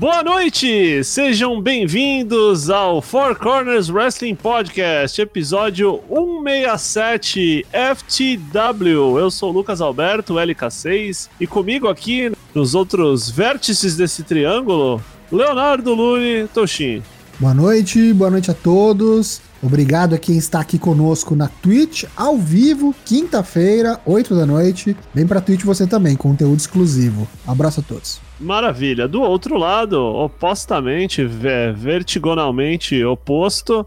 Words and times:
Boa 0.00 0.22
noite! 0.22 1.04
Sejam 1.04 1.60
bem-vindos 1.60 2.70
ao 2.70 3.02
Four 3.02 3.36
Corners 3.36 3.90
Wrestling 3.90 4.34
Podcast, 4.34 5.20
episódio 5.20 6.00
167 6.08 7.66
FTW. 7.70 9.18
Eu 9.18 9.30
sou 9.30 9.50
o 9.50 9.52
Lucas 9.52 9.82
Alberto, 9.82 10.36
LK6, 10.36 11.28
e 11.38 11.46
comigo 11.46 11.86
aqui 11.86 12.32
nos 12.54 12.74
outros 12.74 13.28
vértices 13.28 13.94
desse 13.94 14.22
triângulo, 14.22 15.02
Leonardo 15.30 15.92
Lune 15.92 16.48
Toshin. 16.48 17.02
Boa 17.38 17.52
noite, 17.52 18.14
boa 18.14 18.30
noite 18.30 18.50
a 18.50 18.54
todos. 18.54 19.42
Obrigado 19.62 20.14
a 20.14 20.18
quem 20.18 20.38
está 20.38 20.60
aqui 20.60 20.78
conosco 20.78 21.36
na 21.36 21.48
Twitch, 21.48 22.04
ao 22.16 22.38
vivo, 22.38 22.94
quinta-feira, 23.04 24.00
8 24.06 24.34
da 24.34 24.46
noite. 24.46 24.96
Vem 25.12 25.26
pra 25.26 25.42
Twitch 25.42 25.62
você 25.62 25.86
também, 25.86 26.16
conteúdo 26.16 26.56
exclusivo. 26.56 27.28
Abraço 27.46 27.80
a 27.80 27.82
todos. 27.82 28.29
Maravilha. 28.40 29.06
Do 29.06 29.20
outro 29.20 29.56
lado, 29.58 30.00
opostamente, 30.00 31.24
vertigonalmente 31.24 33.04
oposto, 33.04 33.84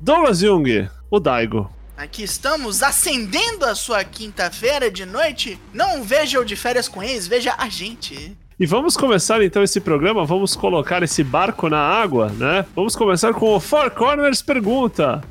Douglas 0.00 0.40
Jung, 0.40 0.88
o 1.10 1.20
Daigo. 1.20 1.70
Aqui 1.96 2.24
estamos 2.24 2.82
acendendo 2.82 3.64
a 3.64 3.74
sua 3.74 4.02
quinta-feira 4.02 4.90
de 4.90 5.06
noite. 5.06 5.58
Não 5.72 6.02
veja 6.02 6.40
o 6.40 6.44
de 6.44 6.56
férias 6.56 6.88
com 6.88 7.02
ex, 7.02 7.28
veja 7.28 7.54
a 7.56 7.68
gente. 7.68 8.36
E 8.58 8.66
vamos 8.66 8.96
começar 8.96 9.42
então 9.42 9.62
esse 9.62 9.80
programa, 9.80 10.24
vamos 10.24 10.56
colocar 10.56 11.02
esse 11.02 11.22
barco 11.22 11.68
na 11.68 11.78
água, 11.78 12.30
né? 12.30 12.66
Vamos 12.74 12.96
começar 12.96 13.32
com 13.32 13.54
o 13.54 13.60
Four 13.60 13.90
Corners 13.92 14.42
Pergunta. 14.42 15.22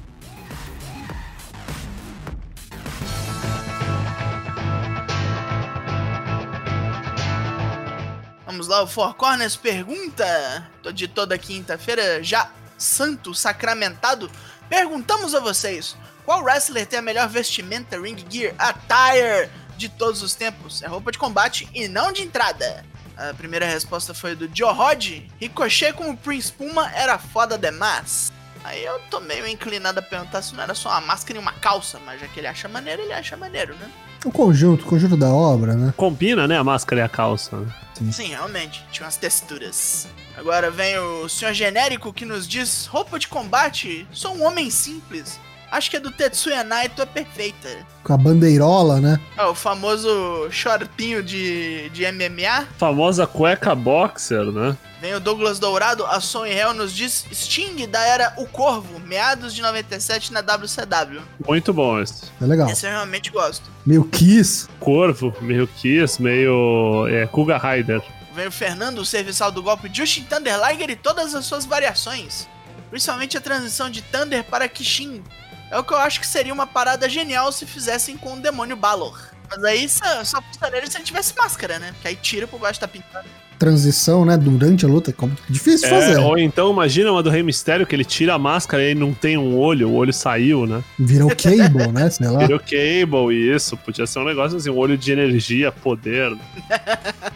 Vamos 8.63 8.77
lá, 8.77 8.81
o 8.81 8.87
Four 8.87 9.13
Corners 9.15 9.57
pergunta 9.57 10.69
de 10.93 11.05
toda 11.05 11.37
quinta-feira, 11.37 12.23
já 12.23 12.49
santo, 12.77 13.35
sacramentado. 13.35 14.31
Perguntamos 14.69 15.35
a 15.35 15.41
vocês: 15.41 15.97
qual 16.23 16.41
wrestler 16.41 16.85
tem 16.85 16.99
a 16.99 17.01
melhor 17.01 17.27
vestimenta, 17.27 17.99
ring 17.99 18.15
gear, 18.29 18.55
attire 18.57 19.49
de 19.75 19.89
todos 19.89 20.21
os 20.21 20.33
tempos? 20.33 20.81
É 20.81 20.87
roupa 20.87 21.11
de 21.11 21.17
combate 21.17 21.67
e 21.73 21.89
não 21.89 22.13
de 22.13 22.21
entrada. 22.21 22.85
A 23.17 23.33
primeira 23.33 23.65
resposta 23.65 24.13
foi 24.13 24.33
do 24.33 24.49
Joe 24.53 24.73
Rod. 24.73 25.23
Ricochet 25.41 25.91
com 25.91 26.11
o 26.11 26.15
Prince 26.15 26.49
Puma 26.49 26.89
era 26.93 27.19
foda 27.19 27.57
demais. 27.57 28.31
Aí 28.63 28.81
eu 28.81 28.97
tô 29.09 29.19
meio 29.19 29.45
inclinado 29.45 29.99
a 29.99 30.01
perguntar 30.01 30.41
se 30.41 30.55
não 30.55 30.63
era 30.63 30.73
só 30.73 30.87
uma 30.87 31.01
máscara 31.01 31.37
e 31.37 31.41
uma 31.41 31.51
calça, 31.51 31.99
mas 32.05 32.21
já 32.21 32.29
que 32.29 32.39
ele 32.39 32.47
acha 32.47 32.69
maneiro, 32.69 33.01
ele 33.01 33.11
acha 33.11 33.35
maneiro, 33.35 33.75
né? 33.75 33.91
O 34.25 34.31
conjunto, 34.31 34.85
o 34.85 34.87
conjunto 34.87 35.17
da 35.17 35.29
obra, 35.29 35.73
né? 35.73 35.93
Combina, 35.97 36.47
né, 36.47 36.57
a 36.57 36.63
máscara 36.63 37.01
e 37.01 37.03
a 37.03 37.09
calça. 37.09 37.57
Né? 37.57 37.73
Sim. 37.93 38.11
Sim, 38.11 38.27
realmente. 38.29 38.83
Tinha 38.91 39.05
umas 39.05 39.17
texturas. 39.17 40.07
Agora 40.37 40.71
vem 40.71 40.97
o 40.97 41.27
senhor 41.29 41.53
genérico 41.53 42.13
que 42.13 42.25
nos 42.25 42.47
diz: 42.47 42.85
roupa 42.85 43.19
de 43.19 43.27
combate, 43.27 44.07
sou 44.11 44.35
um 44.35 44.43
homem 44.43 44.69
simples. 44.69 45.39
Acho 45.73 45.89
que 45.89 45.97
a 45.97 45.99
do 45.99 46.11
Tetsuya 46.11 46.63
Naito 46.63 47.01
é 47.01 47.05
perfeita. 47.05 47.67
Com 48.03 48.13
a 48.13 48.17
bandeirola, 48.17 49.01
né? 49.01 49.19
É, 49.35 49.43
o 49.45 49.55
famoso 49.55 50.07
shortinho 50.51 51.23
de, 51.23 51.89
de 51.89 52.03
MMA. 52.11 52.67
Famosa 52.77 53.25
cueca 53.25 53.73
boxer, 53.73 54.51
né? 54.51 54.77
Vem 55.01 55.15
o 55.15 55.19
Douglas 55.19 55.57
Dourado, 55.57 56.05
a 56.05 56.19
Som 56.19 56.43
Real 56.43 56.75
nos 56.75 56.93
diz 56.93 57.25
Sting 57.33 57.87
da 57.87 57.99
era 58.01 58.35
O 58.37 58.45
Corvo, 58.45 58.99
meados 58.99 59.51
de 59.51 59.63
97 59.63 60.31
na 60.31 60.41
WCW. 60.41 61.21
Muito 61.43 61.73
bom 61.73 61.99
esse. 61.99 62.25
É 62.39 62.45
legal. 62.45 62.69
Esse 62.69 62.85
eu 62.85 62.91
realmente 62.91 63.31
gosto. 63.31 63.67
Meio 63.83 64.03
Kiss. 64.05 64.67
Corvo, 64.79 65.35
meio 65.41 65.65
Kiss, 65.65 66.21
meio 66.21 67.07
é, 67.09 67.25
Kuga 67.25 67.57
Rider. 67.57 68.03
Vem 68.35 68.45
o 68.45 68.51
Fernando, 68.51 68.99
o 68.99 69.05
serviçal 69.05 69.51
do 69.51 69.63
golpe 69.63 69.89
Justin 69.91 70.25
Thunder 70.25 70.55
Liger 70.69 70.91
e 70.91 70.95
todas 70.95 71.33
as 71.33 71.45
suas 71.45 71.65
variações. 71.65 72.47
Principalmente 72.91 73.35
a 73.35 73.41
transição 73.41 73.89
de 73.89 74.03
Thunder 74.03 74.43
para 74.43 74.69
Kishin, 74.69 75.23
é 75.73 75.79
o 75.79 75.83
que 75.83 75.91
eu 75.91 75.97
acho 75.97 76.19
que 76.19 76.27
seria 76.27 76.53
uma 76.53 76.67
parada 76.67 77.09
genial 77.09 77.51
se 77.51 77.65
fizessem 77.65 78.15
com 78.15 78.35
o 78.35 78.39
demônio 78.39 78.75
Balor. 78.75 79.19
Mas 79.49 79.63
aí 79.63 79.89
só, 79.89 80.23
só 80.23 80.41
funcionaria 80.41 80.89
se 80.89 80.97
ele 80.97 81.03
tivesse 81.03 81.33
máscara, 81.35 81.79
né? 81.79 81.93
Que 81.99 82.07
aí 82.07 82.15
tira 82.15 82.45
por 82.45 82.59
baixo 82.59 82.79
da 82.79 82.87
pintada. 82.87 83.25
Transição, 83.57 84.23
né? 84.23 84.37
Durante 84.37 84.85
a 84.85 84.87
luta, 84.87 85.09
é 85.09 85.29
difícil 85.49 85.87
de 85.87 85.93
é, 85.95 85.99
fazer. 85.99 86.19
Ou 86.19 86.37
então 86.37 86.71
imagina 86.71 87.11
uma 87.11 87.23
do 87.23 87.29
Rei 87.29 87.41
Mistério 87.41 87.87
que 87.87 87.95
ele 87.95 88.05
tira 88.05 88.35
a 88.35 88.39
máscara 88.39 88.83
e 88.83 88.87
ele 88.87 88.99
não 88.99 89.13
tem 89.13 89.35
um 89.35 89.57
olho, 89.57 89.89
o 89.89 89.95
olho 89.95 90.13
saiu, 90.13 90.67
né? 90.67 90.83
Virou 90.99 91.29
Cable, 91.29 91.91
né? 91.91 92.09
Sei 92.09 92.27
lá. 92.27 92.39
Virou 92.39 92.59
Cable, 92.59 93.55
isso. 93.55 93.75
Podia 93.77 94.05
ser 94.05 94.19
um 94.19 94.25
negócio 94.25 94.57
assim, 94.57 94.69
um 94.69 94.77
olho 94.77 94.97
de 94.97 95.11
energia, 95.11 95.71
poder. 95.71 96.35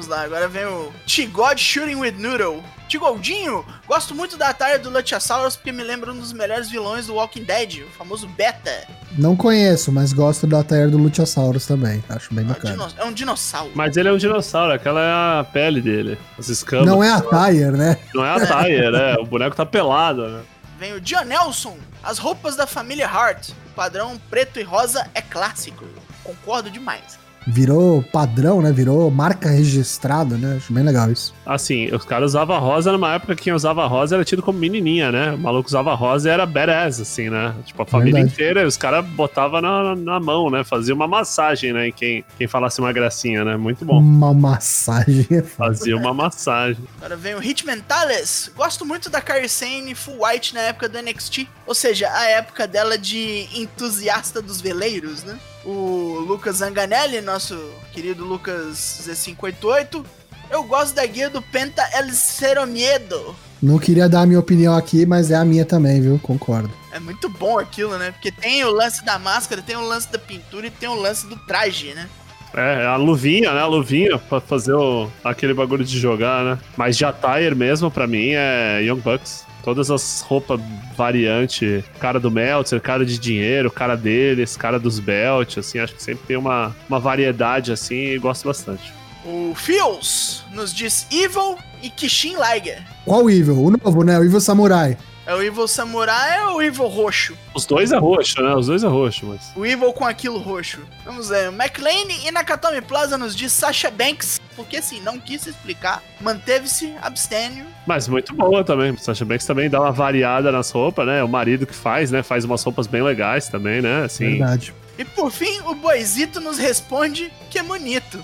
Vamos 0.00 0.16
lá, 0.16 0.22
agora 0.22 0.48
vem 0.48 0.64
o 0.64 0.90
T-God 1.06 1.58
Shooting 1.58 1.96
with 1.96 2.12
Noodle. 2.12 2.64
Tigoldinho, 2.88 3.62
gosto 3.86 4.14
muito 4.14 4.34
da 4.38 4.48
atalha 4.48 4.78
do 4.78 4.88
Luchasaurus 4.88 5.56
porque 5.56 5.72
me 5.72 5.82
lembra 5.82 6.10
um 6.10 6.18
dos 6.18 6.32
melhores 6.32 6.70
vilões 6.70 7.06
do 7.06 7.16
Walking 7.16 7.44
Dead, 7.44 7.82
o 7.86 7.90
famoso 7.98 8.26
Beta. 8.28 8.88
Não 9.18 9.36
conheço, 9.36 9.92
mas 9.92 10.14
gosto 10.14 10.46
da 10.46 10.60
atalha 10.60 10.88
do 10.88 10.96
Luchasaurus 10.96 11.66
também, 11.66 12.02
acho 12.08 12.32
bem 12.32 12.46
é 12.46 12.48
bacana. 12.48 12.88
É 12.96 13.04
um 13.04 13.12
dinossauro. 13.12 13.72
Mas 13.74 13.94
ele 13.98 14.08
é 14.08 14.12
um 14.12 14.16
dinossauro, 14.16 14.72
aquela 14.72 15.02
é 15.02 15.40
a 15.40 15.44
pele 15.44 15.82
dele, 15.82 16.18
as 16.38 16.48
escamas. 16.48 16.86
Não 16.86 17.04
é 17.04 17.10
a 17.10 17.20
Tire, 17.20 17.72
né? 17.72 17.98
Não 18.14 18.24
é 18.24 18.30
a 18.30 18.46
Tire, 18.46 18.96
é, 18.96 19.16
o 19.20 19.26
boneco 19.26 19.54
tá 19.54 19.66
pelado, 19.66 20.26
né? 20.26 20.40
Vem 20.78 20.94
o 20.94 21.00
John 21.02 21.24
Nelson, 21.24 21.76
as 22.02 22.16
roupas 22.16 22.56
da 22.56 22.66
família 22.66 23.06
Hart, 23.06 23.50
o 23.50 23.74
padrão 23.74 24.18
preto 24.30 24.58
e 24.58 24.62
rosa 24.62 25.06
é 25.14 25.20
clássico. 25.20 25.84
Concordo 26.24 26.70
demais 26.70 27.20
virou 27.46 28.02
padrão, 28.02 28.60
né? 28.60 28.72
Virou 28.72 29.10
marca 29.10 29.50
registrada, 29.50 30.36
né? 30.36 30.56
Acho 30.56 30.72
bem 30.72 30.84
legal 30.84 31.10
isso. 31.10 31.34
Assim, 31.44 31.92
os 31.94 32.04
caras 32.04 32.30
usavam 32.30 32.58
rosa 32.60 32.92
numa 32.92 33.14
época 33.14 33.34
que 33.34 33.44
quem 33.44 33.52
usava 33.52 33.86
rosa 33.86 34.16
era 34.16 34.24
tido 34.24 34.42
como 34.42 34.58
menininha, 34.58 35.10
né? 35.10 35.32
O 35.32 35.38
maluco 35.38 35.68
usava 35.68 35.94
rosa 35.94 36.28
e 36.28 36.32
era 36.32 36.46
badass, 36.46 37.00
assim, 37.00 37.30
né? 37.30 37.54
Tipo, 37.64 37.82
a 37.82 37.86
família 37.86 38.14
Verdade. 38.14 38.32
inteira, 38.32 38.66
os 38.66 38.76
caras 38.76 39.04
botavam 39.06 39.60
na, 39.60 39.96
na 39.96 40.20
mão, 40.20 40.50
né? 40.50 40.62
Fazia 40.64 40.94
uma 40.94 41.08
massagem, 41.08 41.72
né? 41.72 41.88
Em 41.88 41.92
quem, 41.92 42.24
quem 42.36 42.46
falasse 42.46 42.80
uma 42.80 42.92
gracinha, 42.92 43.44
né? 43.44 43.56
Muito 43.56 43.84
bom. 43.84 43.98
Uma 43.98 44.34
massagem. 44.34 45.26
É 45.30 45.42
Fazia 45.42 45.96
uma 45.96 46.12
massagem. 46.12 46.82
Agora 46.98 47.16
vem 47.16 47.34
o 47.34 47.42
Hitman 47.42 47.80
Tales. 47.80 48.50
Gosto 48.56 48.84
muito 48.84 49.08
da 49.08 49.20
Carrie 49.20 49.48
Sane 49.48 49.94
Full 49.94 50.24
White 50.24 50.54
na 50.54 50.60
época 50.62 50.88
do 50.88 51.00
NXT. 51.00 51.48
Ou 51.66 51.74
seja, 51.74 52.10
a 52.12 52.26
época 52.26 52.66
dela 52.66 52.98
de 52.98 53.48
entusiasta 53.54 54.42
dos 54.42 54.60
veleiros, 54.60 55.24
né? 55.24 55.38
O 55.64 56.24
Lucas 56.26 56.56
Zanganelli, 56.56 57.20
nosso 57.20 57.56
querido 57.92 58.24
Lucas 58.24 59.02
Z588. 59.06 60.04
Eu 60.50 60.64
gosto 60.64 60.94
da 60.94 61.06
guia 61.06 61.30
do 61.30 61.40
Penta 61.40 61.82
El 61.92 62.12
Cero 62.12 62.66
Miedo. 62.66 63.36
Não 63.62 63.78
queria 63.78 64.08
dar 64.08 64.22
a 64.22 64.26
minha 64.26 64.40
opinião 64.40 64.74
aqui, 64.74 65.04
mas 65.04 65.30
é 65.30 65.36
a 65.36 65.44
minha 65.44 65.64
também, 65.64 66.00
viu? 66.00 66.18
Concordo. 66.18 66.70
É 66.92 66.98
muito 66.98 67.28
bom 67.28 67.58
aquilo, 67.58 67.96
né? 67.98 68.10
Porque 68.10 68.32
tem 68.32 68.64
o 68.64 68.70
lance 68.70 69.04
da 69.04 69.18
máscara, 69.18 69.62
tem 69.62 69.76
o 69.76 69.86
lance 69.86 70.10
da 70.10 70.18
pintura 70.18 70.66
e 70.66 70.70
tem 70.70 70.88
o 70.88 70.94
lance 70.94 71.26
do 71.26 71.36
traje, 71.36 71.94
né? 71.94 72.08
É, 72.54 72.86
a 72.86 72.96
luvinha, 72.96 73.52
né? 73.52 73.60
A 73.60 73.66
luvinha 73.66 74.18
pra 74.18 74.40
fazer 74.40 74.72
o, 74.72 75.08
aquele 75.22 75.54
bagulho 75.54 75.84
de 75.84 75.98
jogar, 75.98 76.44
né? 76.44 76.58
Mas 76.76 76.96
de 76.96 77.04
attire 77.04 77.54
mesmo, 77.54 77.90
pra 77.90 78.06
mim, 78.06 78.30
é 78.30 78.82
Young 78.82 79.00
Bucks. 79.00 79.46
Todas 79.62 79.90
as 79.90 80.22
roupas 80.22 80.58
variante, 80.96 81.84
cara 81.98 82.18
do 82.18 82.30
Meltzer, 82.30 82.80
cara 82.80 83.04
de 83.04 83.18
dinheiro, 83.18 83.70
cara 83.70 83.94
deles, 83.94 84.56
cara 84.56 84.78
dos 84.78 84.98
Belt, 84.98 85.58
assim, 85.58 85.78
acho 85.78 85.94
que 85.94 86.02
sempre 86.02 86.24
tem 86.26 86.36
uma, 86.36 86.74
uma 86.88 86.98
variedade 86.98 87.70
assim 87.70 88.12
e 88.14 88.18
gosto 88.18 88.46
bastante. 88.46 88.90
O 89.24 89.54
Fios 89.54 90.44
nos 90.50 90.72
diz 90.72 91.06
Evil 91.12 91.58
e 91.82 91.90
Kishin 91.90 92.36
Liger. 92.36 92.82
Qual 93.04 93.28
Evil? 93.28 93.62
O 93.62 93.70
novo, 93.70 94.02
né? 94.02 94.18
O 94.18 94.24
Evil 94.24 94.40
Samurai. 94.40 94.96
É 95.30 95.34
o 95.36 95.40
Evil 95.40 95.68
Samurai 95.68 96.44
ou 96.48 96.56
o 96.56 96.62
Evil 96.62 96.88
roxo? 96.88 97.38
Os 97.54 97.64
dois 97.64 97.92
é 97.92 97.96
roxo, 97.96 98.42
né? 98.42 98.52
Os 98.52 98.66
dois 98.66 98.82
é 98.82 98.88
roxo, 98.88 99.26
mas. 99.26 99.52
O 99.54 99.64
Evil 99.64 99.92
com 99.92 100.04
aquilo 100.04 100.38
roxo. 100.38 100.80
Vamos 101.04 101.28
ver. 101.28 101.52
McLean 101.52 102.10
e 102.26 102.32
Nakatomi 102.32 102.80
Plaza 102.80 103.16
nos 103.16 103.36
diz 103.36 103.52
Sasha 103.52 103.92
Banks. 103.92 104.40
Porque 104.56 104.78
assim, 104.78 105.00
não 105.00 105.20
quis 105.20 105.46
explicar. 105.46 106.02
Manteve-se 106.20 106.96
abstênio. 107.00 107.64
Mas 107.86 108.08
muito 108.08 108.34
boa 108.34 108.64
também. 108.64 108.96
Sasha 108.96 109.24
Banks 109.24 109.46
também 109.46 109.70
dá 109.70 109.80
uma 109.80 109.92
variada 109.92 110.50
nas 110.50 110.72
roupas, 110.72 111.06
né? 111.06 111.22
O 111.22 111.28
marido 111.28 111.64
que 111.64 111.76
faz, 111.76 112.10
né? 112.10 112.24
Faz 112.24 112.44
umas 112.44 112.64
roupas 112.64 112.88
bem 112.88 113.00
legais 113.00 113.48
também, 113.48 113.80
né? 113.80 114.02
Assim. 114.02 114.30
Verdade. 114.30 114.74
E 114.98 115.04
por 115.04 115.30
fim, 115.30 115.60
o 115.64 115.76
Boizito 115.76 116.40
nos 116.40 116.58
responde 116.58 117.32
que 117.48 117.56
é 117.56 117.62
bonito. 117.62 118.18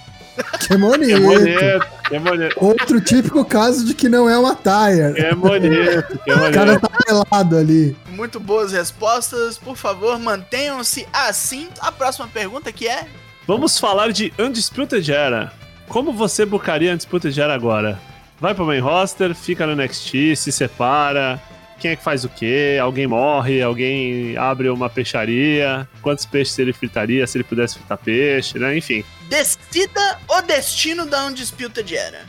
Que 0.61 0.77
bonito. 0.77 1.07
Que 1.07 1.21
bonito, 1.21 1.87
que 2.09 2.19
bonito. 2.19 2.57
Outro 2.57 3.01
típico 3.01 3.45
caso 3.45 3.85
de 3.85 3.95
que 3.95 4.09
não 4.09 4.29
é 4.29 4.39
uma 4.39 4.55
tire. 4.55 5.15
Que 5.15 5.35
bonito, 5.35 6.19
que 6.25 6.35
bonito. 6.35 6.49
O 6.49 6.53
cara 6.53 6.81
tá 6.81 6.89
pelado 6.89 7.57
ali. 7.57 7.97
Muito 8.09 8.41
boas 8.41 8.73
respostas. 8.73 9.59
Por 9.59 9.77
favor, 9.77 10.19
mantenham-se 10.19 11.07
assim. 11.13 11.69
A 11.81 11.93
próxima 11.93 12.27
pergunta 12.29 12.73
que 12.73 12.89
é... 12.89 13.07
Vamos 13.47 13.79
falar 13.79 14.13
de 14.13 14.33
Undisputed 14.39 15.11
Era. 15.13 15.53
Como 15.89 16.13
você 16.13 16.45
bucaria 16.45 16.93
Undisputed 16.93 17.41
Era 17.41 17.55
agora? 17.55 17.99
Vai 18.41 18.55
pro 18.55 18.67
main 18.67 18.81
roster, 18.81 19.35
fica 19.35 19.67
no 19.67 19.75
NXT, 19.75 20.37
se 20.37 20.53
separa, 20.53 21.41
quem 21.79 21.93
é 21.93 21.97
que 21.97 22.03
faz 22.03 22.25
o 22.25 22.29
quê, 22.29 22.79
alguém 22.81 23.07
morre, 23.07 23.63
alguém 23.63 24.37
abre 24.37 24.69
uma 24.69 24.91
peixaria, 24.91 25.87
quantos 26.03 26.27
peixes 26.27 26.59
ele 26.59 26.73
fritaria 26.73 27.27
se 27.27 27.39
ele 27.39 27.45
pudesse 27.45 27.79
fritar 27.79 27.99
peixe, 27.99 28.59
né? 28.59 28.77
Enfim. 28.77 29.05
Decida 29.29 30.21
o 30.29 30.41
destino 30.43 31.05
da 31.05 31.27
Undisputed 31.27 31.97
Era. 31.97 32.25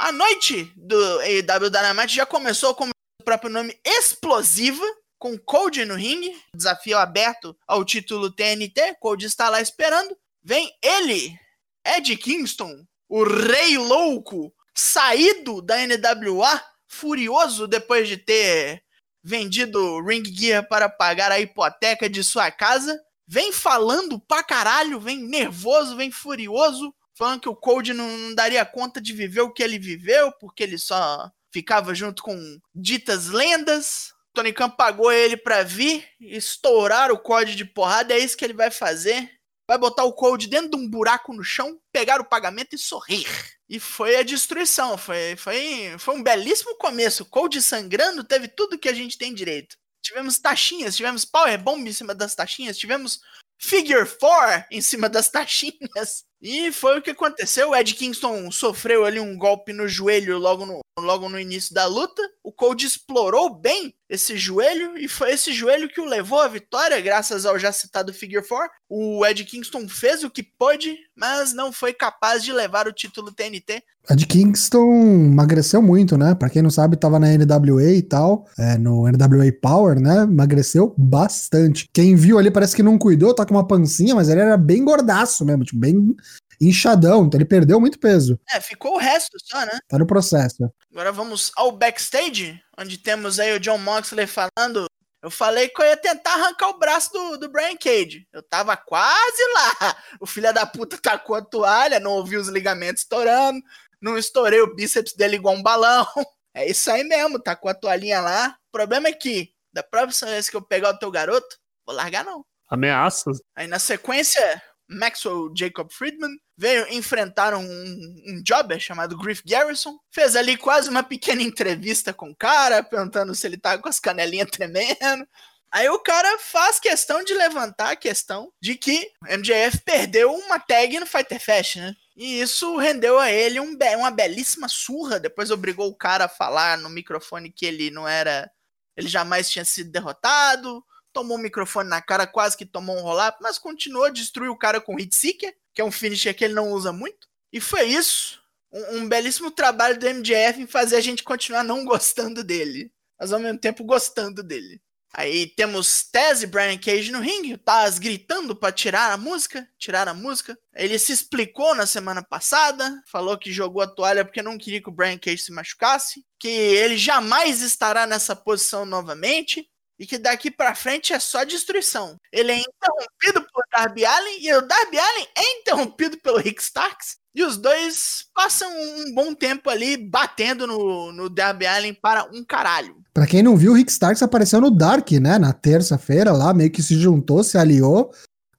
A 0.00 0.12
noite 0.12 0.70
do 0.76 1.20
AEW 1.20 1.70
Dynamite 1.70 2.16
já 2.16 2.26
começou 2.26 2.74
com 2.74 2.90
o 2.90 3.24
próprio 3.24 3.50
nome 3.50 3.80
Explosiva, 3.82 4.84
com 5.18 5.38
Code 5.38 5.86
no 5.86 5.94
ringue, 5.94 6.38
desafio 6.54 6.98
aberto 6.98 7.56
ao 7.66 7.82
título 7.82 8.30
TNT. 8.30 8.96
Code 9.00 9.24
está 9.24 9.48
lá 9.48 9.58
esperando. 9.58 10.14
Vem 10.42 10.70
ele, 10.82 11.34
Ed 11.82 12.14
Kingston, 12.18 12.84
o 13.08 13.24
Rei 13.24 13.78
Louco, 13.78 14.52
saído 14.74 15.62
da 15.62 15.76
NWA, 15.78 16.62
furioso 16.86 17.66
depois 17.66 18.06
de 18.06 18.18
ter 18.18 18.84
vendido 19.22 20.04
Ring 20.04 20.24
Gear 20.26 20.68
para 20.68 20.90
pagar 20.90 21.32
a 21.32 21.40
hipoteca 21.40 22.10
de 22.10 22.22
sua 22.22 22.50
casa. 22.50 23.00
Vem 23.26 23.52
falando 23.52 24.20
pra 24.20 24.42
caralho, 24.42 25.00
vem 25.00 25.18
nervoso, 25.18 25.96
vem 25.96 26.10
furioso, 26.10 26.94
falando 27.16 27.40
que 27.40 27.48
o 27.48 27.56
Cold 27.56 27.94
não, 27.94 28.08
não 28.18 28.34
daria 28.34 28.64
conta 28.64 29.00
de 29.00 29.12
viver 29.12 29.40
o 29.40 29.52
que 29.52 29.62
ele 29.62 29.78
viveu, 29.78 30.32
porque 30.40 30.62
ele 30.62 30.78
só 30.78 31.30
ficava 31.52 31.94
junto 31.94 32.22
com 32.22 32.58
ditas 32.74 33.28
lendas. 33.28 34.12
Tony 34.34 34.52
Khan 34.52 34.68
pagou 34.68 35.12
ele 35.12 35.36
pra 35.36 35.62
vir, 35.62 36.04
estourar 36.20 37.12
o 37.12 37.18
código 37.18 37.56
de 37.56 37.64
porrada, 37.64 38.12
é 38.12 38.18
isso 38.18 38.36
que 38.36 38.44
ele 38.44 38.52
vai 38.52 38.70
fazer. 38.70 39.30
Vai 39.66 39.78
botar 39.78 40.04
o 40.04 40.12
Cold 40.12 40.46
dentro 40.46 40.70
de 40.70 40.76
um 40.76 40.90
buraco 40.90 41.32
no 41.32 41.42
chão, 41.42 41.80
pegar 41.90 42.20
o 42.20 42.24
pagamento 42.24 42.74
e 42.74 42.78
sorrir. 42.78 43.26
E 43.66 43.80
foi 43.80 44.16
a 44.16 44.22
destruição. 44.22 44.98
Foi, 44.98 45.36
foi, 45.36 45.94
foi 45.98 46.14
um 46.14 46.22
belíssimo 46.22 46.76
começo. 46.76 47.24
Cold 47.24 47.62
sangrando 47.62 48.22
teve 48.22 48.46
tudo 48.46 48.78
que 48.78 48.88
a 48.88 48.92
gente 48.92 49.16
tem 49.16 49.32
direito. 49.32 49.76
Tivemos 50.04 50.38
taxinhas, 50.38 50.96
tivemos 50.96 51.24
Power 51.24 51.58
Bomb 51.62 51.88
em 51.88 51.92
cima 51.92 52.14
das 52.14 52.34
taxinhas, 52.34 52.76
tivemos 52.76 53.20
Figure 53.58 54.06
4 54.06 54.66
em 54.70 54.82
cima 54.82 55.08
das 55.08 55.30
taxinhas. 55.32 56.24
E 56.42 56.70
foi 56.70 56.98
o 56.98 57.02
que 57.02 57.10
aconteceu. 57.10 57.70
O 57.70 57.74
Ed 57.74 57.94
Kingston 57.94 58.50
sofreu 58.50 59.06
ali 59.06 59.18
um 59.18 59.38
golpe 59.38 59.72
no 59.72 59.88
joelho 59.88 60.36
logo 60.36 60.66
no, 60.66 60.80
logo 60.98 61.26
no 61.30 61.40
início 61.40 61.74
da 61.74 61.86
luta. 61.86 62.20
O 62.42 62.52
Cold 62.52 62.84
explorou 62.84 63.48
bem 63.54 63.94
esse 64.08 64.36
joelho 64.36 64.96
e 64.98 65.08
foi 65.08 65.32
esse 65.32 65.52
joelho 65.52 65.88
que 65.88 66.00
o 66.00 66.04
levou 66.04 66.40
à 66.40 66.48
vitória, 66.48 67.00
graças 67.00 67.46
ao 67.46 67.58
já 67.58 67.72
citado 67.72 68.12
Figure 68.12 68.46
4. 68.46 68.70
O 68.88 69.24
Ed 69.24 69.44
Kingston 69.44 69.88
fez 69.88 70.22
o 70.22 70.30
que 70.30 70.42
pôde, 70.42 70.96
mas 71.16 71.54
não 71.54 71.72
foi 71.72 71.92
capaz 71.92 72.42
de 72.44 72.52
levar 72.52 72.86
o 72.86 72.92
título 72.92 73.32
TNT. 73.32 73.82
Ed 74.10 74.26
Kingston 74.26 74.92
emagreceu 75.30 75.80
muito, 75.80 76.18
né? 76.18 76.34
Pra 76.34 76.50
quem 76.50 76.60
não 76.60 76.70
sabe, 76.70 76.96
tava 76.96 77.18
na 77.18 77.28
NWA 77.28 77.92
e 77.92 78.02
tal, 78.02 78.46
é, 78.58 78.76
no 78.76 79.08
NWA 79.08 79.50
Power, 79.60 79.98
né? 79.98 80.24
Emagreceu 80.24 80.94
bastante. 80.98 81.88
Quem 81.92 82.14
viu 82.14 82.38
ali 82.38 82.50
parece 82.50 82.76
que 82.76 82.82
não 82.82 82.98
cuidou, 82.98 83.34
tá 83.34 83.46
com 83.46 83.54
uma 83.54 83.66
pancinha, 83.66 84.14
mas 84.14 84.28
ele 84.28 84.40
era 84.40 84.56
bem 84.56 84.84
gordaço 84.84 85.44
mesmo, 85.44 85.64
tipo, 85.64 85.80
bem 85.80 86.14
inchadão, 86.60 87.24
então 87.24 87.38
ele 87.38 87.44
perdeu 87.44 87.80
muito 87.80 87.98
peso. 87.98 88.38
É, 88.50 88.60
ficou 88.60 88.94
o 88.94 88.98
resto 88.98 89.36
só, 89.42 89.60
né? 89.60 89.78
Tá 89.88 89.98
no 89.98 90.06
processo. 90.06 90.70
Agora 90.92 91.10
vamos 91.10 91.50
ao 91.56 91.72
backstage, 91.72 92.60
onde 92.78 92.98
temos 92.98 93.38
aí 93.38 93.54
o 93.54 93.60
John 93.60 93.78
Moxley 93.78 94.26
falando. 94.26 94.86
Eu 95.22 95.30
falei 95.30 95.68
que 95.68 95.80
eu 95.80 95.86
ia 95.86 95.96
tentar 95.96 96.34
arrancar 96.34 96.68
o 96.68 96.78
braço 96.78 97.10
do, 97.12 97.38
do 97.38 97.48
Brian 97.48 97.76
Cage. 97.76 98.28
Eu 98.32 98.42
tava 98.42 98.76
quase 98.76 99.42
lá. 99.54 99.96
O 100.20 100.26
filho 100.26 100.52
da 100.52 100.66
puta 100.66 100.98
tacou 100.98 101.36
a 101.36 101.42
toalha, 101.42 101.98
não 101.98 102.12
ouvi 102.12 102.36
os 102.36 102.48
ligamentos 102.48 103.02
estourando, 103.02 103.58
não 104.00 104.18
estourei 104.18 104.60
o 104.60 104.74
bíceps 104.74 105.14
dele 105.14 105.36
igual 105.36 105.54
um 105.54 105.62
balão. 105.62 106.06
É 106.56 106.70
isso 106.70 106.88
aí 106.88 107.02
mesmo, 107.02 107.40
tacou 107.40 107.68
a 107.68 107.74
toalhinha 107.74 108.20
lá. 108.20 108.56
O 108.68 108.70
problema 108.70 109.08
é 109.08 109.12
que, 109.12 109.52
da 109.72 109.82
próxima 109.82 110.30
vez 110.30 110.48
que 110.48 110.54
eu 110.54 110.62
pegar 110.62 110.90
o 110.90 110.98
teu 111.00 111.10
garoto, 111.10 111.58
vou 111.84 111.96
largar 111.96 112.24
não. 112.24 112.46
Ameaças. 112.70 113.40
Aí 113.56 113.66
na 113.66 113.80
sequência, 113.80 114.62
Maxwell 114.88 115.52
Jacob 115.56 115.90
Friedman 115.90 116.36
veio 116.56 116.86
enfrentar 116.92 117.54
um, 117.54 117.64
um 117.64 118.42
jobber 118.46 118.78
chamado 118.78 119.16
Griff 119.16 119.42
Garrison. 119.46 119.98
Fez 120.10 120.36
ali 120.36 120.56
quase 120.56 120.88
uma 120.88 121.02
pequena 121.02 121.42
entrevista 121.42 122.12
com 122.12 122.30
o 122.30 122.36
cara, 122.36 122.82
perguntando 122.82 123.34
se 123.34 123.46
ele 123.46 123.56
tá 123.56 123.78
com 123.78 123.88
as 123.88 123.98
canelinhas 123.98 124.50
tremendo. 124.50 125.26
Aí 125.70 125.88
o 125.88 125.98
cara 125.98 126.38
faz 126.38 126.78
questão 126.78 127.24
de 127.24 127.34
levantar 127.34 127.90
a 127.90 127.96
questão 127.96 128.52
de 128.60 128.76
que 128.76 129.10
MJF 129.22 129.80
perdeu 129.84 130.32
uma 130.32 130.60
tag 130.60 131.00
no 131.00 131.06
Fighter 131.06 131.40
Fest, 131.40 131.76
né? 131.76 131.94
E 132.16 132.40
isso 132.40 132.76
rendeu 132.76 133.18
a 133.18 133.32
ele 133.32 133.58
um 133.58 133.76
be 133.76 133.96
uma 133.96 134.10
belíssima 134.10 134.68
surra. 134.68 135.18
Depois 135.18 135.50
obrigou 135.50 135.88
o 135.88 135.96
cara 135.96 136.26
a 136.26 136.28
falar 136.28 136.78
no 136.78 136.88
microfone 136.88 137.50
que 137.50 137.66
ele 137.66 137.90
não 137.90 138.06
era. 138.06 138.48
Ele 138.96 139.08
jamais 139.08 139.50
tinha 139.50 139.64
sido 139.64 139.90
derrotado 139.90 140.84
tomou 141.14 141.38
o 141.38 141.40
microfone 141.40 141.88
na 141.88 142.02
cara, 142.02 142.26
quase 142.26 142.56
que 142.56 142.66
tomou 142.66 142.98
um 142.98 143.02
roll-up, 143.02 143.38
mas 143.40 143.58
continuou 143.58 144.04
a 144.04 144.10
destruir 144.10 144.50
o 144.50 144.58
cara 144.58 144.80
com 144.80 144.96
Hit 144.96 145.14
Seeker, 145.14 145.56
que 145.72 145.80
é 145.80 145.84
um 145.84 145.92
finisher 145.92 146.34
que 146.34 146.44
ele 146.44 146.54
não 146.54 146.72
usa 146.72 146.92
muito. 146.92 147.28
E 147.52 147.60
foi 147.60 147.84
isso. 147.84 148.42
Um, 148.72 148.98
um, 148.98 149.08
belíssimo 149.08 149.50
trabalho 149.52 149.98
do 149.98 150.06
MJF 150.06 150.60
em 150.60 150.66
fazer 150.66 150.96
a 150.96 151.00
gente 151.00 151.22
continuar 151.22 151.62
não 151.62 151.84
gostando 151.86 152.42
dele, 152.42 152.92
mas 153.18 153.32
ao 153.32 153.38
mesmo 153.38 153.58
tempo 153.58 153.84
gostando 153.84 154.42
dele. 154.42 154.82
Aí 155.16 155.46
temos 155.46 156.02
Taz 156.02 156.42
e 156.42 156.46
Brian 156.46 156.76
Cage 156.76 157.12
no 157.12 157.20
ringue, 157.20 157.54
o 157.54 157.58
Taz 157.58 158.00
gritando 158.00 158.56
para 158.56 158.72
tirar 158.72 159.12
a 159.12 159.16
música, 159.16 159.68
tirar 159.78 160.08
a 160.08 160.14
música. 160.14 160.58
Ele 160.74 160.98
se 160.98 161.12
explicou 161.12 161.72
na 161.76 161.86
semana 161.86 162.20
passada, 162.20 163.00
falou 163.06 163.38
que 163.38 163.52
jogou 163.52 163.80
a 163.80 163.86
toalha 163.86 164.24
porque 164.24 164.42
não 164.42 164.58
queria 164.58 164.82
que 164.82 164.88
o 164.88 164.92
Brian 164.92 165.16
Cage 165.16 165.38
se 165.38 165.52
machucasse, 165.52 166.24
que 166.36 166.48
ele 166.48 166.96
jamais 166.96 167.62
estará 167.62 168.08
nessa 168.08 168.34
posição 168.34 168.84
novamente, 168.84 169.70
e 169.98 170.06
que 170.06 170.18
daqui 170.18 170.50
para 170.50 170.74
frente 170.74 171.12
é 171.12 171.18
só 171.18 171.44
destruição. 171.44 172.16
Ele 172.32 172.52
é 172.52 172.58
interrompido 172.58 173.46
por 173.52 173.64
Darby 173.72 174.04
Allen 174.04 174.38
e 174.40 174.54
o 174.54 174.60
Darby 174.60 174.98
Allen 174.98 175.26
é 175.36 175.60
interrompido 175.60 176.18
pelo 176.20 176.38
Rick 176.38 176.60
Starks. 176.60 177.16
E 177.34 177.42
os 177.42 177.56
dois 177.56 178.26
passam 178.32 178.70
um 178.70 179.12
bom 179.14 179.34
tempo 179.34 179.68
ali 179.68 179.96
batendo 179.96 180.66
no, 180.66 181.12
no 181.12 181.28
Darby 181.28 181.66
Allen 181.66 181.94
para 181.94 182.24
um 182.32 182.44
caralho. 182.44 182.96
Pra 183.12 183.26
quem 183.26 183.42
não 183.42 183.56
viu, 183.56 183.72
o 183.72 183.74
Rick 183.74 183.90
Starks 183.90 184.22
apareceu 184.22 184.60
no 184.60 184.70
Dark, 184.70 185.10
né? 185.12 185.38
Na 185.38 185.52
terça-feira 185.52 186.32
lá, 186.32 186.54
meio 186.54 186.70
que 186.70 186.82
se 186.82 186.96
juntou, 186.96 187.42
se 187.42 187.58
aliou. 187.58 188.12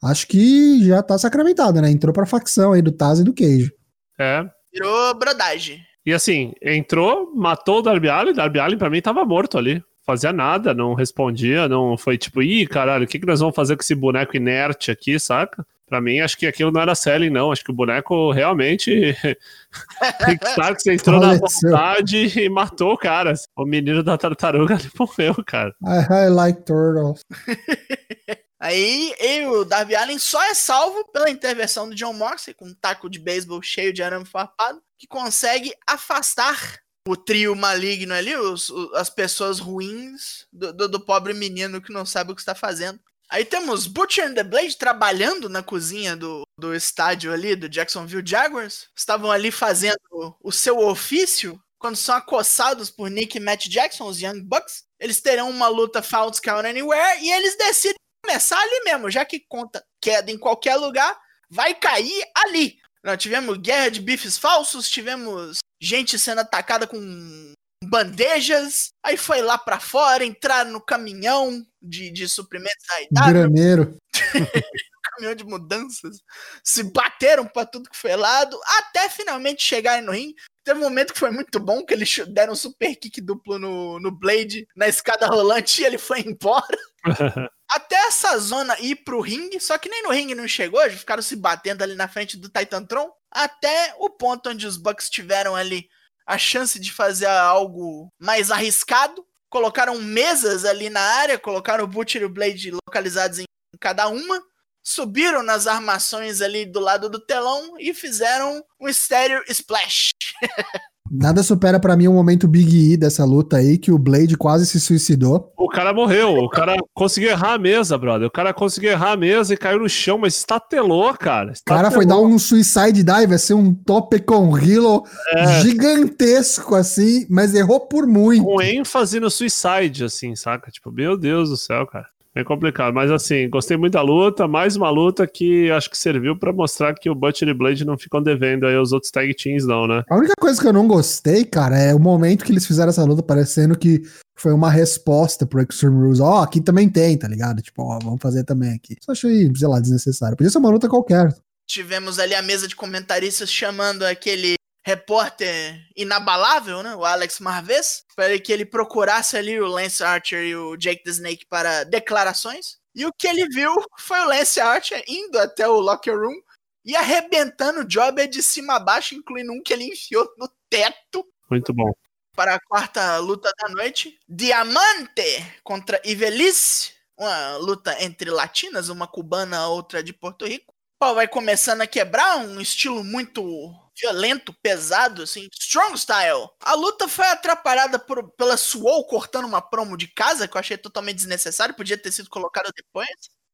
Acho 0.03 0.27
que 0.27 0.85
já 0.85 1.01
tá 1.01 1.17
sacramentado, 1.17 1.81
né? 1.81 1.89
Entrou 1.89 2.13
pra 2.13 2.25
facção 2.25 2.73
aí 2.73 2.81
do 2.81 2.91
Taz 2.91 3.19
e 3.19 3.23
do 3.23 3.33
Queijo. 3.33 3.71
É. 4.19 4.43
Virou 4.73 5.17
brodagem. 5.17 5.81
E 6.05 6.13
assim, 6.13 6.53
entrou, 6.61 7.33
matou 7.33 7.79
o 7.79 7.81
Darby 7.81 8.09
Allen. 8.09 8.33
Darby 8.33 8.59
Allen 8.59 8.77
pra 8.77 8.89
mim 8.89 9.01
tava 9.01 9.25
morto 9.25 9.57
ali 9.57 9.81
fazia 10.05 10.31
nada, 10.31 10.73
não 10.73 10.93
respondia, 10.93 11.67
não 11.67 11.97
foi 11.97 12.17
tipo, 12.17 12.41
ih, 12.41 12.67
caralho, 12.67 13.05
o 13.05 13.07
que, 13.07 13.19
que 13.19 13.25
nós 13.25 13.39
vamos 13.39 13.55
fazer 13.55 13.75
com 13.75 13.81
esse 13.81 13.95
boneco 13.95 14.37
inerte 14.37 14.91
aqui, 14.91 15.19
saca? 15.19 15.65
Pra 15.87 16.01
mim, 16.01 16.19
acho 16.19 16.35
que 16.37 16.47
aquilo 16.47 16.71
não 16.71 16.81
era 16.81 16.95
selling, 16.95 17.29
não. 17.29 17.51
Acho 17.51 17.63
que 17.63 17.69
o 17.69 17.75
boneco 17.75 18.31
realmente. 18.31 18.89
Rick 20.25 20.43
Starks 20.47 20.85
entrou 20.87 21.19
na 21.19 21.35
vontade 21.35 22.39
e 22.39 22.49
matou 22.49 22.93
o 22.93 22.97
cara. 22.97 23.33
O 23.55 23.65
menino 23.65 24.01
da 24.01 24.17
tartaruga 24.17 24.75
ali 24.75 24.89
morreu, 24.97 25.35
cara. 25.45 25.75
I, 25.83 26.25
I 26.25 26.29
like 26.29 26.63
turtles. 26.63 27.21
Aí 28.59 29.13
eu, 29.19 29.59
o 29.59 29.65
Darby 29.65 29.95
Allen 29.95 30.17
só 30.17 30.43
é 30.45 30.55
salvo 30.55 31.05
pela 31.11 31.29
intervenção 31.29 31.87
do 31.87 31.93
John 31.93 32.13
Moxley, 32.13 32.55
com 32.55 32.65
um 32.65 32.73
taco 32.73 33.07
de 33.07 33.19
beisebol 33.19 33.61
cheio 33.61 33.93
de 33.93 34.01
arame 34.01 34.25
farpado, 34.25 34.81
que 34.97 35.05
consegue 35.05 35.71
afastar 35.85 36.79
o 37.07 37.15
trio 37.15 37.55
maligno 37.55 38.13
ali, 38.13 38.35
os, 38.35 38.71
as 38.95 39.09
pessoas 39.09 39.59
ruins 39.59 40.47
do, 40.51 40.73
do, 40.73 40.89
do, 40.89 40.99
pobre 40.99 41.33
menino 41.33 41.81
que 41.81 41.93
não 41.93 42.05
sabe 42.05 42.31
o 42.31 42.35
que 42.35 42.41
está 42.41 42.55
fazendo. 42.55 42.99
Aí 43.29 43.43
temos 43.43 43.87
Butcher 43.87 44.27
and 44.27 44.33
the 44.33 44.43
Blade 44.43 44.77
trabalhando 44.77 45.49
na 45.49 45.63
cozinha 45.63 46.15
do, 46.15 46.43
do 46.57 46.75
estádio 46.75 47.31
ali, 47.31 47.55
do 47.55 47.69
Jacksonville 47.69 48.25
Jaguars. 48.25 48.87
Estavam 48.95 49.31
ali 49.31 49.51
fazendo 49.51 49.97
o 50.41 50.51
seu 50.51 50.79
ofício 50.79 51.59
quando 51.77 51.95
são 51.95 52.15
acossados 52.15 52.89
por 52.89 53.09
Nick 53.09 53.37
e 53.37 53.39
Matt 53.39 53.67
Jackson, 53.67 54.05
os 54.05 54.21
Young 54.21 54.41
Bucks. 54.41 54.83
Eles 54.99 55.21
terão 55.21 55.49
uma 55.49 55.67
luta 55.67 56.01
Falls 56.01 56.39
Count 56.39 56.67
Anywhere 56.67 57.19
e 57.21 57.31
eles 57.31 57.57
decidem 57.57 57.97
começar 58.23 58.59
ali 58.59 58.83
mesmo, 58.83 59.09
já 59.09 59.23
que 59.23 59.39
conta 59.39 59.83
queda 60.01 60.31
em 60.31 60.37
qualquer 60.37 60.75
lugar, 60.75 61.15
vai 61.49 61.73
cair 61.73 62.23
ali. 62.35 62.77
Nós 63.03 63.21
tivemos 63.21 63.57
guerra 63.57 63.89
de 63.89 64.01
bifes 64.01 64.37
falsos, 64.37 64.89
tivemos 64.89 65.59
gente 65.81 66.17
sendo 66.17 66.41
atacada 66.41 66.87
com 66.87 67.53
bandejas, 67.83 68.89
aí 69.03 69.17
foi 69.17 69.41
lá 69.41 69.57
para 69.57 69.79
fora, 69.79 70.25
entraram 70.25 70.71
no 70.71 70.81
caminhão 70.81 71.63
de, 71.81 72.09
de 72.11 72.27
suprimentos 72.27 72.83
da 73.11 73.31
Graneiro. 73.31 73.97
caminhão 75.15 75.35
de 75.35 75.45
mudanças, 75.45 76.17
se 76.63 76.83
bateram 76.83 77.45
para 77.45 77.65
tudo 77.65 77.89
que 77.89 77.97
foi 77.97 78.15
lado, 78.15 78.59
até 78.79 79.09
finalmente 79.09 79.63
chegarem 79.63 80.03
no 80.03 80.11
ringue. 80.11 80.35
Teve 80.63 80.79
um 80.79 80.83
momento 80.83 81.13
que 81.13 81.19
foi 81.19 81.31
muito 81.31 81.59
bom, 81.59 81.85
que 81.85 81.93
eles 81.93 82.17
deram 82.27 82.53
um 82.53 82.55
super 82.55 82.95
kick 82.95 83.21
duplo 83.21 83.57
no, 83.59 83.99
no 83.99 84.11
Blade, 84.11 84.67
na 84.75 84.87
escada 84.87 85.27
rolante, 85.27 85.81
e 85.81 85.85
ele 85.85 85.97
foi 85.97 86.21
embora. 86.21 86.77
até 87.69 87.95
essa 88.07 88.37
zona 88.37 88.79
ir 88.79 88.95
pro 88.97 89.21
ringue, 89.21 89.59
só 89.59 89.77
que 89.77 89.89
nem 89.89 90.03
no 90.03 90.09
ringue 90.09 90.35
não 90.35 90.47
chegou, 90.47 90.81
eles 90.83 90.99
ficaram 90.99 91.21
se 91.21 91.35
batendo 91.35 91.83
ali 91.83 91.95
na 91.95 92.07
frente 92.07 92.37
do 92.37 92.49
Titantron, 92.49 93.11
até 93.35 93.93
o 93.99 94.09
ponto 94.09 94.49
onde 94.49 94.65
os 94.65 94.77
Bucks 94.77 95.09
tiveram 95.09 95.55
ali 95.55 95.89
a 96.25 96.37
chance 96.37 96.79
de 96.79 96.91
fazer 96.91 97.27
algo 97.27 98.07
mais 98.17 98.49
arriscado. 98.49 99.25
Colocaram 99.49 99.99
mesas 100.01 100.63
ali 100.63 100.89
na 100.89 101.01
área, 101.01 101.37
colocaram 101.37 101.83
o 101.83 101.87
Butcher 101.87 102.21
e 102.21 102.25
o 102.25 102.29
Blade 102.29 102.71
localizados 102.71 103.39
em 103.39 103.45
cada 103.79 104.07
uma, 104.07 104.41
subiram 104.81 105.43
nas 105.43 105.67
armações 105.67 106.41
ali 106.41 106.65
do 106.65 106.79
lado 106.79 107.09
do 107.09 107.19
telão 107.19 107.77
e 107.77 107.93
fizeram 107.93 108.63
um 108.79 108.87
estéreo 108.87 109.43
splash. 109.49 110.11
Nada 111.17 111.41
supera 111.43 111.79
pra 111.79 111.95
mim 111.95 112.07
o 112.07 112.13
momento 112.13 112.47
Big 112.47 112.93
E 112.93 112.97
dessa 112.97 113.23
luta 113.25 113.57
aí, 113.57 113.77
que 113.77 113.91
o 113.91 113.97
Blade 113.97 114.35
quase 114.37 114.65
se 114.65 114.79
suicidou. 114.79 115.51
O 115.57 115.69
cara 115.69 115.93
morreu, 115.93 116.35
o 116.37 116.49
cara 116.49 116.75
conseguiu 116.93 117.29
errar 117.31 117.53
a 117.53 117.57
mesa, 117.57 117.97
brother. 117.97 118.27
O 118.27 118.31
cara 118.31 118.53
conseguiu 118.53 118.91
errar 118.91 119.11
a 119.13 119.17
mesa 119.17 119.53
e 119.53 119.57
caiu 119.57 119.79
no 119.79 119.89
chão, 119.89 120.17
mas 120.17 120.35
estatelou, 120.37 121.13
cara. 121.13 121.51
O 121.51 121.65
cara 121.65 121.91
foi 121.91 122.05
dar 122.05 122.19
um 122.19 122.37
suicide 122.39 123.03
dive, 123.03 123.27
vai 123.27 123.37
ser 123.37 123.53
um 123.53 123.73
top 123.73 124.19
com 124.21 124.57
hilo 124.57 125.03
É. 125.35 125.61
gigantesco 125.61 126.75
assim, 126.75 127.25
mas 127.29 127.53
errou 127.53 127.79
por 127.87 128.05
muito. 128.07 128.43
com 128.43 128.61
ênfase 128.61 129.19
no 129.19 129.29
suicide, 129.29 130.03
assim, 130.05 130.35
saca? 130.35 130.71
Tipo, 130.71 130.91
meu 130.91 131.17
Deus 131.17 131.49
do 131.49 131.57
céu, 131.57 131.85
cara. 131.87 132.07
É 132.37 132.43
complicado, 132.43 132.93
mas 132.93 133.09
assim, 133.09 133.49
gostei 133.49 133.77
muito 133.77 133.93
da 133.93 134.01
luta. 134.01 134.45
Mais 134.45 134.75
uma 134.75 134.89
luta 134.89 135.25
que 135.25 135.71
acho 135.71 135.89
que 135.89 135.97
serviu 135.97 136.37
pra 136.37 136.51
mostrar 136.51 136.93
que 136.93 137.09
o 137.09 137.15
Butcher 137.15 137.47
e 137.47 137.53
Blade 137.53 137.85
não 137.85 137.97
ficam 137.97 138.21
devendo 138.21 138.67
aí 138.67 138.77
os 138.77 138.91
outros 138.91 139.09
tag 139.09 139.33
teams, 139.33 139.65
não, 139.65 139.87
né? 139.87 140.03
A 140.09 140.17
única 140.17 140.33
coisa 140.37 140.61
que 140.61 140.67
eu 140.67 140.73
não 140.73 140.85
gostei, 140.85 141.45
cara, 141.45 141.77
é 141.77 141.95
o 141.95 141.99
momento 141.99 142.43
que 142.43 142.51
eles 142.51 142.67
fizeram 142.67 142.89
essa 142.89 143.05
luta 143.05 143.23
parecendo 143.23 143.77
que 143.77 144.01
foi 144.37 144.51
uma 144.51 144.69
resposta 144.69 145.45
pro 145.45 145.61
Extreme 145.61 145.95
Rules. 145.95 146.19
Ó, 146.19 146.43
aqui 146.43 146.59
também 146.59 146.89
tem, 146.89 147.17
tá 147.17 147.25
ligado? 147.25 147.61
Tipo, 147.61 147.83
ó, 147.83 147.99
vamos 147.99 148.21
fazer 148.21 148.43
também 148.43 148.73
aqui. 148.73 148.97
Só 149.01 149.13
achei, 149.13 149.49
sei 149.55 149.67
lá, 149.69 149.79
desnecessário. 149.79 150.35
Podia 150.35 150.51
ser 150.51 150.57
uma 150.57 150.69
luta 150.69 150.89
qualquer. 150.89 151.33
Tivemos 151.65 152.19
ali 152.19 152.35
a 152.35 152.41
mesa 152.41 152.67
de 152.67 152.75
comentaristas 152.75 153.49
chamando 153.49 154.03
aquele 154.03 154.55
repórter 154.85 155.83
inabalável, 155.95 156.83
né? 156.83 156.95
O 156.95 157.03
Alex 157.03 157.39
Marvez, 157.39 158.05
para 158.15 158.37
que 158.37 158.53
ele 158.53 158.63
procurasse 158.63 159.35
ali 159.35 159.59
o 159.59 159.65
Lance 159.65 160.03
Archer 160.03 160.45
e 160.45 160.55
o 160.55 160.77
Jake 160.77 161.03
the 161.03 161.09
Snake 161.09 161.47
para 161.47 161.83
declarações. 161.83 162.77
E 162.93 163.03
o 163.03 163.11
que 163.11 163.27
ele 163.27 163.49
viu 163.49 163.73
foi 163.97 164.19
o 164.19 164.27
Lance 164.27 164.61
Archer 164.61 165.03
indo 165.07 165.39
até 165.39 165.67
o 165.67 165.79
locker 165.79 166.15
room 166.15 166.39
e 166.85 166.95
arrebentando 166.95 167.79
o 167.79 167.89
Jobber 167.89 168.27
de 168.27 168.43
cima 168.43 168.75
a 168.75 168.79
baixo, 168.79 169.15
incluindo 169.15 169.51
um 169.51 169.61
que 169.61 169.73
ele 169.73 169.85
enfiou 169.85 170.31
no 170.37 170.47
teto 170.69 171.25
Muito 171.49 171.73
bom. 171.73 171.91
para 172.35 172.53
a 172.53 172.59
quarta 172.59 173.17
luta 173.17 173.51
da 173.59 173.69
noite. 173.69 174.19
Diamante 174.29 175.43
contra 175.63 175.99
Ivelice. 176.05 176.93
Uma 177.17 177.57
luta 177.57 178.03
entre 178.03 178.29
latinas, 178.29 178.89
uma 178.89 179.07
cubana, 179.07 179.67
outra 179.67 180.03
de 180.03 180.13
Porto 180.13 180.45
Rico. 180.45 180.73
O 180.73 180.99
pau 180.99 181.15
vai 181.15 181.27
começando 181.27 181.81
a 181.81 181.87
quebrar, 181.87 182.37
um 182.37 182.59
estilo 182.59 183.03
muito 183.03 183.73
violento, 183.99 184.53
pesado, 184.61 185.23
assim. 185.23 185.47
Strong 185.59 185.97
style. 185.97 186.49
A 186.61 186.73
luta 186.75 187.07
foi 187.07 187.27
atrapalhada 187.27 187.97
por, 187.97 188.31
pela 188.31 188.57
Swole 188.57 189.07
cortando 189.07 189.45
uma 189.45 189.61
promo 189.61 189.97
de 189.97 190.07
casa, 190.07 190.47
que 190.47 190.55
eu 190.55 190.59
achei 190.59 190.77
totalmente 190.77 191.17
desnecessário, 191.17 191.75
podia 191.75 191.97
ter 191.97 192.11
sido 192.11 192.29
colocada 192.29 192.69
depois. 192.75 193.09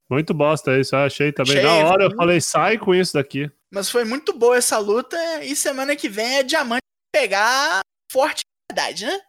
Muito 0.10 0.34
bosta 0.34 0.78
isso, 0.78 0.94
eu 0.94 1.00
achei 1.00 1.32
também. 1.32 1.58
Achei, 1.58 1.64
Na 1.64 1.88
hora 1.88 2.04
eu 2.04 2.16
falei, 2.16 2.42
sai 2.42 2.78
com 2.78 2.94
isso 2.94 3.14
daqui. 3.14 3.50
Mas 3.72 3.90
foi 3.90 4.04
muito 4.04 4.34
boa 4.34 4.58
essa 4.58 4.78
luta 4.78 5.18
e 5.44 5.56
semana 5.56 5.96
que 5.96 6.10
vem 6.10 6.40
é 6.40 6.44
Diamante 6.44 6.82
pegar 7.14 7.82
forte 8.12 8.40
de 8.40 8.76
verdade, 8.76 9.06
né? 9.06 9.22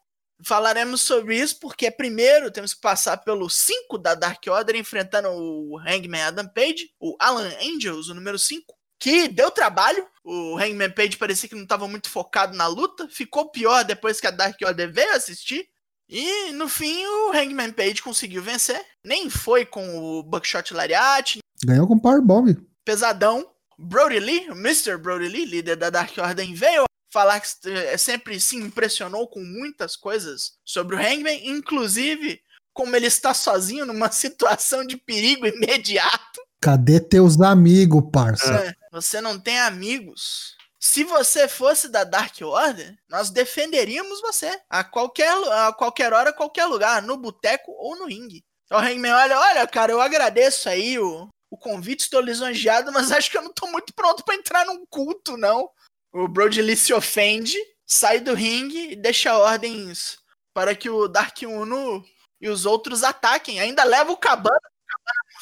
Falaremos 0.44 1.00
sobre 1.00 1.38
isso 1.38 1.60
porque 1.60 1.88
primeiro 1.88 2.50
temos 2.50 2.74
que 2.74 2.80
passar 2.80 3.18
pelo 3.18 3.48
5 3.48 3.96
da 3.96 4.16
Dark 4.16 4.42
Order 4.48 4.74
enfrentando 4.74 5.28
o 5.28 5.78
Hangman 5.78 6.22
Adam 6.22 6.48
Page, 6.48 6.90
o 6.98 7.16
Alan 7.20 7.52
Angels, 7.60 8.08
o 8.08 8.14
número 8.14 8.36
5, 8.36 8.74
que 9.02 9.26
deu 9.26 9.50
trabalho. 9.50 10.06
O 10.24 10.56
Hangman 10.56 10.92
Page 10.92 11.16
parecia 11.16 11.48
que 11.48 11.56
não 11.56 11.64
estava 11.64 11.88
muito 11.88 12.08
focado 12.08 12.56
na 12.56 12.68
luta, 12.68 13.08
ficou 13.08 13.50
pior 13.50 13.84
depois 13.84 14.20
que 14.20 14.26
a 14.28 14.30
Dark 14.30 14.56
Order 14.64 14.92
veio 14.92 15.16
assistir. 15.16 15.66
E 16.08 16.52
no 16.52 16.68
fim 16.68 17.04
o 17.04 17.32
Hangman 17.32 17.72
Page 17.72 18.00
conseguiu 18.00 18.40
vencer. 18.42 18.80
Nem 19.04 19.28
foi 19.28 19.66
com 19.66 19.98
o 19.98 20.22
Buckshot 20.22 20.72
Lariat, 20.72 21.40
Ganhou 21.64 21.86
com 21.86 21.98
Powerbomb. 21.98 22.56
pesadão. 22.84 23.48
Brody 23.76 24.20
Lee, 24.20 24.48
o 24.50 24.52
Mr. 24.52 24.96
Brody 24.96 25.26
Lee, 25.26 25.44
líder 25.44 25.74
da 25.76 25.90
Dark 25.90 26.16
Order, 26.16 26.54
veio 26.54 26.84
falar 27.12 27.40
que 27.40 27.48
eh, 27.68 27.96
sempre 27.96 28.38
se 28.38 28.56
impressionou 28.56 29.26
com 29.26 29.40
muitas 29.40 29.96
coisas 29.96 30.52
sobre 30.64 30.94
o 30.94 30.98
Hangman, 30.98 31.48
inclusive 31.48 32.40
como 32.72 32.94
ele 32.94 33.06
está 33.06 33.34
sozinho 33.34 33.84
numa 33.84 34.10
situação 34.12 34.86
de 34.86 34.96
perigo 34.96 35.46
imediato. 35.46 36.40
Cadê 36.60 37.00
teus 37.00 37.40
amigos, 37.40 38.04
parça? 38.12 38.54
É, 38.54 38.81
Você 38.92 39.22
não 39.22 39.40
tem 39.40 39.58
amigos. 39.58 40.54
Se 40.78 41.02
você 41.02 41.48
fosse 41.48 41.88
da 41.88 42.04
Dark 42.04 42.36
Order, 42.42 42.94
nós 43.08 43.30
defenderíamos 43.30 44.20
você 44.20 44.60
a 44.68 44.84
qualquer, 44.84 45.32
a 45.32 45.72
qualquer 45.72 46.12
hora, 46.12 46.32
qualquer 46.32 46.66
lugar, 46.66 47.00
no 47.00 47.16
boteco 47.16 47.72
ou 47.72 47.96
no 47.96 48.04
ringue. 48.04 48.44
O 48.70 48.76
Hangman 48.76 49.12
olha, 49.12 49.38
olha, 49.38 49.66
cara, 49.66 49.92
eu 49.92 50.00
agradeço 50.00 50.68
aí 50.68 50.98
o, 50.98 51.28
o 51.50 51.56
convite, 51.56 52.00
estou 52.00 52.20
lisonjeado, 52.20 52.92
mas 52.92 53.10
acho 53.10 53.30
que 53.30 53.38
eu 53.38 53.42
não 53.42 53.52
tô 53.52 53.66
muito 53.68 53.94
pronto 53.94 54.24
pra 54.24 54.34
entrar 54.34 54.66
num 54.66 54.84
culto, 54.90 55.38
não. 55.38 55.70
O 56.12 56.28
Brody 56.28 56.60
Lee 56.60 56.76
se 56.76 56.92
ofende, 56.92 57.56
sai 57.86 58.20
do 58.20 58.34
ringue 58.34 58.92
e 58.92 58.96
deixa 58.96 59.38
ordens 59.38 60.18
para 60.52 60.74
que 60.74 60.90
o 60.90 61.08
Dark 61.08 61.38
Uno 61.42 62.04
e 62.40 62.48
os 62.48 62.66
outros 62.66 63.02
ataquem. 63.02 63.58
Ainda 63.60 63.84
leva 63.84 64.12
o 64.12 64.16
Cabana, 64.18 64.60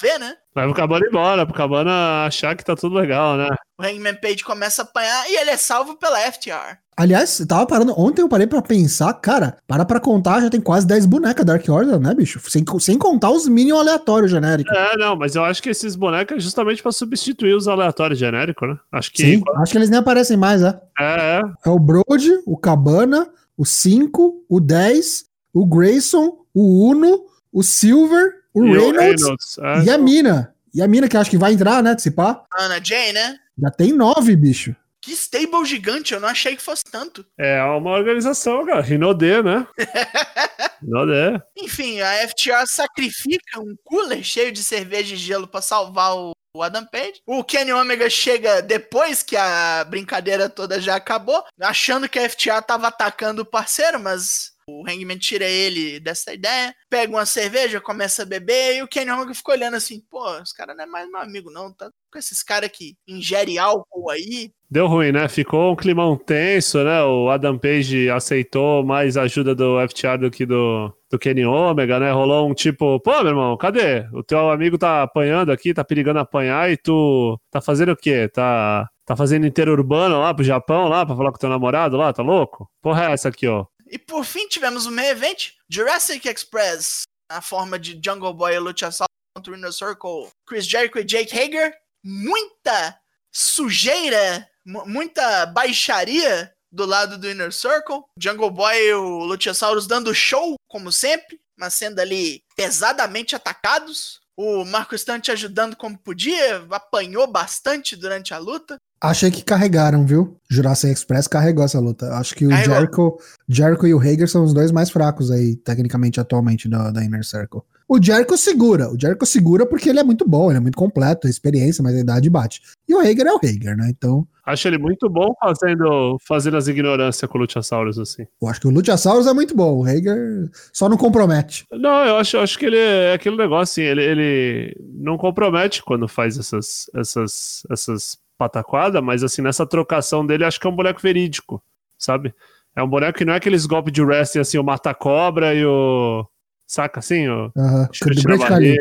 vê, 0.01 0.19
né? 0.19 0.35
Vai 0.55 0.67
pro 0.67 0.75
Cabana 0.75 1.07
embora, 1.07 1.47
pro 1.47 1.55
Cabana 1.55 2.25
achar 2.27 2.57
que 2.57 2.65
tá 2.65 2.75
tudo 2.75 2.97
legal, 2.97 3.37
né? 3.37 3.49
O 3.79 3.85
Hangman 3.85 4.15
Page 4.15 4.43
começa 4.45 4.83
a 4.83 4.85
apanhar 4.85 5.31
e 5.31 5.37
ele 5.37 5.51
é 5.51 5.57
salvo 5.57 5.97
pela 5.97 6.19
FTR. 6.19 6.79
Aliás, 6.97 7.41
eu 7.41 7.47
tava 7.47 7.67
parando. 7.67 7.99
Ontem 7.99 8.21
eu 8.21 8.29
parei 8.29 8.47
pra 8.47 8.61
pensar, 8.61 9.15
cara, 9.15 9.57
para 9.67 9.87
pra 9.87 9.99
contar, 9.99 10.43
já 10.43 10.51
tem 10.51 10.61
quase 10.61 10.87
10 10.87 11.07
bonecas 11.07 11.47
Dark 11.47 11.67
Order, 11.67 11.99
né, 11.99 12.15
bicho? 12.15 12.39
Sem, 12.51 12.63
sem 12.79 12.99
contar 12.99 13.31
os 13.31 13.49
Minion 13.49 13.79
aleatórios 13.79 14.31
genéricos. 14.31 14.77
É, 14.77 14.99
não, 14.99 15.17
mas 15.17 15.35
eu 15.35 15.43
acho 15.43 15.63
que 15.63 15.71
esses 15.71 15.97
bonecos 15.97 16.37
é 16.37 16.41
justamente 16.41 16.83
pra 16.83 16.93
substituir 16.93 17.55
os 17.55 17.67
aleatórios 17.67 18.19
genéricos, 18.19 18.69
né? 18.69 18.77
Acho 18.93 19.13
que. 19.13 19.23
Sim, 19.23 19.43
acho 19.57 19.73
que 19.73 19.79
eles 19.79 19.89
nem 19.89 19.99
aparecem 19.99 20.37
mais, 20.37 20.63
é. 20.63 20.79
É, 20.99 21.05
é. 21.05 21.41
É 21.65 21.71
o 21.71 21.79
Brody, 21.79 22.33
o 22.45 22.59
Cabana, 22.59 23.31
o 23.57 23.65
5, 23.65 24.45
o 24.47 24.61
10, 24.61 25.25
o 25.55 25.65
Grayson, 25.65 26.37
o 26.53 26.91
Uno, 26.91 27.25
o 27.51 27.63
Silver, 27.63 28.40
o 28.55 28.65
E 28.65 28.93
Reynolds 28.93 29.59
é. 29.59 29.85
e 29.85 29.91
a 29.91 29.99
Mina. 29.99 30.55
E 30.73 30.83
a 30.83 30.89
Mina 30.89 31.09
que 31.09 31.17
eu 31.17 31.21
acho 31.21 31.31
que 31.31 31.39
vai 31.39 31.53
entrar, 31.53 31.83
né, 31.83 31.97
se 31.99 32.11
pá. 32.11 32.45
Ana 32.57 32.81
Jay, 32.83 33.13
né? 33.13 33.37
Já 33.59 33.71
tem 33.71 33.93
nove, 33.93 34.37
bicho. 34.37 34.75
Que 35.03 35.13
stable 35.13 35.65
gigante, 35.65 36.13
eu 36.13 36.21
não 36.21 36.29
achei 36.29 36.55
que 36.55 36.63
fosse 36.63 36.85
tanto. 36.85 37.25
É 37.39 37.63
uma 37.63 37.91
organização, 37.91 38.67
cara. 38.67 38.83
Rinodê, 38.83 39.43
né? 39.43 39.67
Rinodê. 40.83 41.41
Enfim, 41.57 42.01
a 42.01 42.29
FTR 42.29 42.67
sacrifica 42.67 43.61
um 43.61 43.75
cooler 43.83 44.23
cheio 44.23 44.53
de 44.53 44.63
cerveja 44.63 45.15
e 45.15 45.19
gelo 45.19 45.49
pra 45.49 45.63
salvar 45.63 46.15
o 46.15 46.33
o 46.55 46.63
Adam 46.63 46.85
Page. 46.87 47.23
O 47.27 47.45
Kenny 47.45 47.73
Omega 47.73 48.11
chega 48.11 48.61
depois 48.61 49.23
que 49.23 49.37
a 49.37 49.85
brincadeira 49.85 50.49
toda 50.49 50.81
já 50.81 50.97
acabou, 50.97 51.45
achando 51.61 52.09
que 52.09 52.19
a 52.19 52.29
FTA 52.29 52.61
tava 52.61 52.89
atacando 52.89 53.43
o 53.43 53.47
parceiro, 53.47 54.01
mas 54.01 54.53
o 54.81 54.85
Hangman 54.87 55.19
tira 55.19 55.45
ele 55.45 56.01
dessa 56.01 56.33
ideia, 56.33 56.75
pega 56.89 57.13
uma 57.13 57.27
cerveja, 57.27 57.81
começa 57.81 58.23
a 58.23 58.27
beber, 58.27 58.77
e 58.77 58.83
o 58.83 58.89
Kenny 58.89 59.11
Omega 59.11 59.35
fica 59.35 59.53
olhando 59.53 59.75
assim, 59.75 60.01
pô, 60.11 60.37
esse 60.39 60.57
cara 60.57 60.75
não 60.75 60.85
é 60.85 60.87
mais 60.87 61.09
meu 61.09 61.21
amigo 61.21 61.51
não, 61.51 61.73
tá 61.73 61.91
com 62.11 62.19
esses 62.19 62.43
caras 62.43 62.71
que 62.73 62.97
ingere 63.07 63.59
álcool 63.59 64.11
aí. 64.11 64.51
Deu 64.71 64.87
ruim, 64.87 65.13
né? 65.13 65.29
Ficou 65.29 65.73
um 65.73 65.77
climão 65.77 66.17
tenso, 66.17 66.83
né? 66.85 67.03
O 67.03 67.29
Adam 67.29 67.59
Page 67.59 68.11
aceitou 68.11 68.85
mais 68.85 69.17
ajuda 69.17 69.55
do 69.55 69.77
FTR 69.89 70.19
do 70.19 70.31
que 70.31 70.47
do, 70.47 70.93
do 71.11 71.19
Kenny 71.19 71.45
Omega, 71.45 71.99
né? 71.99 72.13
Rolou 72.13 72.49
um 72.49 72.55
tipo, 72.55 73.01
pô, 73.01 73.19
meu 73.23 73.29
irmão, 73.29 73.57
cadê? 73.57 74.07
O 74.13 74.23
teu 74.23 74.51
amigo 74.51 74.79
tá 74.79 75.03
apanhando 75.03 75.51
aqui, 75.51 75.75
tá 75.75 75.85
perigando 75.85 76.21
apanhar 76.21 76.71
e 76.71 76.77
tu 76.77 77.39
tá 77.51 77.61
fazendo 77.61 77.93
o 77.93 77.97
quê? 77.97 78.29
Tá, 78.29 78.89
tá 79.05 79.17
fazendo 79.17 79.47
interurbano 79.47 80.21
lá 80.21 80.33
pro 80.33 80.45
Japão, 80.45 80.89
lá, 80.89 81.05
pra 81.05 81.17
falar 81.17 81.33
com 81.33 81.39
teu 81.39 81.51
namorado 81.51 81.97
lá, 81.97 82.13
tá 82.13 82.23
louco? 82.23 82.69
Porra 82.81 83.07
é 83.07 83.13
essa 83.13 83.29
aqui, 83.29 83.47
ó. 83.49 83.67
E 83.91 83.99
por 83.99 84.25
fim 84.25 84.47
tivemos 84.49 84.87
o 84.87 84.91
main 84.91 85.09
event, 85.09 85.51
Jurassic 85.69 86.29
Express, 86.29 87.03
na 87.29 87.41
forma 87.43 87.77
de 87.79 88.01
Jungle 88.03 88.33
Boy 88.33 88.55
e 88.55 88.59
Luchasaurus 88.61 89.09
contra 89.37 89.53
o 89.53 89.57
Inner 89.57 89.73
Circle, 89.73 90.31
Chris 90.47 90.65
Jericho 90.65 90.99
e 91.01 91.05
Jake 91.05 91.37
Hager. 91.37 91.77
Muita 92.05 93.01
sujeira, 93.33 94.49
mu- 94.65 94.87
muita 94.87 95.45
baixaria 95.47 96.55
do 96.71 96.87
lado 96.87 97.19
do 97.19 97.29
Inner 97.29 97.53
Circle. 97.53 98.05
Jungle 98.17 98.51
Boy 98.51 98.77
e 98.77 98.95
o 98.95 99.25
Luchasaurus 99.25 99.87
dando 99.89 100.15
show, 100.15 100.55
como 100.69 100.93
sempre, 100.93 101.41
mas 101.57 101.75
sendo 101.75 101.99
ali 102.01 102.45
pesadamente 102.57 103.35
atacados. 103.35 104.21
O 104.37 104.65
Marco 104.65 104.97
Stunt 104.97 105.29
ajudando 105.29 105.77
como 105.77 105.99
podia, 105.99 106.65
apanhou 106.71 107.27
bastante 107.27 107.95
durante 107.97 108.33
a 108.33 108.39
luta. 108.39 108.77
Achei 109.03 109.31
que 109.31 109.43
carregaram, 109.43 110.05
viu? 110.05 110.37
Jurassic 110.51 110.93
Express 110.93 111.27
carregou 111.27 111.65
essa 111.65 111.81
luta. 111.81 112.13
Acho 112.15 112.35
que 112.35 112.45
o 112.45 112.51
Carregou. 112.51 112.75
Jericho, 112.75 113.19
Jericho 113.49 113.87
e 113.87 113.95
o 113.95 113.99
Hager 113.99 114.29
são 114.29 114.45
os 114.45 114.53
dois 114.53 114.71
mais 114.71 114.91
fracos 114.91 115.31
aí, 115.31 115.57
tecnicamente, 115.57 116.21
atualmente, 116.21 116.69
da, 116.69 116.91
da 116.91 117.03
Inner 117.03 117.25
Circle. 117.25 117.63
O 117.89 118.01
Jericho 118.01 118.37
segura. 118.37 118.91
O 118.91 119.01
Jericho 119.01 119.25
segura 119.25 119.65
porque 119.65 119.89
ele 119.89 120.01
é 120.01 120.05
muito 120.05 120.29
bom, 120.29 120.51
ele 120.51 120.59
é 120.59 120.61
muito 120.61 120.77
completo, 120.77 121.27
a 121.27 121.31
experiência, 121.31 121.83
mas 121.83 121.95
a 121.95 122.01
idade 122.01 122.29
bate. 122.29 122.61
E 122.87 122.95
o 122.95 123.01
Hager 123.01 123.27
é 123.27 123.33
o 123.33 123.41
Hager, 123.43 123.77
né? 123.77 123.89
Então, 123.91 124.27
Acho 124.45 124.69
ele 124.69 124.79
muito 124.79 125.09
bom 125.09 125.33
fazendo, 125.41 126.19
fazendo 126.27 126.57
as 126.57 126.67
ignorâncias 126.67 127.31
com 127.31 127.39
o 127.39 127.41
Luchasaurus, 127.41 127.99
assim. 127.99 128.27
eu 128.43 128.49
acho 128.49 128.61
que 128.61 128.67
o 128.67 128.71
Luchasaurus 128.71 129.27
é 129.27 129.33
muito 129.33 129.55
bom. 129.55 129.79
O 129.79 129.85
Hager 129.85 130.51
só 130.73 130.89
não 130.89 130.97
compromete. 130.97 131.65
Não, 131.73 132.05
eu 132.05 132.17
acho, 132.17 132.37
eu 132.37 132.41
acho 132.41 132.59
que 132.59 132.67
ele 132.67 132.77
é 132.79 133.13
aquele 133.15 133.37
negócio 133.37 133.83
assim, 133.83 133.83
ele, 133.83 134.03
ele 134.03 134.77
não 134.95 135.17
compromete 135.17 135.83
quando 135.83 136.09
faz 136.09 136.37
essas, 136.37 136.91
essas, 136.95 137.63
essas 137.71 138.19
pataquadas, 138.41 139.03
mas 139.03 139.23
assim, 139.23 139.43
nessa 139.43 139.67
trocação 139.67 140.25
dele, 140.25 140.47
acho 140.47 140.59
que 140.59 140.67
é 140.67 140.71
um 140.71 140.75
boneco 140.75 140.99
verídico, 141.03 141.63
sabe? 141.99 142.35
É 142.75 142.83
um 142.83 142.89
boneco 142.89 143.19
que 143.19 143.25
não 143.27 143.35
é 143.35 143.37
aqueles 143.37 143.67
golpes 143.67 143.93
de 143.93 144.01
wrestling 144.03 144.41
assim, 144.41 144.57
o 144.57 144.65
mata-cobra 144.65 145.55
e 145.55 145.63
o. 145.67 146.25
Saca 146.67 147.01
assim? 147.01 147.29
O 147.29 147.53
chute 147.93 148.27
na 148.27 148.37
barriga. 148.39 148.81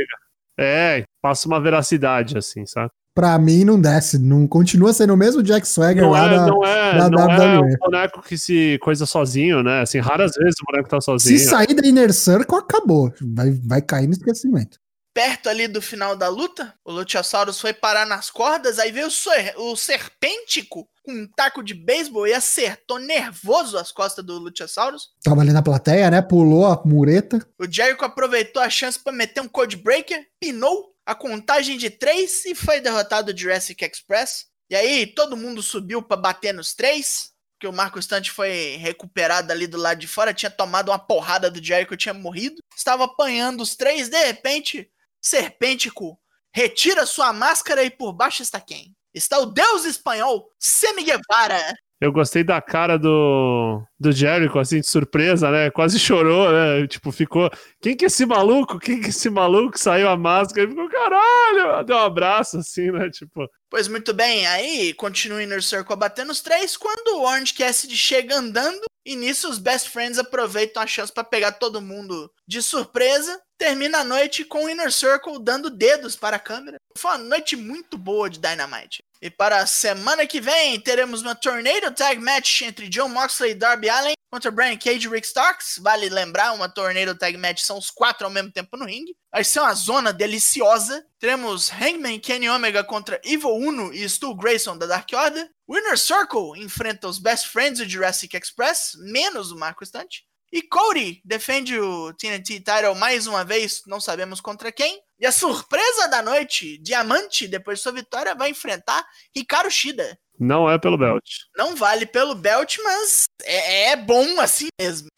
É, 0.58 1.04
passa 1.22 1.46
uma 1.48 1.60
veracidade, 1.60 2.38
assim, 2.38 2.66
saca? 2.66 2.92
Pra 3.14 3.38
mim 3.38 3.66
não 3.66 3.82
desce, 3.82 4.18
não 4.18 4.48
continua 4.48 4.94
sendo 4.94 5.14
o 5.14 5.18
mesmo 5.18 5.44
Jack 5.44 5.68
Swagger 5.68 6.04
Não 6.04 6.12
lá 6.12 6.26
é, 6.26 6.30
da- 6.38 6.48
não 6.48 6.64
é, 6.66 6.98
da 6.98 7.10
não 7.10 7.20
é 7.32 7.58
WWE. 7.58 7.74
um 7.74 7.78
boneco 7.80 8.22
que 8.22 8.38
se 8.38 8.78
coisa 8.82 9.06
sozinho, 9.06 9.62
né? 9.62 9.82
Assim, 9.82 9.98
raras 10.00 10.32
vezes 10.38 10.56
o 10.62 10.72
boneco 10.72 10.88
tá 10.88 11.02
sozinho. 11.02 11.38
Se 11.38 11.46
sair 11.46 11.74
da 11.74 11.86
Inner 11.86 12.14
Circle, 12.14 12.58
acabou. 12.60 13.12
Vai, 13.36 13.52
vai 13.52 13.82
cair 13.82 14.08
no 14.08 14.14
esquecimento. 14.14 14.80
Perto 15.14 15.50
ali 15.50 15.68
do 15.68 15.82
final 15.82 16.16
da 16.16 16.28
luta, 16.30 16.74
o 16.86 16.92
Luchasaurus 16.92 17.60
foi 17.60 17.74
parar 17.74 18.06
nas 18.06 18.30
cordas, 18.30 18.78
aí 18.80 18.92
veio 18.92 19.08
o, 19.08 19.12
ser- 19.12 19.54
o 19.58 19.76
Serpêntico 19.76 20.88
com 21.04 21.12
um 21.12 21.28
taco 21.28 21.64
de 21.64 21.74
beisebol 21.74 22.28
e 22.28 22.34
acertou 22.34 23.00
nervoso 23.00 23.78
as 23.78 23.92
costas 23.92 24.24
do 24.24 24.38
Luchasaurus. 24.38 25.10
Tava 25.24 25.42
ali 25.42 25.52
na 25.52 25.64
plateia, 25.64 26.12
né? 26.12 26.22
Pulou 26.22 26.66
a 26.68 26.82
mureta. 26.86 27.46
O 27.58 27.66
Jericho 27.70 28.06
aproveitou 28.06 28.62
a 28.62 28.70
chance 28.70 29.00
para 29.00 29.12
meter 29.12 29.42
um 29.42 29.48
Code 29.48 29.78
Breaker, 29.78 30.26
pinou 30.40 30.94
a 31.06 31.16
contagem 31.16 31.78
de 31.78 31.90
três 31.90 32.46
e 32.46 32.54
foi 32.54 32.80
derrotado 32.80 33.32
o 33.32 33.38
Jurassic 33.38 33.84
Express. 33.84 34.46
E 34.70 34.76
aí 34.76 35.08
todo 35.08 35.36
mundo 35.36 35.64
subiu 35.64 36.04
para 36.04 36.16
bater 36.16 36.54
nos 36.54 36.76
três, 36.76 37.32
porque 37.56 37.68
o 37.68 37.74
Marco 37.74 38.00
Stunt 38.00 38.30
foi 38.30 38.78
recuperado 38.80 39.52
ali 39.52 39.66
do 39.66 39.78
lado 39.78 40.00
de 40.00 40.08
fora, 40.08 40.34
tinha 40.34 40.52
tomado 40.52 40.90
uma 40.92 41.00
porrada 41.00 41.50
do 41.50 41.62
Jericho, 41.62 41.98
tinha 41.98 42.14
morrido. 42.14 42.62
Estava 42.78 43.06
apanhando 43.06 43.62
os 43.62 43.76
três, 43.76 44.08
de 44.08 44.24
repente, 44.24 44.88
Serpêntico 45.22 46.20
retira 46.52 47.06
sua 47.06 47.32
máscara 47.34 47.84
e 47.84 47.90
por 47.90 48.14
baixo 48.14 48.42
está 48.42 48.60
quem? 48.60 48.96
Está 49.14 49.40
o 49.40 49.46
deus 49.48 49.86
espanhol, 49.86 50.52
Semi 50.60 51.04
Guevara. 51.04 51.74
Eu 52.02 52.12
gostei 52.12 52.44
da 52.44 52.62
cara 52.62 52.98
do, 52.98 53.84
do 54.00 54.12
Jericho, 54.12 54.58
assim, 54.58 54.80
de 54.80 54.88
surpresa, 54.88 55.52
né? 55.52 55.70
Quase 55.70 56.00
chorou, 56.00 56.50
né? 56.52 56.88
Tipo, 56.88 57.12
ficou. 57.12 57.50
Quem 57.82 57.96
que 57.96 58.06
é 58.06 58.08
esse 58.08 58.26
maluco? 58.26 58.80
Quem 58.80 59.02
que 59.02 59.08
é 59.08 59.10
esse 59.10 59.30
maluco? 59.30 59.78
Saiu 59.78 60.08
a 60.08 60.16
máscara 60.16 60.66
e 60.66 60.70
ficou, 60.70 60.90
caralho! 60.90 61.84
Deu 61.84 61.98
um 61.98 62.00
abraço, 62.00 62.58
assim, 62.58 62.90
né? 62.92 63.10
Tipo, 63.10 63.46
Pois 63.70 63.88
muito 63.88 64.14
bem, 64.14 64.48
aí 64.48 64.94
continua 64.96 65.38
o 65.38 65.42
Inner 65.42 65.62
Circle 65.62 65.96
batendo 65.96 66.32
os 66.32 66.42
três, 66.42 66.76
quando 66.76 67.18
o 67.18 67.24
Orange 67.24 67.54
Cassidy 67.54 67.96
chega 67.96 68.36
andando, 68.36 68.82
e 69.06 69.16
nisso 69.16 69.48
os 69.48 69.60
Best 69.60 69.90
Friends 69.90 70.18
aproveitam 70.18 70.82
a 70.82 70.88
chance 70.88 71.14
pra 71.14 71.24
pegar 71.24 71.52
todo 71.52 71.82
mundo 71.82 72.32
de 72.48 72.64
surpresa. 72.64 73.40
Termina 73.60 74.00
a 74.00 74.04
noite 74.04 74.44
com 74.44 74.66
o 74.66 74.70
Inner 74.70 74.92
Circle 74.92 75.44
dando 75.44 75.70
dedos 75.70 76.16
para 76.16 76.38
a 76.38 76.40
câmera. 76.40 76.78
Foi 76.98 77.12
uma 77.12 77.18
noite 77.18 77.56
muito 77.56 77.98
boa 77.98 78.30
de 78.30 78.40
Dynamite. 78.40 79.04
E 79.22 79.30
para 79.30 79.58
a 79.58 79.68
semana 79.68 80.26
que 80.26 80.40
vem, 80.40 80.80
teremos 80.80 81.22
uma 81.22 81.36
Tornado 81.36 81.94
Tag 81.94 82.22
Match 82.22 82.62
entre 82.62 82.88
John 82.88 83.10
Moxley 83.10 83.52
e 83.52 83.56
Darby 83.56 83.90
Allin 83.90 84.14
contra 84.32 84.50
Brian 84.50 84.78
Cage 84.78 85.08
e 85.08 85.10
Rick 85.10 85.28
Starks. 85.28 85.78
Vale 85.82 86.08
lembrar, 86.08 86.54
uma 86.54 86.70
Tornado 86.70 87.14
Tag 87.18 87.36
Match 87.38 87.60
são 87.60 87.78
os 87.78 87.92
quatro 87.92 88.26
ao 88.26 88.32
mesmo 88.32 88.50
tempo 88.50 88.78
no 88.78 88.86
ringue. 88.86 89.18
Vai 89.30 89.44
ser 89.44 89.60
uma 89.60 89.74
zona 89.74 90.14
deliciosa. 90.14 91.06
Teremos 91.20 91.70
Hangman 91.70 92.18
Kenny 92.20 92.48
Omega 92.48 92.82
contra 92.82 93.20
Evil 93.26 93.56
Uno 93.56 93.94
e 93.94 94.08
Stu 94.08 94.34
Grayson 94.34 94.78
da 94.78 94.86
Dark 94.86 95.10
Order. 95.14 95.50
Winner 95.70 95.98
Circle 95.98 96.58
enfrenta 96.58 97.08
os 97.08 97.20
Best 97.20 97.50
Friends 97.50 97.80
do 97.80 97.90
Jurassic 97.90 98.38
Express, 98.38 98.94
menos 99.00 99.52
o 99.52 99.58
Marco 99.58 99.86
Stunt. 99.86 100.22
E 100.52 100.62
Cody 100.62 101.22
defende 101.26 101.78
o 101.78 102.14
TNT 102.14 102.62
Title 102.62 102.96
mais 102.96 103.28
uma 103.28 103.44
vez, 103.44 103.84
não 103.86 104.00
sabemos 104.00 104.42
contra 104.42 104.72
quem. 104.72 105.00
E 105.20 105.26
a 105.26 105.32
surpresa 105.34 106.08
da 106.08 106.22
noite, 106.22 106.78
Diamante, 106.78 107.46
depois 107.46 107.80
de 107.80 107.84
sua 107.84 107.92
vitória, 107.92 108.34
vai 108.34 108.52
enfrentar 108.52 109.06
Hikaru 109.36 109.70
Shida. 109.70 110.18
não 110.40 110.70
é 110.72 110.80
pelo 110.80 110.98
belt. 110.98 111.26
Não 111.58 111.76
vale 111.76 112.06
pelo 112.06 112.34
belt, 112.34 112.78
mas 112.82 113.26
é, 113.44 113.90
é 113.92 113.96
bom 113.98 114.40
assim 114.40 114.68
mesmo. 114.80 115.10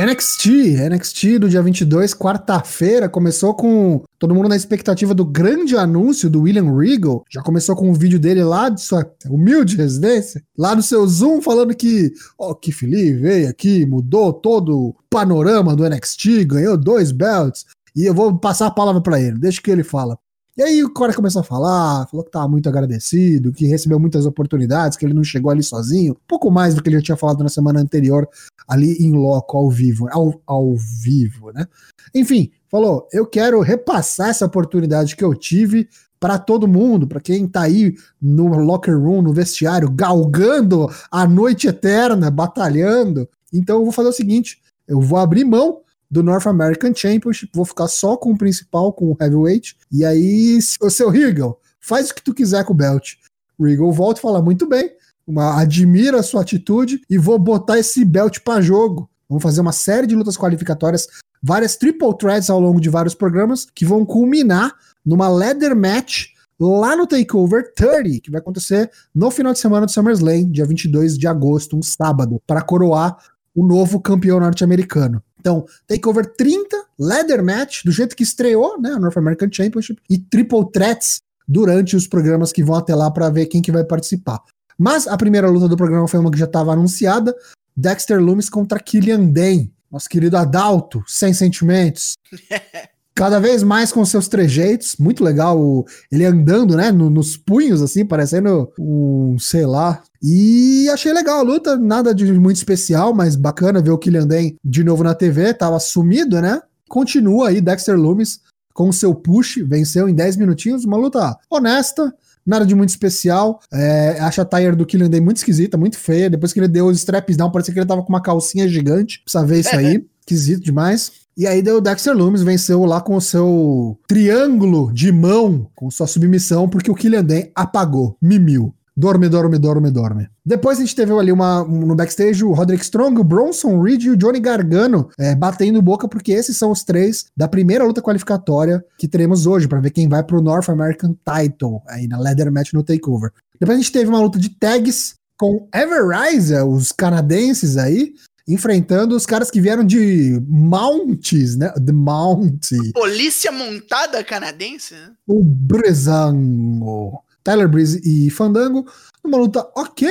NXT, 0.00 0.76
NXT 0.90 1.38
do 1.40 1.48
dia 1.48 1.60
22, 1.60 2.14
quarta-feira, 2.14 3.08
começou 3.08 3.52
com 3.52 4.04
todo 4.16 4.32
mundo 4.32 4.48
na 4.48 4.54
expectativa 4.54 5.12
do 5.12 5.24
grande 5.24 5.76
anúncio 5.76 6.30
do 6.30 6.42
William 6.42 6.72
Regal. 6.76 7.24
Já 7.28 7.42
começou 7.42 7.74
com 7.74 7.90
um 7.90 7.94
vídeo 7.94 8.18
dele 8.18 8.44
lá 8.44 8.68
de 8.68 8.80
sua 8.80 9.04
humilde 9.28 9.76
residência, 9.76 10.40
lá 10.56 10.76
no 10.76 10.84
seu 10.84 11.04
Zoom, 11.06 11.42
falando 11.42 11.74
que, 11.74 12.12
ó, 12.38 12.54
que 12.54 12.70
Felipe 12.70 13.14
veio 13.18 13.48
aqui, 13.48 13.84
mudou 13.86 14.32
todo 14.32 14.78
o 14.78 14.96
panorama 15.10 15.74
do 15.74 15.88
NXT, 15.88 16.44
ganhou 16.44 16.76
dois 16.76 17.10
belts, 17.10 17.64
e 17.98 18.06
eu 18.06 18.14
vou 18.14 18.38
passar 18.38 18.68
a 18.68 18.70
palavra 18.70 19.00
pra 19.00 19.20
ele, 19.20 19.36
deixa 19.40 19.60
que 19.60 19.68
ele 19.68 19.82
fala. 19.82 20.16
E 20.56 20.62
aí 20.62 20.84
o 20.84 20.92
cara 20.92 21.12
começou 21.12 21.40
a 21.40 21.44
falar, 21.44 22.06
falou 22.06 22.24
que 22.24 22.30
tava 22.30 22.46
muito 22.46 22.68
agradecido, 22.68 23.52
que 23.52 23.66
recebeu 23.66 23.98
muitas 23.98 24.24
oportunidades, 24.24 24.96
que 24.96 25.04
ele 25.04 25.14
não 25.14 25.24
chegou 25.24 25.50
ali 25.50 25.64
sozinho, 25.64 26.12
um 26.12 26.26
pouco 26.28 26.48
mais 26.48 26.74
do 26.74 26.82
que 26.82 26.88
ele 26.88 26.98
já 26.98 27.02
tinha 27.02 27.16
falado 27.16 27.42
na 27.42 27.48
semana 27.48 27.80
anterior, 27.80 28.28
ali 28.68 28.92
em 29.04 29.10
loco, 29.10 29.58
ao 29.58 29.68
vivo, 29.68 30.08
ao, 30.12 30.40
ao 30.46 30.76
vivo, 30.76 31.50
né? 31.50 31.66
Enfim, 32.14 32.52
falou, 32.70 33.08
eu 33.12 33.26
quero 33.26 33.60
repassar 33.62 34.28
essa 34.28 34.46
oportunidade 34.46 35.16
que 35.16 35.24
eu 35.24 35.34
tive 35.34 35.88
para 36.20 36.38
todo 36.38 36.68
mundo, 36.68 37.04
para 37.08 37.20
quem 37.20 37.48
tá 37.48 37.62
aí 37.62 37.96
no 38.22 38.46
locker 38.58 38.96
room, 38.96 39.22
no 39.22 39.32
vestiário, 39.32 39.90
galgando 39.90 40.88
a 41.10 41.26
noite 41.26 41.66
eterna, 41.66 42.30
batalhando. 42.30 43.28
Então 43.52 43.78
eu 43.78 43.84
vou 43.84 43.92
fazer 43.92 44.08
o 44.08 44.12
seguinte, 44.12 44.62
eu 44.86 45.00
vou 45.00 45.18
abrir 45.18 45.44
mão 45.44 45.80
do 46.10 46.22
North 46.22 46.46
American 46.46 46.94
Championship, 46.94 47.50
vou 47.54 47.64
ficar 47.64 47.88
só 47.88 48.16
com 48.16 48.32
o 48.32 48.38
principal, 48.38 48.92
com 48.92 49.10
o 49.10 49.16
heavyweight, 49.20 49.76
e 49.92 50.04
aí, 50.04 50.58
o 50.80 50.90
seu 50.90 51.10
Regal, 51.10 51.60
faz 51.80 52.10
o 52.10 52.14
que 52.14 52.22
tu 52.22 52.34
quiser 52.34 52.64
com 52.64 52.72
o 52.72 52.76
belt. 52.76 53.14
Regal 53.60 53.92
volta 53.92 54.20
e 54.20 54.22
fala, 54.22 54.40
muito 54.40 54.66
bem, 54.66 54.90
uma, 55.26 55.60
admira 55.60 56.20
a 56.20 56.22
sua 56.22 56.40
atitude 56.40 57.02
e 57.08 57.18
vou 57.18 57.38
botar 57.38 57.78
esse 57.78 58.04
belt 58.04 58.40
para 58.40 58.62
jogo. 58.62 59.10
Vamos 59.28 59.42
fazer 59.42 59.60
uma 59.60 59.72
série 59.72 60.06
de 60.06 60.14
lutas 60.14 60.38
qualificatórias, 60.38 61.06
várias 61.42 61.76
triple 61.76 62.16
threats 62.16 62.48
ao 62.48 62.58
longo 62.58 62.80
de 62.80 62.88
vários 62.88 63.14
programas, 63.14 63.66
que 63.74 63.84
vão 63.84 64.06
culminar 64.06 64.74
numa 65.04 65.28
leather 65.28 65.76
match 65.76 66.28
lá 66.58 66.96
no 66.96 67.06
Takeover 67.06 67.72
30, 67.74 68.20
que 68.20 68.30
vai 68.30 68.40
acontecer 68.40 68.90
no 69.14 69.30
final 69.30 69.52
de 69.52 69.58
semana 69.58 69.86
do 69.86 69.92
SummerSlam, 69.92 70.50
dia 70.50 70.64
22 70.64 71.18
de 71.18 71.26
agosto, 71.26 71.76
um 71.76 71.82
sábado, 71.82 72.40
para 72.46 72.62
coroar 72.62 73.16
o 73.54 73.66
novo 73.66 74.00
campeão 74.00 74.40
norte-americano. 74.40 75.22
Então, 75.40 75.66
Takeover 75.86 76.26
30, 76.34 76.84
Leather 76.98 77.42
Match, 77.42 77.84
do 77.84 77.92
jeito 77.92 78.16
que 78.16 78.22
estreou, 78.22 78.80
né, 78.80 78.90
a 78.90 78.98
North 78.98 79.16
American 79.16 79.48
Championship, 79.50 80.00
e 80.10 80.18
Triple 80.18 80.70
Threats 80.72 81.20
durante 81.46 81.96
os 81.96 82.06
programas 82.06 82.52
que 82.52 82.62
vão 82.62 82.76
até 82.76 82.94
lá 82.94 83.10
para 83.10 83.30
ver 83.30 83.46
quem 83.46 83.62
que 83.62 83.72
vai 83.72 83.84
participar. 83.84 84.40
Mas 84.76 85.06
a 85.06 85.16
primeira 85.16 85.48
luta 85.48 85.68
do 85.68 85.76
programa 85.76 86.06
foi 86.06 86.20
uma 86.20 86.30
que 86.30 86.38
já 86.38 86.44
estava 86.44 86.72
anunciada, 86.72 87.34
Dexter 87.76 88.20
Loomis 88.20 88.50
contra 88.50 88.78
Killian 88.78 89.30
Dane, 89.30 89.72
nosso 89.90 90.08
querido 90.08 90.36
Adalto, 90.36 91.02
sem 91.06 91.32
sentimentos. 91.32 92.14
Cada 93.18 93.40
vez 93.40 93.62
mais 93.62 93.90
com 93.92 94.04
seus 94.04 94.28
trejeitos, 94.28 94.94
muito 94.98 95.24
legal 95.24 95.84
ele 96.10 96.24
andando, 96.24 96.76
né, 96.76 96.92
no- 96.92 97.10
nos 97.10 97.36
punhos, 97.36 97.82
assim, 97.82 98.04
parecendo 98.06 98.70
um, 98.78 99.36
sei 99.38 99.66
lá. 99.66 100.02
E 100.22 100.88
achei 100.90 101.12
legal 101.12 101.40
a 101.40 101.42
luta, 101.42 101.76
nada 101.76 102.14
de 102.14 102.30
muito 102.32 102.56
especial, 102.56 103.12
mas 103.14 103.34
bacana 103.36 103.82
ver 103.82 103.90
o 103.90 103.98
Killian 103.98 104.26
Dane 104.26 104.56
de 104.64 104.84
novo 104.84 105.02
na 105.02 105.14
TV, 105.14 105.52
tava 105.52 105.78
sumido, 105.80 106.40
né? 106.40 106.60
Continua 106.88 107.48
aí 107.48 107.60
Dexter 107.60 107.96
Loomis 107.98 108.40
com 108.72 108.88
o 108.88 108.92
seu 108.92 109.14
push, 109.14 109.56
venceu 109.66 110.08
em 110.08 110.14
10 110.14 110.36
minutinhos, 110.36 110.84
uma 110.84 110.96
luta 110.96 111.36
honesta, 111.50 112.14
nada 112.46 112.64
de 112.64 112.74
muito 112.74 112.90
especial. 112.90 113.60
É, 113.72 114.18
acho 114.20 114.40
a 114.40 114.44
tire 114.44 114.74
do 114.76 114.86
Killian 114.86 115.10
Dane 115.10 115.24
muito 115.24 115.38
esquisita, 115.38 115.76
muito 115.76 115.98
feia. 115.98 116.30
Depois 116.30 116.52
que 116.52 116.60
ele 116.60 116.68
deu 116.68 116.86
os 116.86 116.96
straps 116.98 117.36
down, 117.36 117.50
parecia 117.50 117.74
que 117.74 117.80
ele 117.80 117.86
tava 117.86 118.02
com 118.02 118.08
uma 118.08 118.22
calcinha 118.22 118.66
gigante. 118.68 119.20
Precisa 119.24 119.44
ver 119.44 119.60
isso 119.60 119.74
aí. 119.76 120.04
Esquisito 120.20 120.62
demais. 120.62 121.10
E 121.38 121.46
aí 121.46 121.62
o 121.70 121.80
Dexter 121.80 122.16
Loomis, 122.16 122.42
venceu 122.42 122.84
lá 122.84 123.00
com 123.00 123.14
o 123.14 123.20
seu 123.20 123.96
triângulo 124.08 124.92
de 124.92 125.12
mão, 125.12 125.70
com 125.72 125.88
sua 125.88 126.08
submissão, 126.08 126.68
porque 126.68 126.90
o 126.90 126.94
Killian 126.96 127.24
Dane 127.24 127.52
apagou, 127.54 128.16
mimiu. 128.20 128.74
Dorme, 128.96 129.28
dorme, 129.28 129.56
dorme, 129.56 129.88
dorme. 129.92 130.28
Depois 130.44 130.76
a 130.78 130.80
gente 130.80 130.96
teve 130.96 131.12
ali 131.12 131.30
uma, 131.30 131.62
um- 131.62 131.86
no 131.86 131.94
backstage 131.94 132.42
o 132.44 132.52
Roderick 132.52 132.82
Strong, 132.82 133.20
o 133.20 133.22
Bronson 133.24 133.80
Reed 133.80 134.02
e 134.02 134.10
o 134.10 134.16
Johnny 134.16 134.40
Gargano 134.40 135.08
é, 135.16 135.36
batendo 135.36 135.80
boca, 135.80 136.08
porque 136.08 136.32
esses 136.32 136.56
são 136.56 136.72
os 136.72 136.82
três 136.82 137.26
da 137.36 137.46
primeira 137.46 137.84
luta 137.84 138.02
qualificatória 138.02 138.84
que 138.98 139.06
teremos 139.06 139.46
hoje, 139.46 139.68
para 139.68 139.78
ver 139.78 139.90
quem 139.92 140.08
vai 140.08 140.24
pro 140.24 140.42
North 140.42 140.68
American 140.68 141.14
Title, 141.24 141.80
aí 141.86 142.08
na 142.08 142.18
Leather 142.18 142.50
Match 142.50 142.72
no 142.72 142.82
Takeover. 142.82 143.30
Depois 143.60 143.78
a 143.78 143.80
gente 143.80 143.92
teve 143.92 144.08
uma 144.10 144.20
luta 144.20 144.36
de 144.40 144.48
tags 144.48 145.14
com 145.38 145.68
Everrise, 145.72 146.56
os 146.62 146.90
canadenses 146.90 147.76
aí, 147.76 148.12
enfrentando 148.48 149.14
os 149.14 149.26
caras 149.26 149.50
que 149.50 149.60
vieram 149.60 149.84
de 149.84 150.42
Mounties, 150.48 151.56
né? 151.56 151.68
The 151.72 151.92
Mount, 151.92 152.68
Polícia 152.94 153.52
montada 153.52 154.24
canadense? 154.24 154.94
né? 154.94 155.10
o 155.26 155.42
Brezango. 155.44 157.22
Tyler 157.44 157.68
Breeze 157.68 158.00
e 158.04 158.28
Fandango, 158.30 158.84
numa 159.24 159.38
luta 159.38 159.66
ok, 159.74 160.10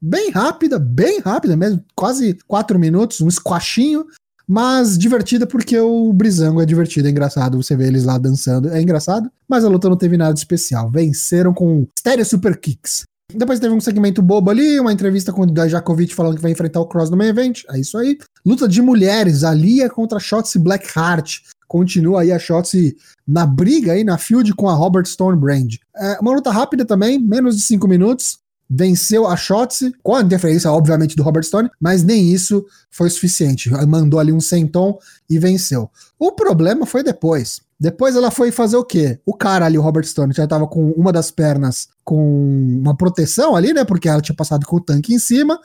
bem 0.00 0.30
rápida, 0.30 0.78
bem 0.78 1.18
rápida 1.20 1.56
mesmo, 1.56 1.82
quase 1.94 2.36
quatro 2.46 2.78
minutos, 2.78 3.22
um 3.22 3.30
squashinho, 3.30 4.04
mas 4.46 4.98
divertida 4.98 5.46
porque 5.46 5.78
o 5.78 6.12
Brizango 6.12 6.60
é 6.60 6.66
divertido, 6.66 7.08
é 7.08 7.10
engraçado, 7.10 7.56
você 7.56 7.74
vê 7.74 7.86
eles 7.86 8.04
lá 8.04 8.18
dançando, 8.18 8.68
é 8.68 8.82
engraçado, 8.82 9.30
mas 9.48 9.64
a 9.64 9.68
luta 9.68 9.88
não 9.88 9.96
teve 9.96 10.18
nada 10.18 10.34
de 10.34 10.40
especial. 10.40 10.90
Venceram 10.90 11.54
com 11.54 11.86
Stereo 11.98 12.24
Super 12.24 12.58
Kicks. 12.58 13.04
Depois 13.32 13.58
teve 13.58 13.74
um 13.74 13.80
segmento 13.80 14.20
bobo 14.20 14.50
ali, 14.50 14.78
uma 14.78 14.92
entrevista 14.92 15.32
com 15.32 15.42
o 15.42 15.46
Dajakovic 15.46 16.14
falando 16.14 16.36
que 16.36 16.42
vai 16.42 16.52
enfrentar 16.52 16.80
o 16.80 16.86
Cross 16.86 17.10
no 17.10 17.16
main 17.16 17.28
event. 17.28 17.62
É 17.70 17.78
isso 17.80 17.96
aí. 17.96 18.18
Luta 18.44 18.68
de 18.68 18.82
mulheres, 18.82 19.42
Alia 19.42 19.88
contra 19.88 20.20
Shotzi 20.20 20.58
Blackheart. 20.58 21.40
Continua 21.66 22.20
aí 22.20 22.30
a 22.30 22.38
Shotzi 22.38 22.96
na 23.26 23.46
briga 23.46 23.92
aí, 23.92 24.04
na 24.04 24.18
field 24.18 24.54
com 24.54 24.68
a 24.68 24.74
Robert 24.74 25.06
Stone 25.06 25.38
Brand. 25.38 25.74
É 25.96 26.18
uma 26.20 26.32
luta 26.34 26.50
rápida 26.50 26.84
também, 26.84 27.18
menos 27.18 27.56
de 27.56 27.62
5 27.62 27.88
minutos. 27.88 28.38
Venceu 28.68 29.26
a 29.26 29.36
Shotzi, 29.36 29.92
com 30.02 30.14
a 30.14 30.22
interferência, 30.22 30.70
obviamente, 30.70 31.16
do 31.16 31.22
Robert 31.22 31.44
Stone, 31.44 31.70
mas 31.80 32.02
nem 32.02 32.32
isso 32.32 32.64
foi 32.90 33.10
suficiente. 33.10 33.70
Mandou 33.86 34.20
ali 34.20 34.32
um 34.32 34.40
senton 34.40 34.98
e 35.28 35.38
venceu. 35.38 35.90
O 36.18 36.32
problema 36.32 36.86
foi 36.86 37.02
depois. 37.02 37.60
Depois 37.78 38.16
ela 38.16 38.30
foi 38.30 38.50
fazer 38.50 38.76
o 38.76 38.84
quê? 38.84 39.18
O 39.26 39.34
cara 39.34 39.66
ali, 39.66 39.76
o 39.76 39.82
Robert 39.82 40.04
Stone, 40.04 40.32
já 40.32 40.46
tava 40.46 40.66
com 40.66 40.90
uma 40.92 41.12
das 41.12 41.30
pernas 41.30 41.88
com 42.04 42.78
uma 42.80 42.96
proteção 42.96 43.56
ali, 43.56 43.72
né? 43.72 43.84
Porque 43.84 44.08
ela 44.08 44.20
tinha 44.20 44.36
passado 44.36 44.66
com 44.66 44.76
o 44.76 44.80
tanque 44.80 45.12
em 45.12 45.18
cima. 45.18 45.58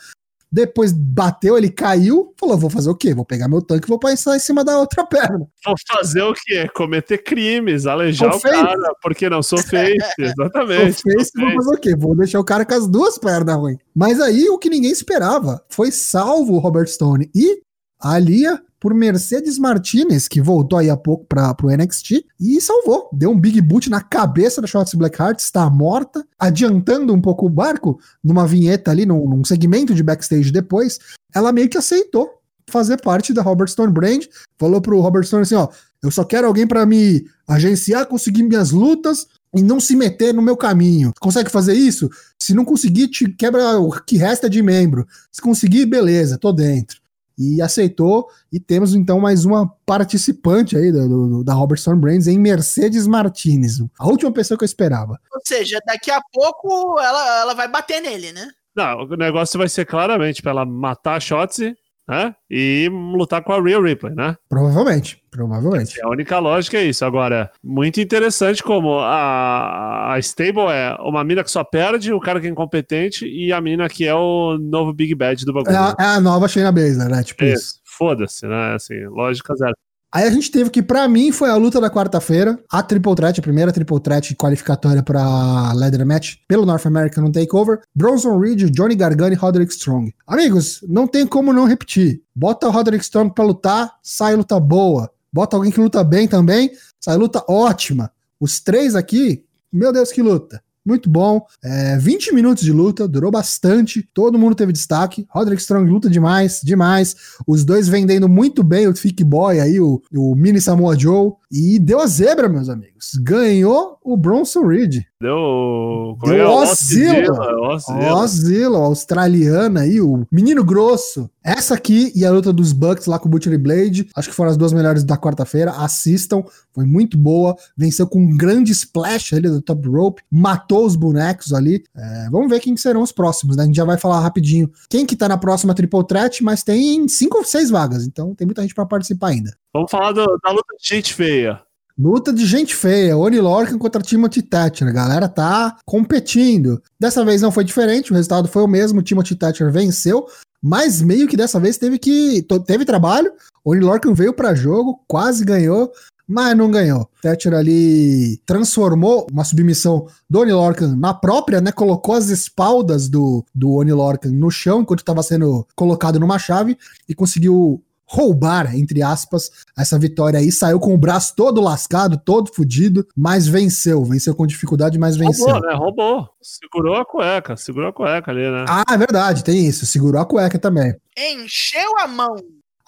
Depois 0.51 0.91
bateu, 0.91 1.55
ele 1.55 1.69
caiu, 1.69 2.33
falou: 2.35 2.57
vou 2.57 2.71
fazer 2.71 2.89
o 2.89 2.95
quê? 2.95 3.13
Vou 3.13 3.23
pegar 3.23 3.47
meu 3.47 3.61
tanque 3.61 3.85
e 3.85 3.87
vou 3.87 3.99
passar 3.99 4.35
em 4.35 4.39
cima 4.39 4.63
da 4.63 4.79
outra 4.79 5.05
perna. 5.05 5.47
Vou 5.63 5.75
fazer 5.87 6.23
o 6.23 6.33
quê? 6.33 6.67
Cometer 6.73 7.19
crimes, 7.19 7.85
alejar 7.85 8.35
o 8.35 8.41
cara, 8.41 8.95
porque 9.01 9.29
não 9.29 9.43
sou 9.43 9.59
face, 9.59 9.93
exatamente. 10.17 10.93
Sou 10.93 11.11
face, 11.13 11.31
vou 11.35 11.51
fazer 11.51 11.75
o 11.75 11.77
quê? 11.77 11.95
Vou 11.95 12.15
deixar 12.15 12.39
o 12.39 12.43
cara 12.43 12.65
com 12.65 12.73
as 12.73 12.87
duas 12.87 13.19
pernas 13.19 13.55
ruins. 13.55 13.77
Mas 13.95 14.19
aí 14.19 14.49
o 14.49 14.57
que 14.57 14.69
ninguém 14.69 14.91
esperava 14.91 15.63
foi 15.69 15.91
salvo 15.91 16.53
o 16.53 16.59
Robert 16.59 16.87
Stone 16.87 17.29
e 17.35 17.61
a 18.01 18.13
Alia 18.13 18.59
por 18.79 18.93
Mercedes 18.93 19.59
Martinez, 19.59 20.27
que 20.27 20.41
voltou 20.41 20.79
aí 20.79 20.89
há 20.89 20.95
pouco 20.95 21.25
para 21.25 21.55
o 21.61 21.69
NXT 21.69 22.25
e 22.39 22.61
salvou. 22.61 23.09
Deu 23.11 23.31
um 23.31 23.39
big 23.39 23.59
boot 23.61 23.89
na 23.89 24.01
cabeça 24.01 24.61
da 24.61 24.67
Shotzi 24.67 24.95
Blackheart, 24.95 25.39
está 25.39 25.69
morta, 25.69 26.25
adiantando 26.37 27.13
um 27.13 27.21
pouco 27.21 27.45
o 27.45 27.49
barco 27.49 27.99
numa 28.23 28.47
vinheta 28.47 28.91
ali, 28.91 29.05
num, 29.05 29.27
num 29.27 29.43
segmento 29.43 29.93
de 29.93 30.01
backstage 30.01 30.51
depois. 30.51 30.99
Ela 31.35 31.51
meio 31.51 31.69
que 31.69 31.77
aceitou 31.77 32.39
fazer 32.69 33.01
parte 33.01 33.33
da 33.33 33.41
Robert 33.41 33.67
Stone 33.67 33.91
Brand. 33.91 34.23
Falou 34.57 34.79
pro 34.81 35.01
Robert 35.01 35.25
Stone 35.25 35.43
assim: 35.43 35.55
ó, 35.55 35.67
eu 36.01 36.09
só 36.09 36.23
quero 36.23 36.47
alguém 36.47 36.65
para 36.65 36.85
me 36.85 37.25
agenciar, 37.47 38.05
conseguir 38.05 38.43
minhas 38.43 38.71
lutas 38.71 39.27
e 39.53 39.61
não 39.61 39.79
se 39.79 39.95
meter 39.95 40.33
no 40.33 40.41
meu 40.41 40.55
caminho. 40.55 41.11
Consegue 41.19 41.49
fazer 41.49 41.73
isso? 41.73 42.09
Se 42.37 42.53
não 42.53 42.63
conseguir, 42.63 43.07
te 43.07 43.27
quebra 43.27 43.77
o 43.79 43.91
que 43.91 44.15
resta 44.15 44.49
de 44.49 44.61
membro. 44.61 45.05
Se 45.31 45.41
conseguir, 45.41 45.85
beleza, 45.85 46.37
tô 46.37 46.53
dentro 46.53 46.99
e 47.39 47.61
aceitou. 47.61 48.27
E 48.51 48.59
temos 48.59 48.93
então 48.93 49.19
mais 49.19 49.45
uma 49.45 49.67
participante 49.85 50.75
aí 50.75 50.91
do, 50.91 51.07
do, 51.07 51.43
da 51.43 51.53
Robertson 51.53 51.95
Brands 51.95 52.27
em 52.27 52.37
Mercedes 52.37 53.07
Martinez, 53.07 53.79
a 53.97 54.07
última 54.07 54.31
pessoa 54.31 54.57
que 54.57 54.63
eu 54.63 54.67
esperava. 54.67 55.17
Ou 55.33 55.41
seja, 55.45 55.79
daqui 55.85 56.11
a 56.11 56.21
pouco 56.33 56.99
ela, 56.99 57.41
ela 57.41 57.53
vai 57.53 57.69
bater 57.69 58.01
nele, 58.01 58.33
né? 58.33 58.49
Não, 58.75 59.03
o 59.03 59.15
negócio 59.15 59.57
vai 59.57 59.69
ser 59.69 59.85
claramente 59.85 60.41
para 60.41 60.51
ela 60.51 60.65
matar 60.65 61.15
a 61.15 61.19
Shotzi 61.19 61.75
né? 62.09 62.33
E 62.49 62.89
lutar 62.89 63.43
com 63.43 63.53
a 63.53 63.61
Real 63.61 63.83
Ripley, 63.83 64.15
né? 64.15 64.35
Provavelmente, 64.49 65.21
provavelmente. 65.29 66.01
A 66.01 66.09
única 66.09 66.39
lógica 66.39 66.77
é 66.77 66.85
isso. 66.85 67.05
Agora, 67.05 67.51
muito 67.63 68.01
interessante 68.01 68.63
como 68.63 68.97
a, 68.97 70.13
a 70.13 70.19
Stable 70.19 70.71
é 70.71 70.95
uma 71.01 71.23
mina 71.23 71.43
que 71.43 71.51
só 71.51 71.63
perde, 71.63 72.11
o 72.11 72.19
cara 72.19 72.41
que 72.41 72.47
é 72.47 72.49
incompetente 72.49 73.27
e 73.27 73.53
a 73.53 73.61
mina 73.61 73.87
que 73.87 74.07
é 74.07 74.15
o 74.15 74.57
novo 74.57 74.91
Big 74.91 75.13
Bad 75.13 75.45
do 75.45 75.53
bagulho. 75.53 75.75
É 75.75 75.77
a, 75.77 75.95
é 75.99 76.05
a 76.15 76.19
nova 76.19 76.47
Shayna 76.47 76.71
Baszler, 76.71 77.09
né? 77.09 77.23
Tipo 77.23 77.45
isso. 77.45 77.55
isso. 77.55 77.79
Foda-se, 77.85 78.47
né? 78.47 78.73
Assim, 78.73 79.05
lógica 79.05 79.55
zero. 79.55 79.75
Aí 80.11 80.23
a 80.23 80.31
gente 80.31 80.49
teve 80.49 80.71
que, 80.71 80.81
para 80.81 81.07
mim, 81.07 81.31
foi 81.31 81.49
a 81.49 81.55
luta 81.55 81.79
da 81.79 81.89
quarta-feira, 81.89 82.59
a 82.69 82.81
Triple 82.81 83.13
Threat, 83.13 83.39
a 83.39 83.43
primeira 83.43 83.71
Triple 83.71 83.99
Threat 83.99 84.35
qualificatória 84.35 85.03
para 85.03 85.71
Leather 85.73 86.03
Match 86.05 86.37
pelo 86.47 86.65
North 86.65 86.85
American 86.87 87.31
Takeover. 87.31 87.81
Bronson 87.93 88.39
Reed, 88.39 88.71
Johnny 88.71 88.95
Gargano 88.95 89.33
e 89.33 89.35
Roderick 89.35 89.71
Strong. 89.71 90.13
Amigos, 90.25 90.83
não 90.87 91.07
tem 91.07 91.27
como 91.27 91.53
não 91.53 91.65
repetir. 91.65 92.23
Bota 92.35 92.67
o 92.67 92.71
Roderick 92.71 93.03
Strong 93.03 93.35
pra 93.35 93.45
lutar, 93.45 93.93
sai 94.01 94.35
luta 94.35 94.59
boa. 94.59 95.11
Bota 95.31 95.55
alguém 95.55 95.71
que 95.71 95.79
luta 95.79 96.03
bem 96.03 96.27
também, 96.27 96.71
sai 96.99 97.15
luta 97.15 97.43
ótima. 97.47 98.11
Os 98.39 98.59
três 98.59 98.95
aqui, 98.95 99.45
meu 99.71 99.93
Deus, 99.93 100.11
que 100.11 100.23
luta 100.23 100.59
muito 100.89 101.09
bom. 101.09 101.45
É, 101.63 101.97
20 101.97 102.33
minutos 102.33 102.63
de 102.63 102.73
luta, 102.73 103.07
durou 103.07 103.31
bastante. 103.31 104.07
Todo 104.13 104.37
mundo 104.37 104.55
teve 104.55 104.73
destaque. 104.73 105.25
Roderick 105.29 105.61
Strong 105.61 105.89
luta 105.89 106.09
demais, 106.09 106.59
demais. 106.63 107.15
Os 107.47 107.63
dois 107.63 107.87
vendendo 107.87 108.27
muito 108.27 108.63
bem 108.63 108.87
o 108.87 108.93
Thick 108.93 109.23
Boy 109.23 109.59
aí, 109.59 109.79
o, 109.79 110.01
o 110.13 110.35
Mini 110.35 110.59
Samoa 110.59 110.97
Joe. 110.97 111.33
E 111.51 111.79
deu 111.79 111.99
a 111.99 112.05
zebra, 112.05 112.47
meus 112.47 112.69
amigos. 112.69 113.15
Ganhou 113.21 113.97
o 114.03 114.15
Bronson 114.15 114.67
Reed. 114.67 115.03
Deu, 115.21 116.17
Deu 116.23 116.33
é? 116.33 116.47
Ozilla. 116.47 118.13
Ozilla, 118.13 118.77
australiana 118.77 119.81
aí, 119.81 119.99
o 119.99 120.25
menino 120.31 120.63
grosso. 120.63 121.29
Essa 121.43 121.73
aqui 121.73 122.11
e 122.15 122.23
a 122.23 122.31
luta 122.31 122.53
dos 122.53 122.71
Bucks 122.71 123.05
lá 123.05 123.17
com 123.17 123.27
o 123.27 123.31
Butcher 123.31 123.57
Blade, 123.59 124.07
acho 124.15 124.29
que 124.29 124.35
foram 124.35 124.51
as 124.51 124.57
duas 124.57 124.71
melhores 124.71 125.03
da 125.03 125.17
quarta-feira. 125.17 125.71
Assistam, 125.71 126.43
foi 126.71 126.85
muito 126.85 127.17
boa. 127.17 127.55
Venceu 127.75 128.05
com 128.07 128.21
um 128.21 128.37
grande 128.37 128.71
splash 128.71 129.33
ali 129.33 129.49
do 129.49 129.61
top 129.61 129.87
rope, 129.89 130.21
matou 130.31 130.85
os 130.85 130.95
bonecos 130.95 131.51
ali. 131.51 131.83
É, 131.95 132.29
vamos 132.29 132.49
ver 132.49 132.59
quem 132.59 132.77
serão 132.77 133.01
os 133.01 133.11
próximos, 133.11 133.57
né? 133.57 133.63
A 133.63 133.65
gente 133.65 133.75
já 133.75 133.85
vai 133.85 133.97
falar 133.97 134.19
rapidinho 134.19 134.69
quem 134.89 135.05
que 135.05 135.15
tá 135.15 135.27
na 135.27 135.37
próxima 135.37 135.73
Triple 135.73 136.05
Threat, 136.05 136.43
mas 136.43 136.63
tem 136.63 137.07
cinco 137.07 137.39
ou 137.39 137.43
seis 137.43 137.69
vagas, 137.69 138.05
então 138.05 138.35
tem 138.35 138.45
muita 138.45 138.61
gente 138.61 138.75
para 138.75 138.85
participar 138.85 139.29
ainda. 139.29 139.51
Vamos 139.73 139.91
falar 139.91 140.11
do, 140.11 140.25
da 140.43 140.51
luta 140.51 140.75
de 140.79 140.87
gente 140.87 141.13
feia. 141.13 141.61
Luta 141.97 142.31
de 142.31 142.45
gente 142.45 142.73
feia, 142.73 143.17
Oni 143.17 143.41
Lorcan 143.41 143.77
contra 143.77 144.01
Timothy 144.01 144.41
Thatcher. 144.41 144.87
A 144.87 144.91
galera 144.91 145.27
tá 145.27 145.77
competindo. 145.85 146.81
Dessa 146.99 147.25
vez 147.25 147.41
não 147.41 147.51
foi 147.51 147.65
diferente, 147.65 148.11
o 148.11 148.15
resultado 148.15 148.47
foi 148.47 148.63
o 148.63 148.67
mesmo. 148.67 149.01
Timothy 149.01 149.35
Thatcher 149.35 149.69
venceu, 149.69 150.25
mas 150.63 151.01
meio 151.01 151.27
que 151.27 151.35
dessa 151.35 151.59
vez 151.59 151.77
teve 151.77 151.99
que 151.99 152.45
teve 152.65 152.85
trabalho. 152.85 153.31
Oni 153.65 153.81
Lorcan 153.81 154.13
veio 154.13 154.33
para 154.33 154.55
jogo, 154.55 155.03
quase 155.07 155.43
ganhou, 155.43 155.91
mas 156.25 156.55
não 156.55 156.71
ganhou. 156.71 157.09
Thatcher 157.21 157.53
ali 157.53 158.37
transformou 158.45 159.27
uma 159.29 159.43
submissão 159.43 160.07
do 160.29 160.39
Oni 160.39 160.53
Lorcan 160.53 160.95
na 160.95 161.13
própria, 161.13 161.59
né? 161.59 161.71
Colocou 161.71 162.15
as 162.15 162.29
espaldas 162.29 163.09
do, 163.09 163.45
do 163.53 163.73
Oni 163.73 163.91
Lorcan 163.91 164.29
no 164.29 164.49
chão 164.49 164.81
enquanto 164.81 164.99
estava 164.99 165.21
sendo 165.21 165.67
colocado 165.75 166.17
numa 166.17 166.39
chave 166.39 166.77
e 167.09 167.13
conseguiu 167.13 167.83
roubar, 168.09 168.75
entre 168.75 169.03
aspas, 169.03 169.51
essa 169.77 169.99
vitória 169.99 170.39
aí. 170.39 170.51
Saiu 170.51 170.79
com 170.79 170.93
o 170.93 170.97
braço 170.97 171.35
todo 171.35 171.61
lascado, 171.61 172.17
todo 172.17 172.51
fudido, 172.51 173.07
mas 173.15 173.47
venceu. 173.47 174.03
Venceu 174.03 174.33
com 174.33 174.47
dificuldade, 174.47 174.97
mas 174.97 175.15
venceu. 175.15 175.45
Roubou, 175.45 175.69
né? 175.69 175.75
Roubou. 175.75 176.29
Segurou 176.41 176.95
a 176.95 177.05
cueca, 177.05 177.55
segurou 177.55 177.89
a 177.89 177.93
cueca 177.93 178.31
ali, 178.31 178.49
né? 178.49 178.65
Ah, 178.67 178.83
é 178.91 178.97
verdade, 178.97 179.43
tem 179.43 179.65
isso. 179.65 179.85
Segurou 179.85 180.19
a 180.19 180.25
cueca 180.25 180.57
também. 180.57 180.95
Encheu 181.17 181.97
a 181.99 182.07
mão. 182.07 182.35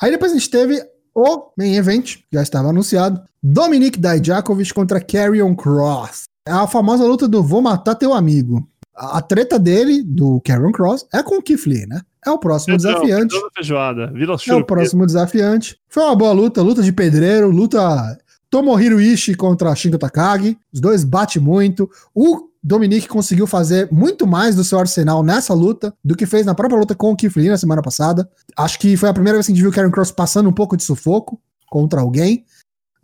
Aí 0.02 0.10
depois 0.10 0.32
a 0.32 0.36
gente 0.36 0.50
teve 0.50 0.82
o 1.14 1.52
main 1.58 1.76
event, 1.76 2.18
já 2.32 2.42
estava 2.42 2.70
anunciado. 2.70 3.22
Dominic 3.44 4.00
Dijakovic 4.00 4.74
contra 4.74 5.00
Carrion 5.00 5.56
Cross. 5.56 6.24
É 6.48 6.52
a 6.52 6.66
famosa 6.66 7.06
luta 7.06 7.28
do 7.28 7.44
vou 7.44 7.62
matar 7.62 7.94
teu 7.94 8.14
amigo. 8.14 8.68
A 8.96 9.22
treta 9.22 9.60
dele, 9.60 10.04
do 10.04 10.42
Karen 10.42 10.72
Cross, 10.72 11.06
é 11.14 11.22
com 11.24 11.38
o 11.38 11.42
Keith 11.42 11.66
Lee, 11.66 11.86
né? 11.86 12.02
É 12.26 12.30
o 12.30 12.38
próximo 12.38 12.78
desafiante. 12.78 13.36
Feijoada. 13.56 14.08
Vila 14.08 14.36
é 14.48 14.56
o 14.56 14.66
próximo 14.66 15.06
desafiante. 15.06 15.78
Foi 15.90 16.04
uma 16.04 16.16
boa 16.16 16.32
luta, 16.32 16.62
luta 16.62 16.84
de 16.84 16.92
pedreiro, 16.92 17.50
luta 17.50 18.18
Tomohiro 18.50 19.00
Ishii 19.00 19.36
contra 19.36 19.74
Shingo 19.74 19.98
Takagi. 19.98 20.58
Os 20.72 20.80
dois 20.80 21.04
batem 21.04 21.42
muito. 21.42 21.90
O 22.14 22.50
Dominique 22.64 23.08
conseguiu 23.08 23.48
fazer 23.48 23.90
muito 23.92 24.28
mais 24.28 24.56
do 24.56 24.64
seu 24.64 24.78
arsenal 24.78 25.24
nessa 25.24 25.54
luta 25.54 25.94
do 26.04 26.16
que 26.16 26.28
fez 26.28 26.46
na 26.46 26.54
própria 26.54 26.78
luta 26.78 26.94
com 26.94 27.12
o 27.12 27.16
Keith 27.16 27.36
Lee 27.36 27.50
na 27.50 27.58
semana 27.58 27.82
passada. 27.82 28.30
Acho 28.56 28.78
que 28.78 28.96
foi 28.96 29.10
a 29.10 29.14
primeira 29.14 29.38
vez 29.38 29.48
que 29.48 29.52
a 29.52 29.56
gente 29.56 29.64
viu 29.64 29.72
o 29.72 29.74
Karen 29.74 29.90
Cross 29.90 30.12
passando 30.12 30.48
um 30.48 30.54
pouco 30.54 30.78
de 30.78 30.84
sufoco 30.84 31.42
contra 31.68 32.02
alguém, 32.02 32.46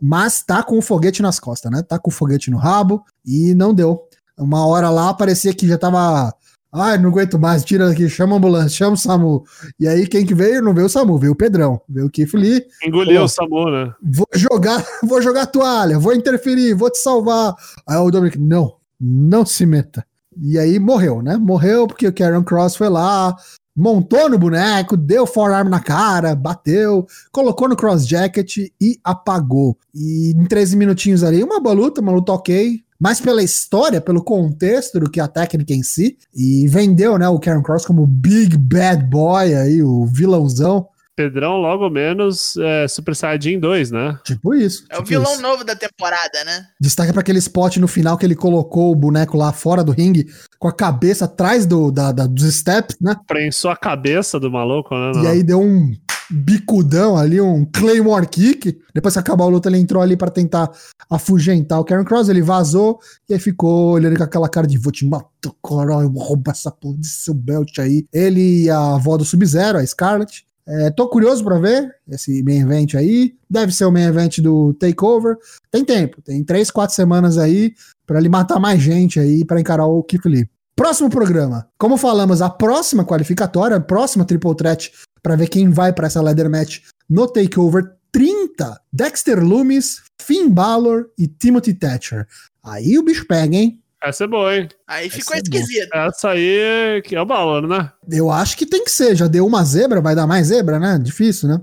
mas 0.00 0.42
tá 0.44 0.62
com 0.62 0.78
o 0.78 0.82
foguete 0.82 1.22
nas 1.22 1.40
costas, 1.40 1.72
né? 1.72 1.82
Tá 1.82 1.98
com 1.98 2.10
o 2.10 2.12
foguete 2.12 2.50
no 2.50 2.56
rabo 2.56 3.02
e 3.26 3.52
não 3.54 3.74
deu. 3.74 4.06
Uma 4.36 4.64
hora 4.64 4.90
lá 4.90 5.12
parecia 5.12 5.52
que 5.52 5.66
já 5.66 5.76
tava 5.76 6.32
Ai, 6.72 6.98
não 6.98 7.08
aguento 7.08 7.38
mais, 7.38 7.64
tira 7.64 7.88
daqui, 7.88 8.08
chama 8.08 8.34
a 8.34 8.38
ambulância, 8.38 8.68
chama 8.68 8.92
o 8.92 8.96
SAMU. 8.96 9.44
E 9.80 9.88
aí, 9.88 10.06
quem 10.06 10.26
que 10.26 10.34
veio? 10.34 10.62
Não 10.62 10.74
veio 10.74 10.86
o 10.86 10.90
SAMU, 10.90 11.16
veio 11.16 11.32
o 11.32 11.36
Pedrão, 11.36 11.80
veio 11.88 12.06
o 12.06 12.10
Keith 12.10 12.34
Lee. 12.34 12.62
Engoliu 12.84 13.22
o 13.22 13.28
SAMU, 13.28 13.70
né? 13.70 13.92
Vou 14.02 14.28
jogar, 14.34 14.84
vou 15.02 15.22
jogar 15.22 15.46
toalha, 15.46 15.98
vou 15.98 16.14
interferir, 16.14 16.74
vou 16.74 16.90
te 16.90 16.98
salvar. 16.98 17.54
Aí 17.86 17.96
o 17.96 18.10
Dominic, 18.10 18.38
não, 18.38 18.74
não 19.00 19.46
se 19.46 19.64
meta. 19.64 20.04
E 20.40 20.58
aí 20.58 20.78
morreu, 20.78 21.22
né? 21.22 21.36
Morreu 21.36 21.86
porque 21.86 22.06
o 22.06 22.12
Karen 22.12 22.44
Cross 22.44 22.76
foi 22.76 22.88
lá, 22.88 23.34
montou 23.74 24.28
no 24.28 24.38
boneco, 24.38 24.96
deu 24.96 25.24
forearm 25.26 25.68
na 25.68 25.80
cara, 25.80 26.34
bateu, 26.34 27.06
colocou 27.30 27.68
no 27.68 27.76
cross 27.76 28.06
jacket 28.06 28.56
e 28.58 28.98
apagou. 29.02 29.78
E 29.94 30.32
em 30.36 30.44
13 30.44 30.76
minutinhos 30.76 31.24
ali, 31.24 31.42
uma 31.42 31.60
boa 31.60 31.74
luta, 31.74 32.00
uma 32.00 32.12
luta 32.12 32.32
ok, 32.32 32.82
mais 32.98 33.20
pela 33.20 33.42
história, 33.42 34.00
pelo 34.00 34.22
contexto 34.22 34.98
do 34.98 35.10
que 35.10 35.20
a 35.20 35.28
técnica 35.28 35.72
em 35.72 35.82
si. 35.82 36.18
E 36.34 36.66
vendeu, 36.68 37.16
né, 37.18 37.28
o 37.28 37.38
Karen 37.38 37.62
Cross 37.62 37.86
como 37.86 38.06
Big 38.06 38.56
Bad 38.56 39.04
Boy 39.04 39.54
aí, 39.54 39.82
o 39.82 40.04
vilãozão. 40.04 40.88
Pedrão 41.18 41.56
logo 41.56 41.90
menos 41.90 42.56
é, 42.56 42.86
Super 42.86 43.16
Saiyajin 43.16 43.58
2, 43.58 43.90
né? 43.90 44.16
Tipo 44.24 44.54
isso. 44.54 44.84
É 44.88 44.94
o 44.94 44.98
tipo 44.98 45.08
vilão 45.08 45.32
isso. 45.32 45.42
novo 45.42 45.64
da 45.64 45.74
temporada, 45.74 46.44
né? 46.44 46.66
Destaque 46.80 47.12
pra 47.12 47.22
aquele 47.22 47.40
spot 47.40 47.78
no 47.78 47.88
final 47.88 48.16
que 48.16 48.24
ele 48.24 48.36
colocou 48.36 48.92
o 48.92 48.94
boneco 48.94 49.36
lá 49.36 49.52
fora 49.52 49.82
do 49.82 49.90
ringue, 49.90 50.26
com 50.60 50.68
a 50.68 50.72
cabeça 50.72 51.24
atrás 51.24 51.66
do, 51.66 51.90
da, 51.90 52.12
da- 52.12 52.26
dos 52.28 52.44
steps, 52.54 52.96
né? 53.00 53.16
Prensou 53.26 53.68
a 53.68 53.76
cabeça 53.76 54.38
do 54.38 54.48
maluco, 54.48 54.94
né? 54.94 55.24
E 55.24 55.26
aí 55.26 55.42
deu 55.42 55.60
um 55.60 55.92
bicudão 56.30 57.16
ali, 57.16 57.40
um 57.40 57.64
Claymore 57.64 58.26
Kick. 58.28 58.78
Depois 58.94 59.14
que 59.14 59.20
acabou 59.20 59.46
a 59.46 59.50
luta, 59.50 59.68
ele 59.68 59.78
entrou 59.78 60.00
ali 60.02 60.16
pra 60.16 60.30
tentar 60.30 60.70
afugentar 61.10 61.80
o 61.80 61.84
Karen 61.84 62.04
Cross, 62.04 62.28
ele 62.28 62.42
vazou 62.42 62.98
e 63.28 63.34
aí 63.34 63.40
ficou 63.40 63.92
olhando 63.92 64.16
com 64.16 64.22
aquela 64.24 64.48
cara 64.48 64.66
de 64.66 64.76
vou 64.78 64.92
te 64.92 65.06
matar, 65.06 65.26
caralho, 65.66 66.02
eu 66.02 66.12
vou 66.12 66.22
roubar 66.22 66.52
essa 66.52 66.70
porra 66.70 66.98
desse 66.98 67.22
seu 67.24 67.34
belt 67.34 67.78
aí. 67.78 68.04
Ele 68.12 68.64
e 68.64 68.70
a 68.70 68.94
avó 68.94 69.16
do 69.16 69.24
Sub-Zero, 69.24 69.78
a 69.78 69.86
Scarlet. 69.86 70.44
É, 70.68 70.90
tô 70.90 71.08
curioso 71.08 71.42
pra 71.42 71.58
ver 71.58 71.96
esse 72.06 72.42
main 72.42 72.60
event 72.60 72.94
aí. 72.94 73.34
Deve 73.48 73.72
ser 73.72 73.86
o 73.86 73.90
main 73.90 74.04
event 74.04 74.40
do 74.40 74.74
Takeover. 74.74 75.38
Tem 75.70 75.82
tempo, 75.82 76.20
tem 76.20 76.44
três, 76.44 76.70
quatro 76.70 76.94
semanas 76.94 77.38
aí 77.38 77.72
pra 78.06 78.18
ele 78.18 78.28
matar 78.28 78.60
mais 78.60 78.80
gente 78.82 79.18
aí 79.18 79.46
pra 79.46 79.58
encarar 79.58 79.86
o 79.86 80.02
Keith 80.02 80.26
Lee. 80.26 80.48
Próximo 80.76 81.08
programa. 81.08 81.66
Como 81.78 81.96
falamos, 81.96 82.42
a 82.42 82.50
próxima 82.50 83.04
qualificatória, 83.04 83.78
a 83.78 83.80
próxima 83.80 84.26
Triple 84.26 84.54
Threat 84.54 84.92
para 85.22 85.36
ver 85.36 85.48
quem 85.48 85.70
vai 85.70 85.92
para 85.92 86.06
essa 86.06 86.20
ladder 86.20 86.50
match 86.50 86.80
no 87.08 87.26
Takeover 87.26 87.96
30, 88.12 88.78
Dexter 88.92 89.42
Loomis, 89.42 90.02
Finn 90.20 90.50
Balor 90.50 91.06
e 91.18 91.26
Timothy 91.26 91.72
Thatcher. 91.74 92.26
Aí 92.62 92.98
o 92.98 93.02
bicho 93.02 93.26
pega, 93.26 93.56
hein? 93.56 93.82
Essa 94.02 94.24
é 94.24 94.26
boa, 94.26 94.56
hein? 94.56 94.68
Aí 94.86 95.10
ficou 95.10 95.34
é 95.34 95.40
esquisito. 95.40 95.92
Essa 95.92 96.30
aí 96.30 97.02
que 97.04 97.16
é 97.16 97.20
o 97.20 97.26
balão, 97.26 97.62
né? 97.62 97.90
Eu 98.08 98.30
acho 98.30 98.56
que 98.56 98.64
tem 98.64 98.84
que 98.84 98.90
ser. 98.90 99.16
Já 99.16 99.26
deu 99.26 99.44
uma 99.44 99.64
zebra, 99.64 100.00
vai 100.00 100.14
dar 100.14 100.26
mais 100.26 100.46
zebra, 100.48 100.78
né? 100.78 100.98
Difícil, 101.02 101.48
né? 101.48 101.60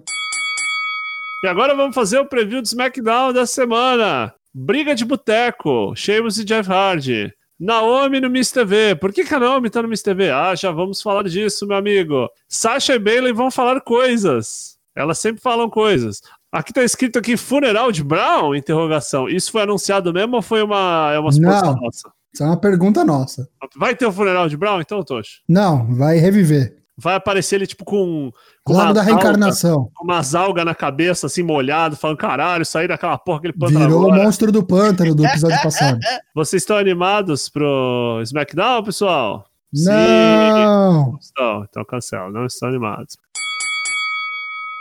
E 1.44 1.48
agora 1.48 1.76
vamos 1.76 1.96
fazer 1.96 2.20
o 2.20 2.26
preview 2.26 2.62
do 2.62 2.66
SmackDown 2.66 3.32
da 3.32 3.46
semana. 3.46 4.34
Briga 4.54 4.96
de 4.96 5.06
boteco, 5.06 5.94
Sheamus 5.96 6.38
e 6.38 6.44
Jeff 6.44 6.70
Hardy. 6.70 7.34
Naomi 7.58 8.20
no 8.20 8.30
Miss 8.30 8.52
TV. 8.52 8.96
Por 8.96 9.14
que, 9.14 9.24
que 9.24 9.34
a 9.34 9.40
Naomi 9.40 9.70
tá 9.70 9.82
no 9.82 9.88
Miss 9.88 10.02
TV? 10.02 10.30
Ah, 10.30 10.54
já 10.56 10.72
vamos 10.72 11.02
falar 11.02 11.24
disso, 11.24 11.66
meu 11.66 11.78
amigo. 11.78 12.30
Sasha 12.50 12.96
e 12.96 13.00
Bailey 13.00 13.32
vão 13.32 13.50
falar 13.50 13.80
coisas. 13.80 14.78
Elas 14.94 15.20
sempre 15.20 15.42
falam 15.42 15.70
coisas. 15.70 16.22
Aqui 16.52 16.74
tá 16.74 16.84
escrito 16.84 17.20
aqui 17.20 17.36
funeral 17.36 17.92
de 17.92 18.04
Brown? 18.04 18.56
Interrogação. 18.56 19.28
Isso 19.30 19.52
foi 19.52 19.64
anunciado 19.64 20.14
mesmo 20.14 20.38
ou 20.38 20.42
foi 20.42 20.62
uma, 20.64 21.12
é 21.14 21.20
uma 21.20 21.32
suposição 21.32 21.74
Não. 21.74 21.82
nossa? 21.82 22.15
Isso 22.36 22.44
é 22.44 22.48
uma 22.48 22.58
pergunta 22.60 23.06
nossa. 23.06 23.48
Vai 23.78 23.96
ter 23.96 24.06
o 24.06 24.12
funeral 24.12 24.50
de 24.50 24.58
Brown, 24.58 24.82
então, 24.82 25.02
Tocho? 25.02 25.40
Não, 25.48 25.96
vai 25.96 26.18
reviver. 26.18 26.76
Vai 26.98 27.16
aparecer 27.16 27.56
ele, 27.56 27.66
tipo, 27.66 27.86
com. 27.86 28.30
com 28.62 28.74
Lado 28.74 28.94
da 28.94 29.02
reencarnação. 29.02 29.90
Com 29.96 30.04
umas 30.04 30.36
algas 30.36 30.66
na 30.66 30.76
cabeça, 30.76 31.28
assim, 31.28 31.44
molhado, 31.44 31.96
falando, 31.96 32.18
caralho, 32.18 32.66
saí 32.66 32.90
daquela 32.90 33.18
porra, 33.18 33.38
aquele 33.40 33.54
pântano 33.54 33.80
Virou 33.80 34.02
o 34.02 34.06
agora. 34.08 34.24
monstro 34.24 34.52
do 34.52 34.66
pântano 34.66 35.16
do 35.16 35.26
episódio 35.26 35.62
passado. 35.64 35.98
Vocês 36.36 36.62
estão 36.62 36.76
animados 36.76 37.48
pro 37.48 38.20
SmackDown, 38.24 38.84
pessoal? 38.84 39.46
Não! 39.74 41.18
Estão, 41.20 41.66
então 41.70 41.86
cancela, 41.86 42.30
não 42.30 42.46
estão 42.46 42.68
animados. 42.68 43.18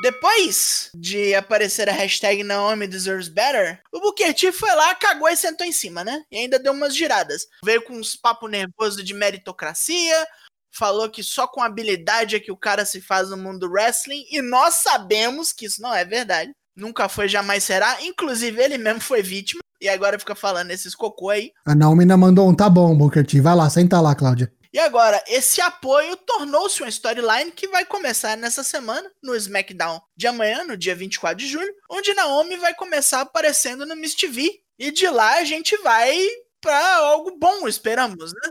Depois 0.05 0.91
de 0.95 1.35
aparecer 1.35 1.89
a 1.89 1.93
hashtag 1.93 2.45
Naomi 2.45 2.87
Deserves 2.87 3.27
Better, 3.27 3.81
o 3.91 4.13
T 4.13 4.53
foi 4.53 4.69
lá, 4.75 4.95
cagou 4.95 5.31
e 5.31 5.35
sentou 5.35 5.67
em 5.67 5.73
cima, 5.73 6.05
né? 6.05 6.23
E 6.31 6.37
ainda 6.37 6.59
deu 6.59 6.75
umas 6.75 6.95
giradas. 6.95 7.47
Veio 7.65 7.81
com 7.81 7.95
uns 7.95 8.15
papo 8.15 8.47
nervoso 8.47 9.03
de 9.03 9.15
meritocracia, 9.15 10.27
falou 10.71 11.09
que 11.09 11.23
só 11.23 11.47
com 11.47 11.63
habilidade 11.63 12.37
é 12.37 12.41
que 12.41 12.53
o 12.53 12.57
cara 12.57 12.85
se 12.85 13.01
faz 13.01 13.31
no 13.31 13.39
mundo 13.39 13.61
do 13.61 13.73
wrestling, 13.73 14.27
e 14.31 14.43
nós 14.43 14.75
sabemos 14.75 15.55
que 15.55 15.65
isso 15.65 15.81
não 15.81 15.95
é 15.95 16.05
verdade. 16.05 16.53
Nunca 16.77 17.09
foi, 17.09 17.27
jamais 17.27 17.65
será. 17.65 18.03
Inclusive, 18.03 18.63
ele 18.63 18.77
mesmo 18.77 19.01
foi 19.01 19.23
vítima. 19.23 19.63
E 19.81 19.89
agora 19.89 20.19
fica 20.19 20.35
falando 20.35 20.71
esses 20.71 20.95
cocô 20.95 21.31
aí. 21.31 21.51
A 21.65 21.75
Naomi 21.75 22.03
ainda 22.03 22.19
mandou 22.19 22.47
um 22.47 22.55
tá 22.55 22.69
bom, 22.69 22.95
Booker 22.95 23.25
T. 23.27 23.41
Vai 23.41 23.55
lá, 23.55 23.71
senta 23.71 24.03
lá, 24.03 24.15
Cláudia. 24.15 24.53
E 24.75 24.79
agora, 24.81 25.23
esse 25.29 25.61
apoio 25.61 26.17
tornou-se 26.17 26.83
uma 26.83 26.89
storyline 26.89 27.53
que 27.53 27.69
vai 27.69 27.85
começar 27.85 28.37
nessa 28.37 28.65
semana, 28.65 29.09
no 29.23 29.37
SmackDown 29.37 30.01
de 30.17 30.27
amanhã, 30.27 30.65
no 30.65 30.77
dia 30.77 30.97
24 30.97 31.39
de 31.39 31.47
julho, 31.47 31.73
onde 31.89 32.13
Naomi 32.13 32.57
vai 32.57 32.75
começar 32.75 33.21
aparecendo 33.21 33.87
no 33.87 33.95
Miss 33.95 34.17
TV. 34.17 34.51
E 34.77 34.91
de 34.91 35.09
lá 35.09 35.39
a 35.39 35.45
gente 35.45 35.77
vai 35.77 36.19
pra 36.61 36.97
algo 36.97 37.39
bom, 37.39 37.69
esperamos, 37.69 38.33
né? 38.33 38.51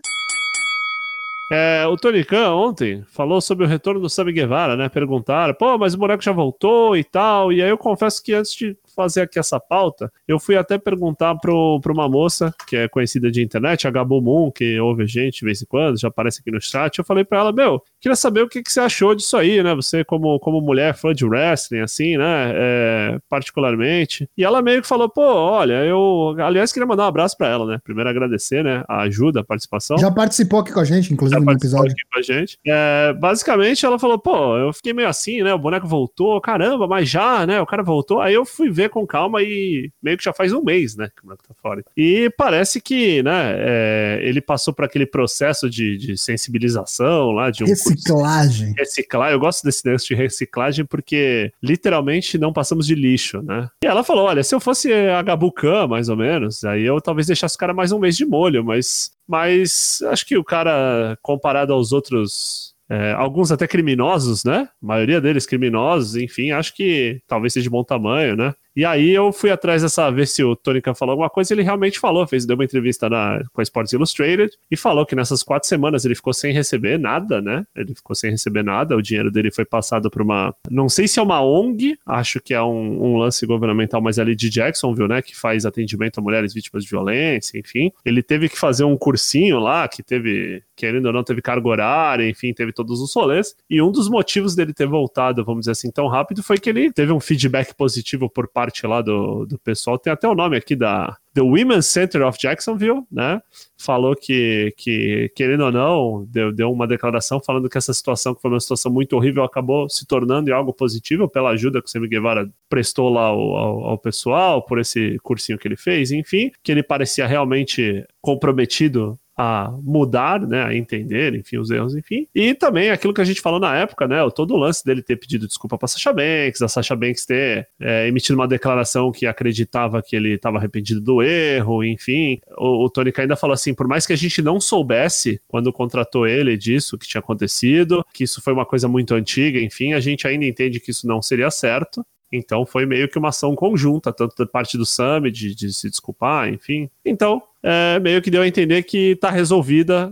É, 1.51 1.85
o 1.87 1.97
Tony 1.97 2.23
Khan 2.23 2.53
ontem 2.53 3.03
falou 3.11 3.41
sobre 3.41 3.65
o 3.65 3.67
retorno 3.67 3.99
do 3.99 4.09
Sammy 4.09 4.31
Guevara, 4.31 4.77
né? 4.77 4.87
Perguntaram, 4.87 5.53
pô, 5.53 5.77
mas 5.77 5.93
o 5.93 5.97
boneco 5.97 6.23
já 6.23 6.31
voltou 6.31 6.95
e 6.95 7.03
tal. 7.03 7.51
E 7.51 7.61
aí 7.61 7.69
eu 7.69 7.77
confesso 7.77 8.23
que 8.23 8.33
antes 8.33 8.55
de 8.55 8.77
fazer 8.93 9.21
aqui 9.21 9.39
essa 9.39 9.59
pauta, 9.59 10.11
eu 10.27 10.39
fui 10.39 10.55
até 10.55 10.77
perguntar 10.77 11.35
pro, 11.35 11.79
pra 11.81 11.91
uma 11.91 12.09
moça 12.09 12.53
que 12.67 12.75
é 12.75 12.87
conhecida 12.87 13.31
de 13.31 13.43
internet, 13.43 13.87
a 13.87 13.91
Gabo 13.91 14.21
Moon, 14.21 14.51
que 14.51 14.79
ouve 14.79 15.03
a 15.03 15.07
gente 15.07 15.39
de 15.39 15.45
vez 15.45 15.61
em 15.61 15.65
quando, 15.65 15.99
já 15.99 16.07
aparece 16.07 16.41
aqui 16.41 16.51
no 16.51 16.61
chat. 16.61 16.97
Eu 16.97 17.05
falei 17.05 17.23
pra 17.23 17.39
ela, 17.39 17.51
meu, 17.51 17.81
queria 17.99 18.15
saber 18.15 18.41
o 18.41 18.49
que, 18.49 18.61
que 18.61 18.71
você 18.71 18.79
achou 18.79 19.15
disso 19.15 19.35
aí, 19.37 19.61
né? 19.61 19.73
Você, 19.75 20.03
como, 20.03 20.39
como 20.39 20.61
mulher 20.61 20.95
fã 20.95 21.13
de 21.13 21.25
wrestling, 21.25 21.79
assim, 21.79 22.17
né? 22.17 22.51
É, 22.55 23.19
particularmente. 23.29 24.29
E 24.37 24.43
ela 24.43 24.61
meio 24.61 24.81
que 24.81 24.87
falou, 24.87 25.09
pô, 25.09 25.21
olha, 25.21 25.85
eu. 25.85 26.35
Aliás, 26.39 26.71
queria 26.71 26.87
mandar 26.87 27.05
um 27.05 27.07
abraço 27.07 27.37
pra 27.37 27.47
ela, 27.47 27.65
né? 27.65 27.79
Primeiro 27.83 28.09
agradecer, 28.09 28.63
né? 28.63 28.83
A 28.87 29.01
ajuda, 29.03 29.41
a 29.41 29.43
participação 29.43 29.97
Já 29.97 30.11
participou 30.11 30.59
aqui 30.59 30.71
com 30.71 30.79
a 30.79 30.85
gente, 30.85 31.13
inclusive, 31.13 31.39
já 31.39 31.45
no 31.45 31.51
episódio. 31.51 31.91
aqui 31.91 32.01
com 32.11 32.19
a 32.19 32.21
gente. 32.21 32.57
É, 32.65 33.13
basicamente, 33.13 33.85
ela 33.85 33.99
falou, 33.99 34.19
pô, 34.19 34.57
eu 34.57 34.73
fiquei 34.73 34.93
meio 34.93 35.07
assim, 35.07 35.41
né? 35.41 35.53
O 35.53 35.59
boneco 35.59 35.87
voltou, 35.87 36.39
caramba, 36.41 36.87
mas 36.87 37.09
já, 37.09 37.45
né? 37.45 37.61
O 37.61 37.65
cara 37.65 37.83
voltou. 37.83 38.21
Aí 38.21 38.33
eu 38.33 38.45
fui 38.45 38.69
ver 38.69 38.82
com 38.89 39.05
calma 39.07 39.41
e 39.41 39.91
meio 40.01 40.17
que 40.17 40.23
já 40.23 40.33
faz 40.33 40.53
um 40.53 40.63
mês, 40.63 40.95
né? 40.95 41.09
Que 41.15 41.21
o 41.21 41.25
boneco 41.25 41.43
tá 41.47 41.53
fora. 41.61 41.83
E 41.95 42.29
parece 42.37 42.81
que, 42.81 43.23
né? 43.23 43.53
é, 43.55 44.19
ele 44.21 44.41
passou 44.41 44.73
por 44.73 44.85
aquele 44.85 45.05
processo 45.05 45.69
de, 45.69 45.97
de 45.97 46.17
sensibilização 46.17 47.31
lá, 47.31 47.49
de 47.49 47.63
um 47.63 47.67
Reciclagem. 47.67 48.73
reciclar. 48.77 49.31
Eu 49.31 49.39
gosto 49.39 49.63
desse 49.63 49.85
negócio 49.85 50.07
de 50.07 50.15
reciclagem 50.15 50.85
porque 50.85 51.51
literalmente 51.61 52.37
não 52.37 52.53
passamos 52.53 52.85
de 52.85 52.95
lixo, 52.95 53.41
né? 53.41 53.69
E 53.83 53.87
ela 53.87 54.03
falou: 54.03 54.25
olha, 54.25 54.43
se 54.43 54.53
eu 54.53 54.59
fosse 54.59 54.91
a 54.91 55.21
Gabu 55.21 55.51
Khan, 55.51 55.87
mais 55.87 56.09
ou 56.09 56.17
menos, 56.17 56.63
aí 56.63 56.83
eu 56.83 56.99
talvez 57.01 57.27
deixasse 57.27 57.55
o 57.55 57.59
cara 57.59 57.73
mais 57.73 57.91
um 57.91 57.99
mês 57.99 58.15
de 58.17 58.25
molho, 58.25 58.63
mas, 58.63 59.11
mas 59.27 60.01
acho 60.07 60.25
que 60.25 60.37
o 60.37 60.43
cara, 60.43 61.17
comparado 61.21 61.73
aos 61.73 61.91
outros. 61.91 62.73
é, 62.89 63.13
alguns 63.13 63.51
até 63.51 63.67
criminosos, 63.67 64.43
né? 64.43 64.67
A 64.81 64.85
maioria 64.85 65.21
deles 65.21 65.45
criminosos, 65.45 66.15
enfim, 66.15 66.51
acho 66.51 66.75
que 66.75 67.21
talvez 67.27 67.53
seja 67.53 67.63
de 67.63 67.69
bom 67.69 67.83
tamanho, 67.83 68.35
né? 68.35 68.53
E 68.75 68.83
aí 68.83 69.11
eu 69.11 69.31
fui 69.31 69.51
atrás 69.51 69.81
dessa, 69.81 70.09
ver 70.09 70.27
se 70.27 70.43
o 70.43 70.55
Tony 70.55 70.81
Khan 70.81 70.95
falou 70.95 71.11
alguma 71.13 71.29
coisa, 71.29 71.53
ele 71.53 71.61
realmente 71.61 71.99
falou, 71.99 72.25
fez, 72.27 72.45
deu 72.45 72.55
uma 72.55 72.63
entrevista 72.63 73.07
na, 73.09 73.41
com 73.53 73.61
a 73.61 73.63
Sports 73.63 73.93
Illustrated 73.93 74.51
e 74.69 74.75
falou 74.75 75.05
que 75.05 75.15
nessas 75.15 75.43
quatro 75.43 75.69
semanas 75.69 76.05
ele 76.05 76.15
ficou 76.15 76.33
sem 76.33 76.51
receber 76.51 76.97
nada, 76.97 77.39
né? 77.39 77.65
Ele 77.75 77.93
ficou 77.93 78.15
sem 78.15 78.31
receber 78.31 78.63
nada, 78.63 78.95
o 78.95 79.01
dinheiro 79.01 79.29
dele 79.29 79.51
foi 79.51 79.63
passado 79.63 80.09
para 80.09 80.23
uma, 80.23 80.55
não 80.69 80.89
sei 80.89 81.07
se 81.07 81.19
é 81.19 81.21
uma 81.21 81.41
ONG, 81.41 81.97
acho 82.05 82.39
que 82.39 82.53
é 82.53 82.61
um, 82.63 83.03
um 83.03 83.17
lance 83.17 83.45
governamental, 83.45 84.01
mas 84.01 84.17
é 84.17 84.21
ali 84.21 84.35
de 84.35 84.49
Jacksonville, 84.49 85.07
né? 85.07 85.21
Que 85.21 85.35
faz 85.35 85.65
atendimento 85.65 86.19
a 86.19 86.21
mulheres 86.21 86.53
vítimas 86.53 86.83
de 86.83 86.89
violência, 86.89 87.59
enfim. 87.59 87.91
Ele 88.03 88.23
teve 88.23 88.49
que 88.49 88.57
fazer 88.57 88.83
um 88.83 88.97
cursinho 88.97 89.59
lá, 89.59 89.87
que 89.87 90.01
teve, 90.01 90.63
querendo 90.75 91.05
ou 91.05 91.13
não, 91.13 91.23
teve 91.23 91.41
carga 91.41 91.67
horária, 91.67 92.27
enfim, 92.27 92.53
teve 92.53 92.71
todos 92.71 92.99
os 93.01 93.13
rolês. 93.13 93.55
E 93.69 93.81
um 93.81 93.91
dos 93.91 94.09
motivos 94.09 94.55
dele 94.55 94.73
ter 94.73 94.87
voltado, 94.87 95.45
vamos 95.45 95.61
dizer 95.61 95.71
assim, 95.71 95.91
tão 95.91 96.07
rápido 96.07 96.41
foi 96.41 96.57
que 96.57 96.69
ele 96.69 96.91
teve 96.91 97.11
um 97.11 97.19
feedback 97.19 97.75
positivo 97.75 98.27
por 98.29 98.47
parte 98.47 98.62
lá 98.87 99.01
do, 99.01 99.45
do 99.45 99.57
pessoal. 99.59 99.97
Tem 99.97 100.13
até 100.13 100.27
o 100.27 100.35
nome 100.35 100.55
aqui 100.57 100.75
da 100.75 101.17
The 101.33 101.41
Women's 101.41 101.87
Center 101.87 102.25
of 102.25 102.37
Jacksonville, 102.39 103.03
né? 103.11 103.41
Falou 103.77 104.15
que, 104.15 104.73
que 104.77 105.31
querendo 105.35 105.65
ou 105.65 105.71
não, 105.71 106.25
deu, 106.29 106.51
deu 106.51 106.71
uma 106.71 106.87
declaração 106.87 107.41
falando 107.41 107.67
que 107.67 107.77
essa 107.77 107.93
situação, 107.93 108.35
que 108.35 108.41
foi 108.41 108.51
uma 108.51 108.59
situação 108.59 108.91
muito 108.91 109.15
horrível, 109.15 109.43
acabou 109.43 109.89
se 109.89 110.05
tornando 110.05 110.53
algo 110.53 110.73
positivo 110.73 111.27
pela 111.27 111.49
ajuda 111.49 111.81
que 111.81 111.87
o 111.87 111.91
Sammy 111.91 112.07
Guevara 112.07 112.49
prestou 112.69 113.09
lá 113.09 113.25
ao, 113.25 113.55
ao, 113.55 113.85
ao 113.85 113.97
pessoal, 113.97 114.63
por 114.63 114.79
esse 114.79 115.17
cursinho 115.23 115.57
que 115.57 115.67
ele 115.67 115.75
fez, 115.77 116.11
enfim, 116.11 116.51
que 116.63 116.71
ele 116.71 116.83
parecia 116.83 117.25
realmente 117.25 118.05
comprometido 118.21 119.17
a 119.35 119.71
mudar, 119.81 120.39
né, 120.39 120.63
a 120.63 120.75
entender, 120.75 121.35
enfim, 121.35 121.57
os 121.57 121.71
erros, 121.71 121.95
enfim. 121.95 122.27
E 122.33 122.53
também 122.53 122.89
aquilo 122.91 123.13
que 123.13 123.21
a 123.21 123.25
gente 123.25 123.41
falou 123.41 123.59
na 123.59 123.75
época, 123.75 124.07
né, 124.07 124.17
todo 124.35 124.53
o 124.53 124.57
lance 124.57 124.85
dele 124.85 125.01
ter 125.01 125.15
pedido 125.15 125.47
desculpa 125.47 125.77
pra 125.77 125.87
Sasha 125.87 126.13
Banks, 126.13 126.61
a 126.61 126.67
Sasha 126.67 126.95
Banks 126.95 127.25
ter 127.25 127.67
é, 127.79 128.07
emitido 128.07 128.37
uma 128.37 128.47
declaração 128.47 129.11
que 129.11 129.25
acreditava 129.25 130.01
que 130.01 130.15
ele 130.15 130.33
estava 130.33 130.57
arrependido 130.57 131.01
do 131.01 131.21
erro, 131.21 131.83
enfim. 131.83 132.39
O, 132.57 132.85
o 132.85 132.91
Khan 132.91 133.23
ainda 133.23 133.35
falou 133.35 133.53
assim, 133.53 133.73
por 133.73 133.87
mais 133.87 134.05
que 134.05 134.13
a 134.13 134.17
gente 134.17 134.41
não 134.41 134.59
soubesse 134.59 135.41
quando 135.47 135.73
contratou 135.73 136.27
ele 136.27 136.55
disso 136.57 136.97
que 136.97 137.07
tinha 137.07 137.19
acontecido, 137.19 138.05
que 138.13 138.23
isso 138.23 138.41
foi 138.41 138.53
uma 138.53 138.65
coisa 138.65 138.87
muito 138.87 139.13
antiga, 139.13 139.59
enfim, 139.59 139.93
a 139.93 139.99
gente 139.99 140.27
ainda 140.27 140.45
entende 140.45 140.79
que 140.79 140.91
isso 140.91 141.07
não 141.07 141.21
seria 141.21 141.49
certo. 141.49 142.05
Então 142.33 142.65
foi 142.65 142.85
meio 142.85 143.07
que 143.07 143.19
uma 143.19 143.29
ação 143.29 143.55
conjunta, 143.55 144.11
tanto 144.11 144.35
da 144.35 144.45
parte 144.49 144.77
do 144.77 144.85
Summit 144.85 145.31
de, 145.31 145.55
de 145.55 145.71
se 145.71 145.89
desculpar, 145.89 146.49
enfim. 146.49 146.89
Então, 147.05 147.41
é, 147.61 147.99
meio 147.99 148.21
que 148.21 148.31
deu 148.31 148.41
a 148.41 148.47
entender 148.47 148.81
que 148.83 149.15
tá 149.17 149.29
resolvida 149.29 150.11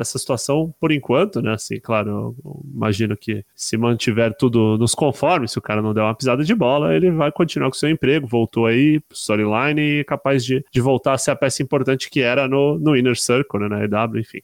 essa 0.00 0.18
situação 0.18 0.74
por 0.80 0.90
enquanto, 0.90 1.42
né? 1.42 1.52
Assim, 1.52 1.78
claro, 1.78 2.34
imagino 2.74 3.16
que 3.16 3.44
se 3.54 3.76
mantiver 3.76 4.34
tudo 4.36 4.78
nos 4.78 4.94
conformes, 4.94 5.52
se 5.52 5.58
o 5.58 5.62
cara 5.62 5.82
não 5.82 5.92
der 5.92 6.00
uma 6.00 6.14
pisada 6.14 6.42
de 6.42 6.54
bola, 6.54 6.94
ele 6.94 7.10
vai 7.10 7.30
continuar 7.30 7.68
com 7.68 7.76
seu 7.76 7.90
emprego, 7.90 8.26
voltou 8.26 8.66
aí, 8.66 9.00
storyline 9.12 10.00
e 10.00 10.04
capaz 10.04 10.44
de, 10.44 10.64
de 10.72 10.80
voltar 10.80 11.12
a 11.12 11.18
ser 11.18 11.32
a 11.32 11.36
peça 11.36 11.62
importante 11.62 12.10
que 12.10 12.20
era 12.20 12.48
no, 12.48 12.78
no 12.78 12.96
Inner 12.96 13.16
Circle, 13.16 13.60
né? 13.60 13.68
Na 13.68 13.84
EW, 13.84 14.18
enfim. 14.18 14.40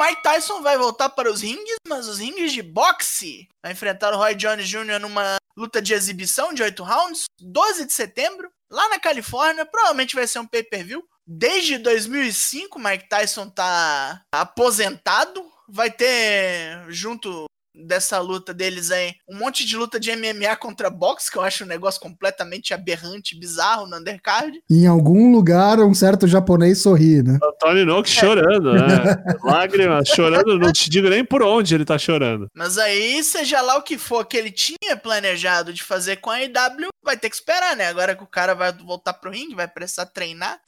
Mike 0.00 0.22
Tyson 0.24 0.60
vai 0.60 0.76
voltar 0.76 1.08
para 1.10 1.30
os 1.30 1.40
rings, 1.42 1.76
mas 1.88 2.08
os 2.08 2.18
rings 2.18 2.52
de 2.52 2.62
boxe. 2.62 3.48
Vai 3.62 3.72
enfrentar 3.72 4.12
o 4.12 4.16
Roy 4.16 4.34
Jones 4.34 4.68
Jr. 4.68 4.98
numa 5.00 5.36
luta 5.56 5.80
de 5.80 5.94
exibição 5.94 6.52
de 6.52 6.62
8 6.62 6.82
rounds, 6.82 7.24
12 7.40 7.86
de 7.86 7.92
setembro, 7.92 8.50
lá 8.70 8.88
na 8.88 8.98
Califórnia. 8.98 9.64
Provavelmente 9.64 10.14
vai 10.14 10.26
ser 10.26 10.38
um 10.38 10.46
pay-per-view. 10.46 11.04
Desde 11.26 11.78
2005, 11.78 12.78
Mike 12.78 13.08
Tyson 13.08 13.48
tá 13.48 14.22
aposentado. 14.32 15.44
Vai 15.68 15.90
ter, 15.90 16.84
junto 16.88 17.46
dessa 17.74 18.18
luta 18.20 18.54
deles 18.54 18.90
aí. 18.90 19.14
Um 19.28 19.38
monte 19.38 19.66
de 19.66 19.76
luta 19.76 19.98
de 19.98 20.14
MMA 20.14 20.56
contra 20.56 20.88
boxe, 20.88 21.30
que 21.30 21.38
eu 21.38 21.42
acho 21.42 21.64
um 21.64 21.66
negócio 21.66 22.00
completamente 22.00 22.72
aberrante, 22.72 23.38
bizarro 23.38 23.86
no 23.86 23.96
undercard. 23.96 24.62
Em 24.70 24.86
algum 24.86 25.32
lugar, 25.32 25.80
um 25.80 25.94
certo 25.94 26.26
japonês 26.26 26.82
sorri, 26.82 27.22
né? 27.22 27.38
Tony 27.58 27.84
Nox 27.84 28.10
é. 28.10 28.20
chorando, 28.20 28.74
né? 28.74 29.24
Lágrimas, 29.42 30.08
chorando, 30.08 30.58
não 30.58 30.72
te 30.72 30.88
digo 30.88 31.08
nem 31.08 31.24
por 31.24 31.42
onde 31.42 31.74
ele 31.74 31.84
tá 31.84 31.98
chorando. 31.98 32.48
Mas 32.54 32.78
aí, 32.78 33.22
seja 33.24 33.60
lá 33.60 33.76
o 33.76 33.82
que 33.82 33.98
for 33.98 34.24
que 34.24 34.36
ele 34.36 34.50
tinha 34.50 34.96
planejado 34.96 35.72
de 35.72 35.82
fazer 35.82 36.16
com 36.16 36.30
a 36.30 36.42
IW, 36.42 36.88
vai 37.02 37.16
ter 37.16 37.28
que 37.28 37.36
esperar, 37.36 37.76
né? 37.76 37.88
Agora 37.88 38.14
que 38.14 38.22
o 38.22 38.28
cara 38.28 38.54
vai 38.54 38.72
voltar 38.72 39.14
pro 39.14 39.30
ringue, 39.30 39.54
vai 39.54 39.68
precisar 39.68 40.06
treinar. 40.06 40.60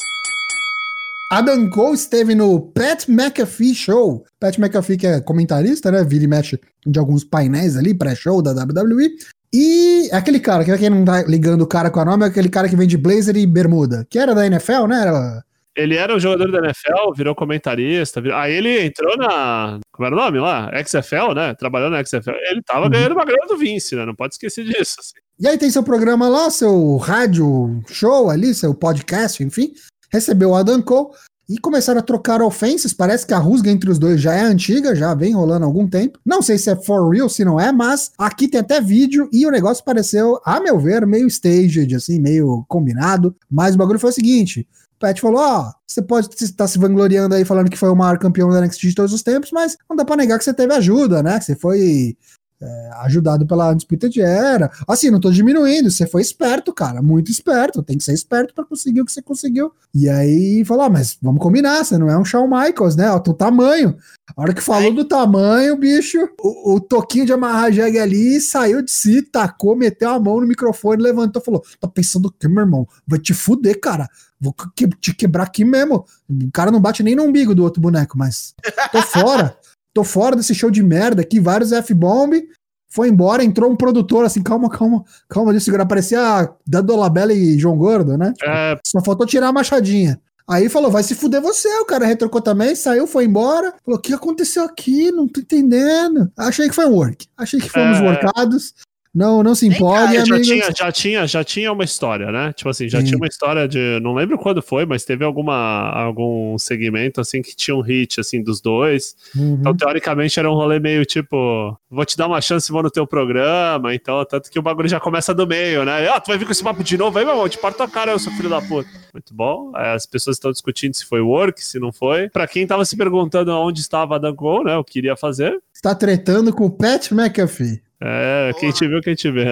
Adam 1.30 1.68
Cole 1.70 1.94
esteve 1.94 2.36
no 2.36 2.60
Pat 2.60 3.08
McAfee 3.08 3.74
Show. 3.74 4.24
Pat 4.38 4.58
McAfee, 4.58 4.96
que 4.96 5.06
é 5.06 5.20
comentarista, 5.20 5.90
né? 5.90 6.04
Vira 6.04 6.22
e 6.22 6.28
mexe 6.28 6.60
de 6.86 6.98
alguns 7.00 7.24
painéis 7.24 7.76
ali, 7.76 7.92
pré-show 7.92 8.40
da 8.40 8.52
WWE. 8.52 9.10
E 9.52 10.08
aquele 10.12 10.38
cara, 10.38 10.64
que 10.64 10.76
quem 10.78 10.88
não 10.88 11.04
tá 11.04 11.24
ligando 11.24 11.62
o 11.62 11.66
cara 11.66 11.90
com 11.90 11.98
a 11.98 12.04
nome, 12.04 12.24
é 12.24 12.28
aquele 12.28 12.48
cara 12.48 12.68
que 12.68 12.76
vem 12.76 12.86
de 12.86 12.96
blazer 12.96 13.36
e 13.36 13.44
bermuda, 13.44 14.06
que 14.08 14.20
era 14.20 14.34
da 14.36 14.46
NFL, 14.46 14.86
né? 14.86 15.02
Era... 15.02 15.44
Ele 15.74 15.96
era 15.96 16.14
um 16.14 16.20
jogador 16.20 16.50
da 16.50 16.58
NFL, 16.58 17.12
virou 17.16 17.34
comentarista. 17.34 18.20
Virou... 18.20 18.38
Aí 18.38 18.54
ele 18.54 18.86
entrou 18.86 19.16
na. 19.16 19.80
Como 19.92 20.06
era 20.06 20.14
o 20.14 20.18
nome 20.18 20.38
lá? 20.38 20.70
XFL, 20.84 21.34
né? 21.34 21.54
Trabalhando 21.54 21.92
na 21.92 22.04
XFL. 22.04 22.30
Ele 22.50 22.62
tava 22.62 22.84
uhum. 22.84 22.90
ganhando 22.90 23.12
uma 23.12 23.24
grana 23.24 23.46
do 23.48 23.58
Vince, 23.58 23.96
né? 23.96 24.06
Não 24.06 24.14
pode 24.14 24.34
esquecer 24.34 24.64
disso. 24.64 24.96
Assim. 25.00 25.14
E 25.40 25.48
aí 25.48 25.58
tem 25.58 25.70
seu 25.70 25.82
programa 25.82 26.28
lá, 26.28 26.50
seu 26.50 26.96
rádio 26.96 27.82
show 27.88 28.30
ali, 28.30 28.54
seu 28.54 28.72
podcast, 28.74 29.42
enfim 29.42 29.74
recebeu 30.10 30.50
o 30.50 30.54
Adam 30.54 30.82
Cole 30.82 31.10
e 31.48 31.58
começaram 31.58 32.00
a 32.00 32.02
trocar 32.02 32.42
ofensas. 32.42 32.92
Parece 32.92 33.26
que 33.26 33.34
a 33.34 33.38
rusga 33.38 33.70
entre 33.70 33.90
os 33.90 33.98
dois 33.98 34.20
já 34.20 34.34
é 34.34 34.40
antiga, 34.40 34.94
já 34.94 35.14
vem 35.14 35.34
rolando 35.34 35.64
há 35.64 35.68
algum 35.68 35.88
tempo. 35.88 36.18
Não 36.24 36.42
sei 36.42 36.58
se 36.58 36.70
é 36.70 36.76
for 36.76 37.08
real, 37.08 37.28
se 37.28 37.44
não 37.44 37.60
é, 37.60 37.70
mas 37.70 38.10
aqui 38.18 38.48
tem 38.48 38.60
até 38.60 38.80
vídeo 38.80 39.28
e 39.32 39.46
o 39.46 39.50
negócio 39.50 39.84
pareceu, 39.84 40.40
a 40.44 40.60
meu 40.60 40.78
ver, 40.78 41.06
meio 41.06 41.26
staged, 41.26 41.94
assim, 41.94 42.20
meio 42.20 42.64
combinado. 42.68 43.34
Mas 43.50 43.74
o 43.74 43.78
bagulho 43.78 43.98
foi 43.98 44.10
o 44.10 44.14
seguinte: 44.14 44.66
Pat 44.98 45.20
falou: 45.20 45.40
Ó, 45.40 45.60
oh, 45.60 45.72
você 45.86 46.02
pode 46.02 46.28
estar 46.34 46.64
tá 46.64 46.66
se 46.66 46.78
vangloriando 46.78 47.34
aí 47.34 47.44
falando 47.44 47.70
que 47.70 47.76
foi 47.76 47.90
o 47.90 47.96
maior 47.96 48.18
campeão 48.18 48.50
da 48.50 48.60
NXT 48.60 48.80
de 48.80 48.94
todos 48.94 49.12
os 49.12 49.22
tempos, 49.22 49.50
mas 49.52 49.76
não 49.88 49.96
dá 49.96 50.04
pra 50.04 50.16
negar 50.16 50.38
que 50.38 50.44
você 50.44 50.54
teve 50.54 50.72
ajuda, 50.74 51.22
né? 51.22 51.40
Você 51.40 51.54
foi 51.54 52.16
é, 52.60 52.90
ajudado 53.02 53.46
pela 53.46 53.70
Undisputed 53.70 54.20
Era. 54.20 54.70
Assim, 54.86 55.10
não 55.10 55.20
tô 55.20 55.30
diminuindo, 55.30 55.90
você 55.90 56.06
foi 56.06 56.22
esperto, 56.22 56.72
cara, 56.72 57.02
muito 57.02 57.30
esperto, 57.30 57.82
tem 57.82 57.98
que 57.98 58.04
ser 58.04 58.12
esperto 58.12 58.54
para 58.54 58.64
conseguir 58.64 59.00
o 59.00 59.04
que 59.04 59.12
você 59.12 59.22
conseguiu. 59.22 59.72
E 59.94 60.08
aí 60.08 60.64
falou, 60.64 60.84
ah, 60.84 60.90
mas 60.90 61.18
vamos 61.20 61.40
combinar, 61.40 61.84
você 61.84 61.98
não 61.98 62.08
é 62.08 62.18
um 62.18 62.24
Shawn 62.24 62.48
Michaels, 62.48 62.96
né, 62.96 63.10
o 63.12 63.20
teu 63.20 63.34
tamanho. 63.34 63.96
A 64.36 64.42
hora 64.42 64.54
que 64.54 64.60
falou 64.60 64.92
do 64.92 65.04
tamanho, 65.04 65.76
bicho, 65.76 66.18
o, 66.40 66.74
o 66.74 66.80
toquinho 66.80 67.26
de 67.26 67.32
amarrar 67.32 67.72
jegue 67.72 67.98
ali 67.98 68.40
saiu 68.40 68.82
de 68.82 68.90
si, 68.90 69.22
tacou, 69.22 69.76
meteu 69.76 70.10
a 70.10 70.18
mão 70.18 70.40
no 70.40 70.46
microfone, 70.46 71.02
levantou 71.02 71.42
falou, 71.42 71.62
tá 71.80 71.88
pensando 71.88 72.26
o 72.26 72.32
que, 72.32 72.48
meu 72.48 72.64
irmão? 72.64 72.88
Vai 73.06 73.18
te 73.18 73.32
fuder, 73.32 73.78
cara. 73.80 74.08
Vou 74.38 74.54
que, 74.74 74.86
te 74.88 75.14
quebrar 75.14 75.44
aqui 75.44 75.64
mesmo. 75.64 76.04
O 76.28 76.50
cara 76.52 76.70
não 76.70 76.80
bate 76.80 77.02
nem 77.02 77.16
no 77.16 77.24
umbigo 77.24 77.54
do 77.54 77.62
outro 77.62 77.80
boneco, 77.80 78.18
mas 78.18 78.54
tô 78.92 79.00
fora 79.02 79.56
tô 79.96 80.04
fora 80.04 80.36
desse 80.36 80.54
show 80.54 80.70
de 80.70 80.82
merda 80.82 81.22
aqui, 81.22 81.40
vários 81.40 81.72
F-bomb, 81.72 82.46
foi 82.86 83.08
embora, 83.08 83.42
entrou 83.42 83.70
um 83.70 83.76
produtor 83.76 84.26
assim, 84.26 84.42
calma, 84.42 84.68
calma, 84.68 85.02
calma, 85.26 85.54
de 85.54 85.60
segurar, 85.60 85.86
parecia 85.86 86.50
Dando 86.66 86.94
Labella 86.94 87.32
e 87.32 87.58
João 87.58 87.78
Gordo, 87.78 88.18
né? 88.18 88.34
É... 88.44 88.78
Só 88.84 89.00
faltou 89.02 89.26
tirar 89.26 89.48
a 89.48 89.52
machadinha. 89.52 90.20
Aí 90.46 90.68
falou, 90.68 90.90
vai 90.90 91.02
se 91.02 91.14
fuder 91.14 91.40
você, 91.40 91.66
o 91.78 91.86
cara 91.86 92.04
retrocou 92.04 92.42
também, 92.42 92.76
saiu, 92.76 93.06
foi 93.06 93.24
embora. 93.24 93.74
Falou, 93.82 93.98
o 93.98 94.02
que 94.02 94.12
aconteceu 94.12 94.64
aqui? 94.64 95.10
Não 95.10 95.26
tô 95.26 95.40
entendendo. 95.40 96.30
Achei 96.36 96.68
que 96.68 96.74
foi 96.74 96.84
um 96.84 96.92
work. 96.92 97.26
Achei 97.34 97.58
que 97.58 97.70
fomos 97.70 97.98
é... 97.98 98.02
workados. 98.02 98.74
Não, 99.16 99.42
não 99.42 99.54
se 99.54 99.66
empolgue, 99.66 100.26
já 100.26 100.38
tinha, 100.42 100.70
já 100.76 100.92
tinha, 100.92 101.26
já 101.26 101.42
tinha 101.42 101.72
uma 101.72 101.84
história, 101.84 102.30
né? 102.30 102.52
Tipo 102.52 102.68
assim, 102.68 102.86
já 102.86 103.00
Sim. 103.00 103.06
tinha 103.06 103.16
uma 103.16 103.26
história 103.26 103.66
de, 103.66 103.98
não 104.02 104.12
lembro 104.12 104.36
quando 104.36 104.60
foi, 104.60 104.84
mas 104.84 105.06
teve 105.06 105.24
alguma 105.24 105.90
algum 105.90 106.58
segmento 106.58 107.18
assim 107.18 107.40
que 107.40 107.56
tinha 107.56 107.74
um 107.74 107.80
hit 107.80 108.20
assim 108.20 108.42
dos 108.42 108.60
dois. 108.60 109.16
Uhum. 109.34 109.56
Então 109.58 109.74
teoricamente 109.74 110.38
era 110.38 110.50
um 110.50 110.54
rolê 110.54 110.78
meio 110.78 111.06
tipo, 111.06 111.74
vou 111.90 112.04
te 112.04 112.14
dar 112.14 112.26
uma 112.26 112.42
chance, 112.42 112.70
vou 112.70 112.82
no 112.82 112.90
teu 112.90 113.06
programa, 113.06 113.94
então 113.94 114.22
tanto 114.26 114.50
que 114.50 114.58
o 114.58 114.62
bagulho 114.62 114.86
já 114.86 115.00
começa 115.00 115.32
do 115.32 115.46
meio, 115.46 115.82
né? 115.82 116.06
Ah, 116.08 116.20
tu 116.20 116.26
vai 116.26 116.36
vir 116.36 116.44
com 116.44 116.52
esse 116.52 116.62
papo 116.62 116.84
de 116.84 116.98
novo 116.98 117.18
aí, 117.18 117.24
meu 117.24 117.32
irmão, 117.32 117.48
te 117.48 117.56
parto 117.56 117.82
a 117.82 117.88
cara, 117.88 118.12
eu 118.12 118.18
sou 118.18 118.30
filho 118.34 118.50
da 118.50 118.60
puta. 118.60 118.90
Muito 119.14 119.32
bom. 119.32 119.72
As 119.74 120.04
pessoas 120.04 120.36
estão 120.36 120.52
discutindo 120.52 120.92
se 120.92 121.06
foi 121.06 121.22
work, 121.22 121.64
se 121.64 121.78
não 121.78 121.90
foi. 121.90 122.28
Para 122.28 122.46
quem 122.46 122.66
tava 122.66 122.84
se 122.84 122.94
perguntando 122.94 123.50
onde 123.52 123.80
estava 123.80 124.16
a 124.16 124.18
Dan 124.18 124.34
Cole, 124.34 124.66
né, 124.66 124.76
o 124.76 124.84
que 124.84 124.98
iria 124.98 125.16
fazer. 125.16 125.58
Está 125.72 125.94
tretando 125.94 126.52
com 126.52 126.66
o 126.66 126.70
Pat 126.70 127.12
McAfee. 127.12 127.85
É, 128.00 128.52
quem 128.58 128.70
te 128.70 128.86
viu, 128.86 129.00
quem 129.00 129.14
te 129.14 129.30
vê. 129.30 129.46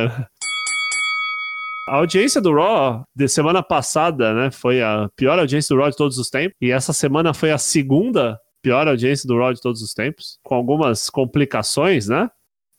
A 1.86 1.96
audiência 1.96 2.40
do 2.40 2.54
Raw 2.54 3.04
de 3.14 3.28
semana 3.28 3.62
passada, 3.62 4.32
né, 4.32 4.50
foi 4.50 4.82
a 4.82 5.08
pior 5.16 5.38
audiência 5.38 5.74
do 5.74 5.80
Raw 5.80 5.90
de 5.90 5.96
todos 5.96 6.18
os 6.18 6.30
tempos. 6.30 6.56
E 6.60 6.70
essa 6.70 6.92
semana 6.92 7.34
foi 7.34 7.50
a 7.50 7.58
segunda 7.58 8.38
pior 8.62 8.88
audiência 8.88 9.28
do 9.28 9.36
Raw 9.38 9.52
de 9.52 9.60
todos 9.60 9.82
os 9.82 9.92
tempos, 9.92 10.38
com 10.42 10.54
algumas 10.54 11.10
complicações, 11.10 12.08
né? 12.08 12.30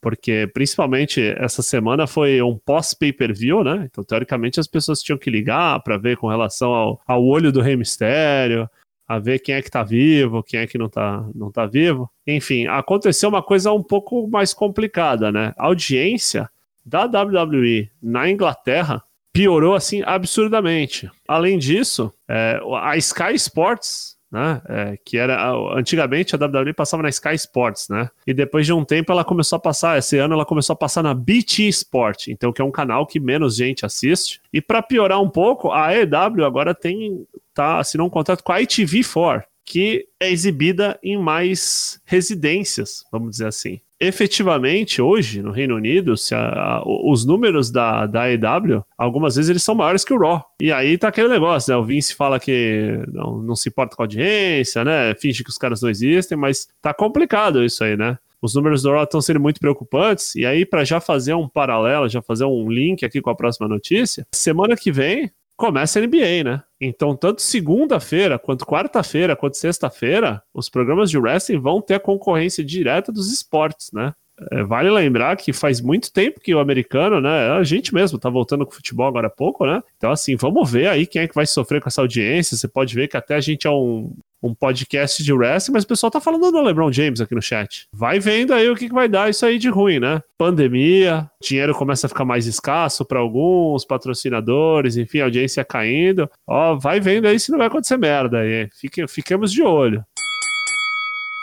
Porque 0.02 0.50
principalmente 0.52 1.22
essa 1.38 1.62
semana 1.62 2.06
foi 2.06 2.42
um 2.42 2.58
pós-pay-per-view, 2.58 3.62
né? 3.62 3.86
Então, 3.88 4.02
teoricamente, 4.02 4.58
as 4.58 4.66
pessoas 4.66 5.00
tinham 5.00 5.18
que 5.18 5.30
ligar 5.30 5.80
para 5.82 5.96
ver 5.96 6.16
com 6.16 6.28
relação 6.28 6.72
ao, 6.72 7.00
ao 7.06 7.24
olho 7.24 7.52
do 7.52 7.60
Rei 7.60 7.76
Mistério, 7.76 8.68
a 9.06 9.18
ver 9.18 9.38
quem 9.38 9.54
é 9.54 9.62
que 9.62 9.70
tá 9.70 9.82
vivo, 9.82 10.42
quem 10.42 10.60
é 10.60 10.66
que 10.66 10.78
não 10.78 10.88
tá, 10.88 11.24
não 11.34 11.50
tá 11.50 11.66
vivo. 11.66 12.10
Enfim, 12.26 12.66
aconteceu 12.66 13.28
uma 13.28 13.42
coisa 13.42 13.72
um 13.72 13.82
pouco 13.82 14.26
mais 14.28 14.52
complicada, 14.52 15.30
né? 15.30 15.52
A 15.56 15.66
audiência 15.66 16.48
da 16.84 17.04
WWE 17.04 17.90
na 18.02 18.28
Inglaterra 18.28 19.02
piorou 19.32 19.74
assim 19.74 20.02
absurdamente. 20.04 21.10
Além 21.28 21.58
disso, 21.58 22.12
é, 22.28 22.60
a 22.80 22.96
Sky 22.96 23.34
Sports, 23.34 24.15
né, 24.30 24.60
é, 24.68 24.98
que 25.04 25.16
era 25.16 25.52
antigamente 25.74 26.34
a 26.34 26.38
WWE 26.38 26.72
passava 26.72 27.02
na 27.02 27.08
Sky 27.08 27.34
Sports, 27.34 27.88
né? 27.88 28.10
E 28.26 28.34
depois 28.34 28.66
de 28.66 28.72
um 28.72 28.84
tempo 28.84 29.12
ela 29.12 29.24
começou 29.24 29.56
a 29.56 29.60
passar, 29.60 29.98
esse 29.98 30.18
ano 30.18 30.34
ela 30.34 30.44
começou 30.44 30.74
a 30.74 30.76
passar 30.76 31.02
na 31.02 31.14
BT 31.14 31.68
Sport, 31.68 32.28
então 32.28 32.52
que 32.52 32.60
é 32.60 32.64
um 32.64 32.70
canal 32.70 33.06
que 33.06 33.20
menos 33.20 33.56
gente 33.56 33.86
assiste. 33.86 34.40
E 34.52 34.60
para 34.60 34.82
piorar 34.82 35.20
um 35.20 35.30
pouco, 35.30 35.70
a 35.70 35.94
EW 35.94 36.44
agora 36.44 36.74
tem 36.74 37.26
tá, 37.54 37.78
assinou 37.78 38.06
um 38.06 38.10
contrato 38.10 38.44
com 38.44 38.52
a 38.52 38.60
ITV4, 38.60 39.44
que 39.64 40.06
é 40.20 40.30
exibida 40.30 40.98
em 41.02 41.16
mais 41.16 42.00
residências, 42.04 43.04
vamos 43.10 43.30
dizer 43.30 43.46
assim. 43.48 43.80
Efetivamente, 43.98 45.00
hoje, 45.00 45.40
no 45.40 45.50
Reino 45.50 45.74
Unido, 45.74 46.16
se 46.16 46.34
a, 46.34 46.48
a, 46.48 46.82
os 46.84 47.24
números 47.24 47.70
da, 47.70 48.06
da 48.06 48.30
EW, 48.30 48.84
algumas 48.96 49.36
vezes 49.36 49.48
eles 49.48 49.62
são 49.62 49.74
maiores 49.74 50.04
que 50.04 50.12
o 50.12 50.18
Raw. 50.18 50.44
E 50.60 50.70
aí 50.70 50.98
tá 50.98 51.08
aquele 51.08 51.28
negócio, 51.28 51.72
né? 51.72 51.78
O 51.78 51.84
Vince 51.84 52.14
fala 52.14 52.38
que 52.38 53.00
não, 53.10 53.38
não 53.38 53.56
se 53.56 53.68
importa 53.70 53.96
com 53.96 54.02
a 54.02 54.04
audiência, 54.04 54.84
né? 54.84 55.14
Finge 55.14 55.42
que 55.42 55.50
os 55.50 55.56
caras 55.58 55.80
não 55.80 55.88
existem, 55.88 56.36
mas 56.36 56.68
tá 56.82 56.92
complicado 56.92 57.64
isso 57.64 57.82
aí, 57.82 57.96
né? 57.96 58.18
os 58.40 58.54
números 58.54 58.82
do 58.82 58.90
Raw 58.90 59.04
estão 59.04 59.20
sendo 59.20 59.40
muito 59.40 59.60
preocupantes. 59.60 60.34
E 60.34 60.46
aí, 60.46 60.64
para 60.64 60.84
já 60.84 61.00
fazer 61.00 61.34
um 61.34 61.48
paralelo, 61.48 62.08
já 62.08 62.22
fazer 62.22 62.44
um 62.44 62.70
link 62.70 63.04
aqui 63.04 63.20
com 63.20 63.30
a 63.30 63.34
próxima 63.34 63.66
notícia, 63.66 64.26
semana 64.32 64.76
que 64.76 64.92
vem 64.92 65.30
começa 65.56 65.98
a 65.98 66.02
NBA, 66.02 66.44
né? 66.44 66.62
Então, 66.80 67.16
tanto 67.16 67.40
segunda-feira, 67.40 68.38
quanto 68.38 68.66
quarta-feira, 68.66 69.34
quanto 69.34 69.56
sexta-feira, 69.56 70.42
os 70.52 70.68
programas 70.68 71.10
de 71.10 71.18
wrestling 71.18 71.58
vão 71.58 71.80
ter 71.80 71.94
a 71.94 72.00
concorrência 72.00 72.62
direta 72.62 73.10
dos 73.10 73.32
esportes, 73.32 73.90
né? 73.92 74.12
É, 74.52 74.62
vale 74.62 74.90
lembrar 74.90 75.34
que 75.36 75.50
faz 75.50 75.80
muito 75.80 76.12
tempo 76.12 76.40
que 76.40 76.54
o 76.54 76.58
americano, 76.58 77.22
né? 77.22 77.52
A 77.52 77.64
gente 77.64 77.94
mesmo 77.94 78.18
tá 78.18 78.28
voltando 78.28 78.66
com 78.66 78.72
o 78.72 78.74
futebol 78.74 79.06
agora 79.06 79.28
há 79.28 79.30
pouco, 79.30 79.64
né? 79.64 79.82
Então, 79.96 80.10
assim, 80.10 80.36
vamos 80.36 80.70
ver 80.70 80.88
aí 80.88 81.06
quem 81.06 81.22
é 81.22 81.28
que 81.28 81.34
vai 81.34 81.46
sofrer 81.46 81.80
com 81.80 81.88
essa 81.88 82.02
audiência. 82.02 82.56
Você 82.56 82.68
pode 82.68 82.94
ver 82.94 83.08
que 83.08 83.16
até 83.16 83.34
a 83.34 83.40
gente 83.40 83.66
é 83.66 83.70
um, 83.70 84.14
um 84.42 84.54
podcast 84.54 85.22
de 85.22 85.32
wrestling, 85.32 85.74
mas 85.74 85.84
o 85.84 85.88
pessoal 85.88 86.10
tá 86.10 86.20
falando 86.20 86.50
do 86.50 86.62
LeBron 86.62 86.92
James 86.92 87.20
aqui 87.20 87.34
no 87.34 87.42
chat. 87.42 87.86
Vai 87.92 88.18
vendo 88.18 88.52
aí 88.52 88.68
o 88.68 88.76
que, 88.76 88.88
que 88.88 88.94
vai 88.94 89.08
dar 89.08 89.30
isso 89.30 89.44
aí 89.44 89.58
de 89.58 89.68
ruim, 89.68 89.98
né? 89.98 90.20
Pandemia, 90.38 91.30
dinheiro 91.42 91.74
começa 91.74 92.06
a 92.06 92.08
ficar 92.08 92.24
mais 92.24 92.46
escasso 92.46 93.04
para 93.04 93.18
alguns, 93.18 93.84
patrocinadores, 93.84 94.96
enfim, 94.96 95.20
audiência 95.20 95.64
caindo. 95.64 96.30
Ó, 96.46 96.76
vai 96.76 97.00
vendo 97.00 97.26
aí 97.26 97.40
se 97.40 97.50
não 97.50 97.58
vai 97.58 97.66
acontecer 97.66 97.96
merda 97.96 98.38
aí. 98.38 98.68
Fique, 98.78 99.06
fiquemos 99.08 99.52
de 99.52 99.62
olho. 99.62 100.04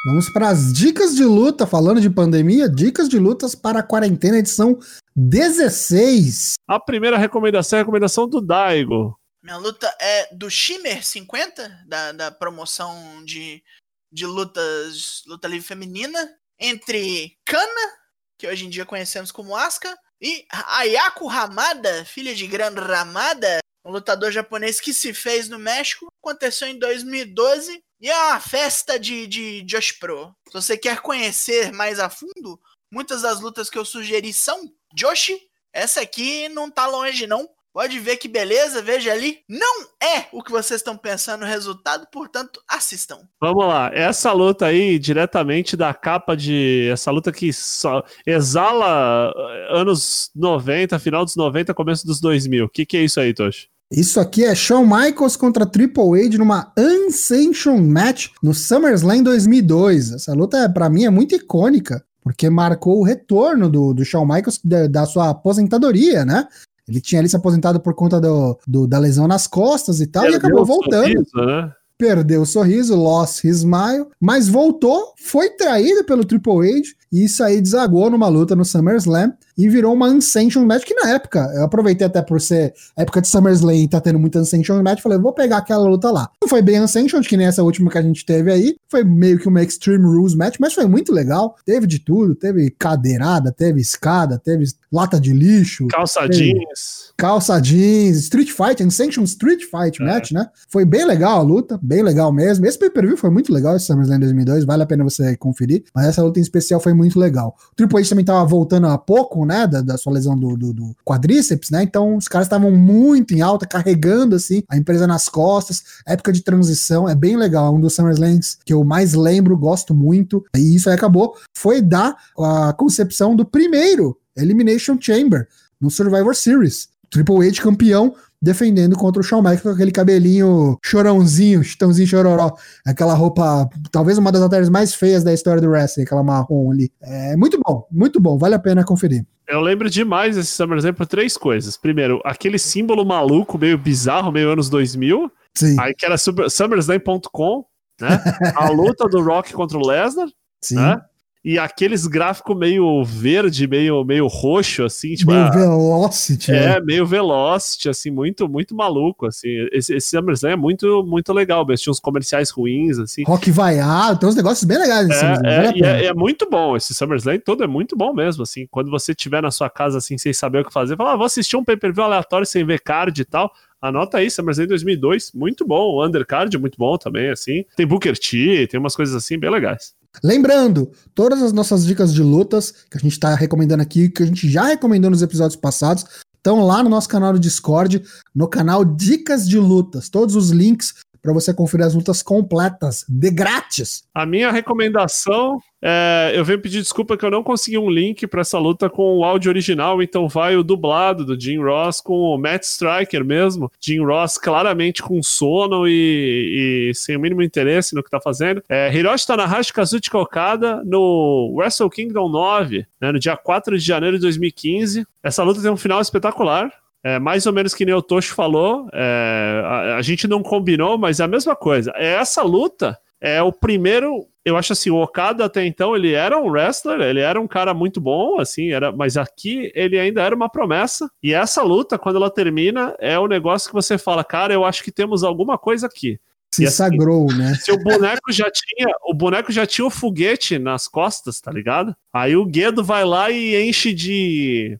Vamos 0.05 0.29
para 0.29 0.49
as 0.49 0.73
dicas 0.73 1.15
de 1.15 1.23
luta, 1.23 1.65
falando 1.65 2.01
de 2.01 2.09
pandemia, 2.09 2.67
dicas 2.67 3.07
de 3.07 3.17
lutas 3.17 3.55
para 3.55 3.79
a 3.79 3.83
quarentena, 3.83 4.37
edição 4.37 4.77
16. 5.15 6.55
A 6.67 6.77
primeira 6.77 7.17
recomendação 7.17 7.77
é 7.77 7.79
a 7.79 7.83
recomendação 7.83 8.27
do 8.27 8.41
Daigo. 8.41 9.17
Minha 9.43 9.57
luta 9.57 9.93
é 9.99 10.33
do 10.33 10.49
Shimmer 10.49 11.03
50, 11.03 11.83
da, 11.85 12.13
da 12.13 12.31
promoção 12.31 13.25
de, 13.25 13.61
de 14.09 14.25
lutas, 14.25 15.21
luta 15.27 15.49
livre 15.49 15.67
feminina, 15.67 16.33
entre 16.57 17.37
Kana, 17.43 17.91
que 18.39 18.47
hoje 18.47 18.65
em 18.65 18.69
dia 18.69 18.85
conhecemos 18.85 19.33
como 19.33 19.53
Asuka, 19.53 19.93
e 20.21 20.47
Ayako 20.49 21.29
Hamada, 21.29 22.05
filha 22.05 22.33
de 22.33 22.47
Gran 22.47 22.73
Ramada, 22.73 23.59
um 23.83 23.91
lutador 23.91 24.31
japonês 24.31 24.79
que 24.79 24.93
se 24.93 25.13
fez 25.13 25.49
no 25.49 25.59
México, 25.59 26.07
aconteceu 26.23 26.69
em 26.69 26.79
2012 26.79 27.83
e 27.99 28.09
é 28.09 28.17
uma 28.17 28.39
festa 28.39 28.97
de, 28.97 29.27
de 29.27 29.61
Josh 29.63 29.91
Pro. 29.91 30.33
Se 30.47 30.53
você 30.53 30.77
quer 30.77 31.01
conhecer 31.01 31.73
mais 31.73 31.99
a 31.99 32.09
fundo, 32.09 32.57
muitas 32.89 33.23
das 33.23 33.41
lutas 33.41 33.69
que 33.69 33.77
eu 33.77 33.83
sugeri 33.83 34.31
são 34.31 34.73
Josh. 34.93 35.31
Essa 35.73 35.99
aqui 35.99 36.47
não 36.47 36.71
tá 36.71 36.87
longe, 36.87 37.27
não. 37.27 37.49
Pode 37.73 37.99
ver 37.99 38.17
que 38.17 38.27
beleza, 38.27 38.83
veja 38.83 39.11
ali. 39.11 39.39
Não 39.49 39.85
é 40.01 40.27
o 40.31 40.43
que 40.43 40.51
vocês 40.51 40.79
estão 40.79 40.95
pensando 40.95 41.41
no 41.41 41.47
resultado, 41.47 42.05
portanto, 42.11 42.61
assistam. 42.69 43.17
Vamos 43.41 43.65
lá, 43.65 43.89
essa 43.91 44.31
luta 44.31 44.67
aí, 44.67 44.99
diretamente 44.99 45.75
da 45.75 45.91
capa 45.91 46.37
de. 46.37 46.87
Essa 46.93 47.09
luta 47.09 47.31
que 47.31 47.51
só 47.51 48.03
exala 48.27 49.33
anos 49.69 50.29
90, 50.35 50.99
final 50.99 51.25
dos 51.25 51.35
90, 51.35 51.73
começo 51.73 52.05
dos 52.05 52.21
2000. 52.21 52.65
O 52.65 52.69
que, 52.69 52.85
que 52.85 52.97
é 52.97 53.03
isso 53.03 53.19
aí, 53.19 53.33
Toshi? 53.33 53.67
Isso 53.91 54.19
aqui 54.19 54.43
é 54.43 54.53
Shawn 54.53 54.85
Michaels 54.85 55.35
contra 55.35 55.65
Triple 55.65 56.25
H 56.25 56.37
numa 56.37 56.71
Unsanctioned 56.77 57.87
Match 57.87 58.29
no 58.41 58.53
SummerSlam 58.53 59.23
2002. 59.23 60.11
Essa 60.11 60.33
luta, 60.33 60.57
é, 60.57 60.69
para 60.69 60.89
mim, 60.89 61.05
é 61.05 61.09
muito 61.09 61.35
icônica, 61.35 62.03
porque 62.21 62.49
marcou 62.51 62.99
o 62.99 63.03
retorno 63.03 63.67
do, 63.67 63.93
do 63.95 64.05
Shawn 64.05 64.25
Michaels 64.25 64.59
da, 64.63 64.87
da 64.87 65.05
sua 65.05 65.31
aposentadoria, 65.31 66.23
né? 66.23 66.47
Ele 66.87 66.99
tinha 66.99 67.19
ali 67.19 67.29
se 67.29 67.35
aposentado 67.35 67.79
por 67.79 67.93
conta 67.93 68.19
do, 68.19 68.57
do 68.67 68.87
da 68.87 68.99
lesão 68.99 69.27
nas 69.27 69.47
costas 69.47 70.01
e 70.01 70.07
tal, 70.07 70.23
Perdeu 70.23 70.39
e 70.39 70.39
acabou 70.39 70.65
voltando. 70.65 71.25
Sorriso, 71.29 71.45
né? 71.45 71.71
Perdeu 71.97 72.41
o 72.41 72.45
sorriso, 72.45 72.95
lost 72.95 73.43
his 73.45 73.57
smile, 73.57 74.07
mas 74.19 74.49
voltou, 74.49 75.13
foi 75.17 75.51
traído 75.51 76.03
pelo 76.03 76.25
Triple 76.25 76.79
H 76.79 76.89
e 77.11 77.23
isso 77.23 77.43
aí 77.43 77.61
desagou 77.61 78.09
numa 78.09 78.27
luta 78.27 78.55
no 78.55 78.65
SummerSlam 78.65 79.31
e 79.57 79.69
virou 79.69 79.93
uma 79.93 80.07
Unsanctioned 80.07 80.67
Match 80.67 80.83
que 80.83 80.93
na 80.93 81.09
época, 81.09 81.51
eu 81.55 81.63
aproveitei 81.63 82.07
até 82.07 82.21
por 82.21 82.39
ser 82.41 82.73
época 82.95 83.21
de 83.21 83.27
SummerSlam 83.27 83.75
e 83.75 83.87
tá 83.87 83.99
tendo 84.01 84.19
muita 84.19 84.39
Unsanctioned 84.39 84.83
Match, 84.83 85.01
falei, 85.01 85.17
vou 85.17 85.33
pegar 85.33 85.57
aquela 85.57 85.87
luta 85.87 86.11
lá. 86.11 86.29
Não 86.41 86.49
foi 86.49 86.61
bem 86.61 86.81
Unsanctioned, 86.81 87.27
que 87.27 87.37
nem 87.37 87.47
essa 87.47 87.63
última 87.63 87.89
que 87.89 87.97
a 87.97 88.01
gente 88.01 88.25
teve 88.25 88.51
aí, 88.51 88.75
foi 88.89 89.03
meio 89.03 89.39
que 89.39 89.47
uma 89.47 89.61
Extreme 89.61 90.05
Rules 90.05 90.35
Match, 90.35 90.57
mas 90.59 90.73
foi 90.73 90.85
muito 90.85 91.11
legal, 91.13 91.55
teve 91.65 91.87
de 91.87 91.99
tudo, 91.99 92.35
teve 92.35 92.69
cadeirada, 92.71 93.51
teve 93.51 93.81
escada, 93.81 94.37
teve 94.37 94.65
lata 94.91 95.19
de 95.19 95.33
lixo. 95.33 95.87
Calça 95.87 96.27
jeans. 96.27 97.13
Calça 97.17 97.59
jeans, 97.59 98.17
Street 98.17 98.51
Fight, 98.51 98.83
Unsanctioned 98.83 99.29
Street 99.29 99.61
Fight 99.63 100.01
é. 100.01 100.05
Match, 100.05 100.31
né? 100.31 100.47
Foi 100.69 100.85
bem 100.85 101.05
legal 101.05 101.39
a 101.39 101.41
luta, 101.41 101.79
bem 101.81 102.03
legal 102.03 102.31
mesmo. 102.31 102.65
Esse 102.65 102.77
pay-per-view 102.77 103.17
foi 103.17 103.29
muito 103.29 103.51
legal, 103.51 103.75
esse 103.75 103.85
SummerSlam 103.85 104.19
2002, 104.19 104.65
vale 104.65 104.83
a 104.83 104.85
pena 104.85 105.03
você 105.03 105.35
conferir, 105.37 105.83
mas 105.93 106.07
essa 106.07 106.23
luta 106.23 106.39
em 106.39 106.43
especial 106.43 106.79
foi 106.79 106.93
muito 106.93 107.19
legal. 107.19 107.55
O 107.71 107.75
Triple 107.75 107.99
H 107.99 108.09
também 108.09 108.25
tava 108.25 108.45
voltando 108.45 108.87
há 108.87 108.97
pouco, 108.97 109.42
né, 109.45 109.67
da, 109.67 109.81
da 109.81 109.97
sua 109.97 110.13
lesão 110.13 110.37
do, 110.37 110.55
do, 110.55 110.73
do, 110.73 110.95
quadríceps, 111.05 111.69
né, 111.69 111.83
então 111.83 112.15
os 112.15 112.27
caras 112.27 112.47
estavam 112.47 112.71
muito 112.71 113.33
em 113.33 113.41
alta, 113.41 113.65
carregando, 113.65 114.35
assim, 114.35 114.63
a 114.69 114.77
empresa 114.77 115.07
nas 115.07 115.27
costas, 115.29 115.83
época 116.05 116.31
de 116.31 116.41
transição, 116.41 117.07
é 117.07 117.15
bem 117.15 117.35
legal, 117.35 117.67
é 117.67 117.77
um 117.77 117.79
dos 117.79 117.93
SummerSlams 117.95 118.57
que 118.65 118.73
eu 118.73 118.83
mais 118.83 119.13
lembro, 119.13 119.57
gosto 119.57 119.93
muito, 119.93 120.43
e 120.55 120.75
isso 120.75 120.89
aí 120.89 120.95
acabou, 120.95 121.35
foi 121.55 121.81
dar 121.81 122.15
a 122.37 122.73
concepção 122.73 123.35
do 123.35 123.45
primeiro 123.45 124.17
Elimination 124.35 124.97
Chamber 124.99 125.47
no 125.79 125.89
Survivor 125.89 126.35
Series. 126.35 126.87
Triple 127.09 127.47
H 127.47 127.61
campeão 127.61 128.15
defendendo 128.43 128.97
contra 128.97 129.21
o 129.21 129.23
Shawn 129.23 129.41
Michaels 129.41 129.61
com 129.61 129.69
aquele 129.69 129.91
cabelinho 129.91 130.77
chorãozinho, 130.83 131.63
chitãozinho 131.63 132.05
chororó, 132.05 132.53
aquela 132.85 133.13
roupa, 133.13 133.69
talvez 133.89 134.17
uma 134.17 134.33
das 134.33 134.41
alterações 134.41 134.69
mais 134.69 134.93
feias 134.93 135.23
da 135.23 135.33
história 135.33 135.61
do 135.61 135.69
wrestling, 135.69 136.03
aquela 136.03 136.21
marrom 136.21 136.69
ali. 136.69 136.91
É 137.01 137.37
muito 137.37 137.57
bom, 137.65 137.87
muito 137.89 138.19
bom, 138.19 138.37
vale 138.37 138.55
a 138.55 138.59
pena 138.59 138.83
conferir. 138.83 139.25
Eu 139.47 139.61
lembro 139.61 139.89
demais 139.89 140.35
desse 140.35 140.51
SummerSlam 140.51 140.93
por 140.93 141.05
três 141.05 141.37
coisas. 141.37 141.77
Primeiro, 141.77 142.21
aquele 142.25 142.59
símbolo 142.59 143.05
maluco, 143.05 143.57
meio 143.57 143.77
bizarro, 143.77 144.31
meio 144.31 144.51
anos 144.51 144.69
2000. 144.69 145.31
Sim. 145.53 145.79
Aí 145.79 145.93
que 145.93 146.05
era 146.05 146.17
SummerSlam.com, 146.17 147.65
né? 148.01 148.21
A 148.55 148.69
luta 148.69 149.07
do 149.07 149.21
Rock 149.21 149.53
contra 149.53 149.77
o 149.77 149.87
Lesnar. 149.87 150.27
Sim. 150.61 150.75
Né? 150.75 151.01
E 151.43 151.59
aqueles 151.59 152.07
gráficos 152.07 152.55
meio 152.55 153.03
verde, 153.03 153.67
meio, 153.67 154.05
meio 154.05 154.27
roxo, 154.27 154.83
assim, 154.83 155.13
tipo. 155.13 155.31
Meio 155.31 155.43
a... 155.43 155.49
Velocity. 155.49 156.51
É, 156.51 156.67
né? 156.67 156.79
meio 156.79 157.05
Velocity, 157.05 157.89
assim, 157.89 158.09
muito, 158.09 158.47
muito 158.47 158.73
maluco, 158.73 159.25
assim. 159.25 159.49
Esse, 159.73 159.93
esse 159.95 160.09
SummerSlam 160.09 160.51
é 160.51 160.55
muito, 160.55 161.03
muito 161.05 161.33
legal, 161.33 161.65
mas 161.67 161.81
tinha 161.81 161.91
uns 161.91 161.99
comerciais 161.99 162.49
ruins, 162.49 162.97
assim. 162.97 163.23
Rock 163.27 163.51
vaiado, 163.51 164.19
tem 164.19 164.29
uns 164.29 164.35
negócios 164.35 164.63
bem 164.63 164.77
legais 164.77 165.05
nesse 165.05 165.25
é, 165.25 165.33
é, 165.43 165.79
é, 165.81 166.05
é, 166.05 166.13
muito 166.13 166.49
bom, 166.49 166.77
esse 166.77 166.93
SummerSlam 166.93 167.37
todo 167.39 167.61
é 167.61 167.67
muito 167.67 167.97
bom 167.97 168.13
mesmo, 168.13 168.43
assim. 168.43 168.65
Quando 168.71 168.89
você 168.89 169.13
tiver 169.13 169.41
na 169.41 169.51
sua 169.51 169.69
casa, 169.69 169.97
assim, 169.97 170.17
sem 170.17 170.31
saber 170.31 170.59
o 170.59 170.65
que 170.65 170.71
fazer, 170.71 170.95
fala, 170.95 171.13
ah, 171.13 171.17
vou 171.17 171.25
assistir 171.25 171.57
um 171.57 171.63
pay-per-view 171.63 172.05
aleatório 172.05 172.45
sem 172.45 172.65
ver 172.65 172.79
card 172.79 173.21
e 173.21 173.25
tal. 173.25 173.51
Anota 173.81 174.19
aí, 174.19 174.31
SummerSlam 174.31 174.67
2002, 174.67 175.33
muito 175.33 175.67
bom. 175.67 175.95
O 175.95 176.05
Undercard, 176.05 176.57
muito 176.57 176.77
bom 176.77 176.97
também, 176.97 177.29
assim. 177.29 177.65
Tem 177.75 177.85
Booker 177.85 178.17
T, 178.17 178.65
tem 178.67 178.79
umas 178.79 178.95
coisas 178.95 179.13
assim 179.13 179.37
bem 179.37 179.49
legais. 179.49 179.93
Lembrando, 180.21 180.91
todas 181.15 181.41
as 181.41 181.53
nossas 181.53 181.85
dicas 181.85 182.13
de 182.13 182.21
lutas 182.21 182.71
que 182.89 182.97
a 182.97 182.99
gente 182.99 183.13
está 183.13 183.33
recomendando 183.33 183.81
aqui, 183.81 184.09
que 184.09 184.23
a 184.23 184.25
gente 184.25 184.49
já 184.49 184.65
recomendou 184.65 185.09
nos 185.09 185.21
episódios 185.21 185.55
passados, 185.55 186.05
estão 186.35 186.65
lá 186.65 186.83
no 186.83 186.89
nosso 186.89 187.07
canal 187.07 187.33
do 187.33 187.39
Discord, 187.39 188.03
no 188.35 188.47
canal 188.47 188.83
Dicas 188.83 189.47
de 189.47 189.57
Lutas. 189.57 190.09
Todos 190.09 190.35
os 190.35 190.49
links 190.49 190.93
para 191.23 191.33
você 191.33 191.53
conferir 191.53 191.85
as 191.85 191.95
lutas 191.95 192.21
completas, 192.21 193.05
de 193.07 193.31
grátis. 193.31 194.03
A 194.13 194.25
minha 194.25 194.51
recomendação 194.51 195.57
é, 195.85 196.31
eu 196.33 196.45
venho 196.45 196.61
pedir 196.61 196.81
desculpa 196.81 197.17
que 197.17 197.25
eu 197.25 197.31
não 197.31 197.43
consegui 197.43 197.77
um 197.77 197.89
link 197.89 198.25
para 198.27 198.39
essa 198.39 198.57
luta 198.57 198.89
com 198.89 199.17
o 199.17 199.23
áudio 199.25 199.49
original, 199.49 200.01
então 200.01 200.29
vai 200.29 200.55
o 200.55 200.63
dublado 200.63 201.25
do 201.25 201.39
Jim 201.39 201.57
Ross 201.57 201.99
com 201.99 202.13
o 202.13 202.37
Matt 202.37 202.63
Striker 202.63 203.25
mesmo. 203.25 203.69
Jim 203.81 203.99
Ross 203.99 204.37
claramente 204.37 205.03
com 205.03 205.21
sono 205.21 205.85
e, 205.85 206.89
e 206.89 206.95
sem 206.95 207.17
o 207.17 207.19
mínimo 207.19 207.41
interesse 207.41 207.95
no 207.95 208.01
que 208.01 208.09
tá 208.09 208.21
fazendo. 208.21 208.63
É, 208.69 208.93
Hiroshi 208.93 209.27
Tanahashi 209.27 209.73
Kazuchika 209.73 210.17
Okada 210.17 210.81
no 210.85 211.53
Wrestle 211.57 211.89
Kingdom 211.89 212.29
9, 212.29 212.85
né, 213.01 213.11
no 213.11 213.19
dia 213.19 213.35
4 213.35 213.77
de 213.77 213.85
janeiro 213.85 214.15
de 214.17 214.21
2015. 214.21 215.05
Essa 215.21 215.43
luta 215.43 215.61
tem 215.61 215.71
um 215.71 215.77
final 215.77 215.99
espetacular. 215.99 216.71
É, 217.03 217.19
mais 217.19 217.45
ou 217.45 217.51
menos 217.51 217.73
que 217.73 217.85
nem 217.85 217.93
o 217.93 218.01
Tocho 218.01 218.33
falou, 218.33 218.87
é, 218.93 219.61
a, 219.65 219.95
a, 219.97 220.01
gente 220.01 220.25
não 220.25 220.41
combinou, 220.41 220.97
mas 220.97 221.19
é 221.19 221.23
a 221.25 221.27
mesma 221.27 221.53
coisa. 221.55 221.91
É 221.95 222.13
essa 222.13 222.41
luta 222.41 222.97
é 223.19 223.41
o 223.41 223.51
primeiro. 223.51 224.27
Eu 224.45 224.57
acho 224.57 224.73
assim, 224.73 224.89
o 224.89 225.01
Okada 225.01 225.45
até 225.45 225.65
então 225.65 225.95
ele 225.95 226.13
era 226.13 226.37
um 226.37 226.49
wrestler, 226.49 226.99
ele 227.01 227.21
era 227.21 227.39
um 227.39 227.47
cara 227.47 227.73
muito 227.73 228.01
bom, 228.01 228.39
assim, 228.39 228.71
era, 228.71 228.91
mas 228.91 229.15
aqui 229.15 229.71
ele 229.73 229.97
ainda 229.97 230.21
era 230.21 230.35
uma 230.35 230.49
promessa. 230.49 231.09
E 231.21 231.33
essa 231.33 231.61
luta, 231.61 231.97
quando 231.97 232.17
ela 232.17 232.29
termina, 232.29 232.95
é 232.99 233.17
o 233.17 233.27
negócio 233.27 233.69
que 233.69 233.73
você 233.73 233.97
fala, 233.97 234.23
cara, 234.23 234.53
eu 234.53 234.65
acho 234.65 234.83
que 234.83 234.91
temos 234.91 235.23
alguma 235.23 235.57
coisa 235.57 235.87
aqui. 235.87 236.19
Se 236.53 236.65
assim, 236.65 236.75
sagrou, 236.75 237.27
né? 237.33 237.55
Se 237.55 237.71
o 237.71 237.77
boneco 237.81 238.31
já 238.31 238.49
tinha, 238.51 238.87
o 239.05 239.13
boneco 239.13 239.51
já 239.51 239.65
tinha 239.65 239.87
o 239.87 239.89
foguete 239.89 240.59
nas 240.59 240.87
costas, 240.87 241.41
tá 241.41 241.51
ligado? 241.51 241.95
Aí 242.13 242.35
o 242.35 242.45
Guedo 242.45 242.83
vai 242.83 243.03
lá 243.03 243.31
e 243.31 243.67
enche 243.67 243.93
de 243.93 244.77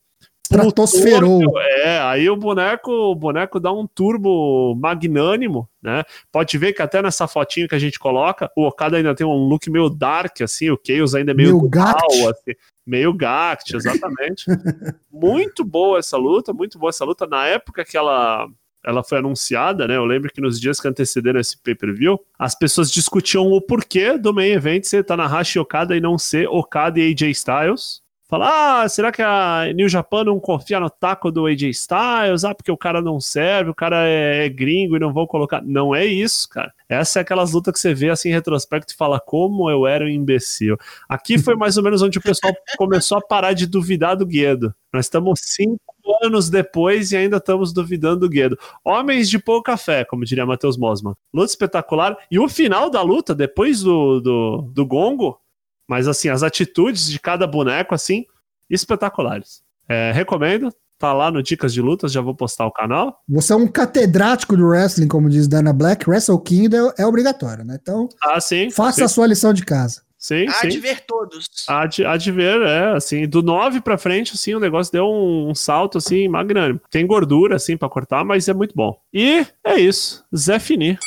Stratosferou. 0.54 1.60
É, 1.60 2.00
aí 2.00 2.30
o 2.30 2.36
boneco, 2.36 2.92
o 2.92 3.16
boneco 3.16 3.60
dá 3.60 3.72
um 3.72 3.88
turbo 3.88 4.76
magnânimo, 4.76 5.68
né? 5.82 6.04
Pode 6.32 6.58
ver 6.58 6.74
que 6.74 6.82
até 6.82 7.02
nessa 7.02 7.28
fotinho 7.28 7.68
que 7.68 7.76
a 7.76 7.80
gente 7.80 8.00
coloca, 8.00 8.52
o 8.56 8.68
Okada 8.68 8.98
ainda 8.98 9.16
tem 9.16 9.26
um 9.26 9.48
look 9.48 9.70
meio 9.70 9.90
dark, 9.90 10.42
assim, 10.42 10.70
o 10.70 10.80
Chaos 10.86 11.16
ainda 11.16 11.32
é 11.32 11.36
meio, 11.36 11.58
meio 11.58 11.70
gact. 11.70 12.28
assim. 12.28 12.54
Meio 12.86 13.14
gact, 13.14 13.76
exatamente. 13.76 14.46
muito 15.12 15.64
boa 15.64 16.00
essa 16.00 16.18
luta, 16.18 16.54
muito 16.54 16.78
boa 16.78 16.90
essa 16.90 17.06
luta. 17.06 17.26
Na 17.26 17.46
época 17.48 17.84
que 17.86 17.98
ela 17.98 18.48
ela 18.86 19.02
foi 19.02 19.20
anunciada, 19.20 19.88
né? 19.88 19.96
Eu 19.96 20.04
lembro 20.04 20.30
que 20.30 20.42
nos 20.42 20.60
dias 20.60 20.80
que 20.80 20.88
antecederam 20.88 21.40
esse 21.40 21.58
pay-per-view, 21.58 22.20
as 22.38 22.54
pessoas 22.54 22.92
discutiam 22.92 23.50
o 23.50 23.62
porquê 23.62 24.18
do 24.18 24.34
main 24.34 24.52
event 24.52 24.84
ser 24.84 25.06
Tanahashi 25.06 25.58
Okada 25.58 25.96
e 25.96 26.02
não 26.02 26.18
ser 26.18 26.50
Okada 26.50 27.00
e 27.00 27.12
AJ 27.12 27.30
Styles 27.32 28.03
Fala, 28.34 28.82
ah, 28.82 28.90
será 28.90 29.12
que 29.12 29.22
a 29.22 29.72
New 29.76 29.88
Japan 29.88 30.24
não 30.24 30.40
confia 30.40 30.80
no 30.80 30.90
taco 30.90 31.32
do 31.32 31.46
AJ 31.46 31.70
Styles? 31.70 32.44
Ah, 32.44 32.56
porque 32.56 32.72
o 32.72 32.78
cara 32.78 33.00
não 33.00 33.20
serve, 33.20 33.70
o 33.70 33.76
cara 33.76 34.08
é, 34.08 34.48
é 34.48 34.50
gringo 34.50 34.96
e 34.96 35.00
não 35.00 35.14
vou 35.14 35.28
colocar. 35.28 35.62
Não 35.62 35.94
é 35.94 36.04
isso, 36.04 36.50
cara. 36.50 36.74
Essa 36.90 37.20
é 37.20 37.22
aquelas 37.22 37.52
lutas 37.54 37.72
que 37.76 37.80
você 37.80 37.94
vê 37.94 38.10
assim 38.10 38.30
em 38.30 38.34
retrospecto 38.34 38.92
e 38.92 38.98
fala 38.98 39.20
como 39.20 39.70
eu 39.70 39.86
era 39.86 40.04
um 40.04 40.08
imbecil. 40.08 40.80
Aqui 41.08 41.38
foi 41.38 41.56
mais 41.56 41.78
ou 41.78 41.84
menos 41.84 42.02
onde 42.02 42.18
o 42.18 42.22
pessoal 42.24 42.52
começou 42.76 43.20
a 43.20 43.22
parar 43.22 43.54
de 43.54 43.68
duvidar 43.68 44.18
do 44.18 44.26
Guedo. 44.26 44.74
Nós 44.92 45.06
estamos 45.06 45.40
cinco 45.40 45.78
anos 46.24 46.50
depois 46.50 47.12
e 47.12 47.18
ainda 47.18 47.38
estamos 47.38 47.72
duvidando 47.72 48.22
do 48.22 48.30
Guedo. 48.30 48.58
Homens 48.84 49.30
de 49.30 49.38
pouca 49.38 49.78
fé, 49.78 50.04
como 50.04 50.26
diria 50.26 50.44
Matheus 50.44 50.76
Mosman. 50.76 51.14
Luta 51.32 51.52
espetacular. 51.52 52.18
E 52.32 52.40
o 52.40 52.50
final 52.50 52.90
da 52.90 53.04
luta, 53.04 53.36
depois 53.36 53.84
do, 53.84 54.20
do, 54.20 54.72
do 54.74 54.88
gongo, 54.88 55.40
mas 55.88 56.08
assim, 56.08 56.30
as 56.30 56.44
atitudes 56.44 57.10
de 57.10 57.20
cada 57.20 57.46
boneco, 57.46 57.94
assim, 57.94 58.26
espetaculares. 58.70 59.62
É, 59.88 60.12
recomendo. 60.12 60.74
Tá 61.00 61.12
lá 61.12 61.30
no 61.30 61.44
Dicas 61.44 61.74
de 61.74 61.82
Lutas, 61.82 62.14
já 62.14 62.22
vou 62.22 62.34
postar 62.34 62.66
o 62.66 62.72
canal. 62.72 63.20
Você 63.28 63.52
é 63.52 63.56
um 63.58 63.68
catedrático 63.68 64.56
do 64.56 64.66
wrestling, 64.66 65.10
como 65.10 65.30
diz 65.30 65.50
Dana 65.50 65.74
Black. 65.74 66.10
Wrestle 66.10 66.40
Kingdom 66.40 66.94
é 66.98 67.06
obrigatório, 67.06 67.66
né? 67.66 67.78
Então, 67.82 68.08
ah, 68.24 68.40
sim, 68.40 68.70
faça 68.70 69.00
sim. 69.00 69.04
a 69.04 69.08
sua 69.10 69.28
lição 69.28 69.52
de 69.54 69.66
casa. 69.66 70.02
Sim, 70.24 70.46
Há 70.48 70.54
sim. 70.54 70.70
de 70.70 70.80
ver 70.80 71.02
todos. 71.02 71.50
Há 71.68 71.86
de, 71.86 72.06
há 72.06 72.16
de 72.16 72.32
ver, 72.32 72.62
é, 72.62 72.94
assim, 72.96 73.28
do 73.28 73.42
9 73.42 73.82
pra 73.82 73.98
frente, 73.98 74.32
assim, 74.34 74.56
o 74.56 74.60
negócio 74.62 74.94
deu 74.94 75.04
um, 75.04 75.50
um 75.50 75.56
salto, 75.56 75.98
assim, 75.98 76.30
magnânimo. 76.30 76.80
Tem 76.90 77.06
gordura, 77.06 77.58
assim, 77.58 77.76
pra 77.76 77.90
cortar, 77.90 78.24
mas 78.24 78.48
é 78.48 78.54
muito 78.54 78.74
bom. 78.74 78.98
E 79.14 79.46
é 79.66 79.78
isso, 79.78 80.24
Zé 80.34 80.60
Fini. 80.60 80.98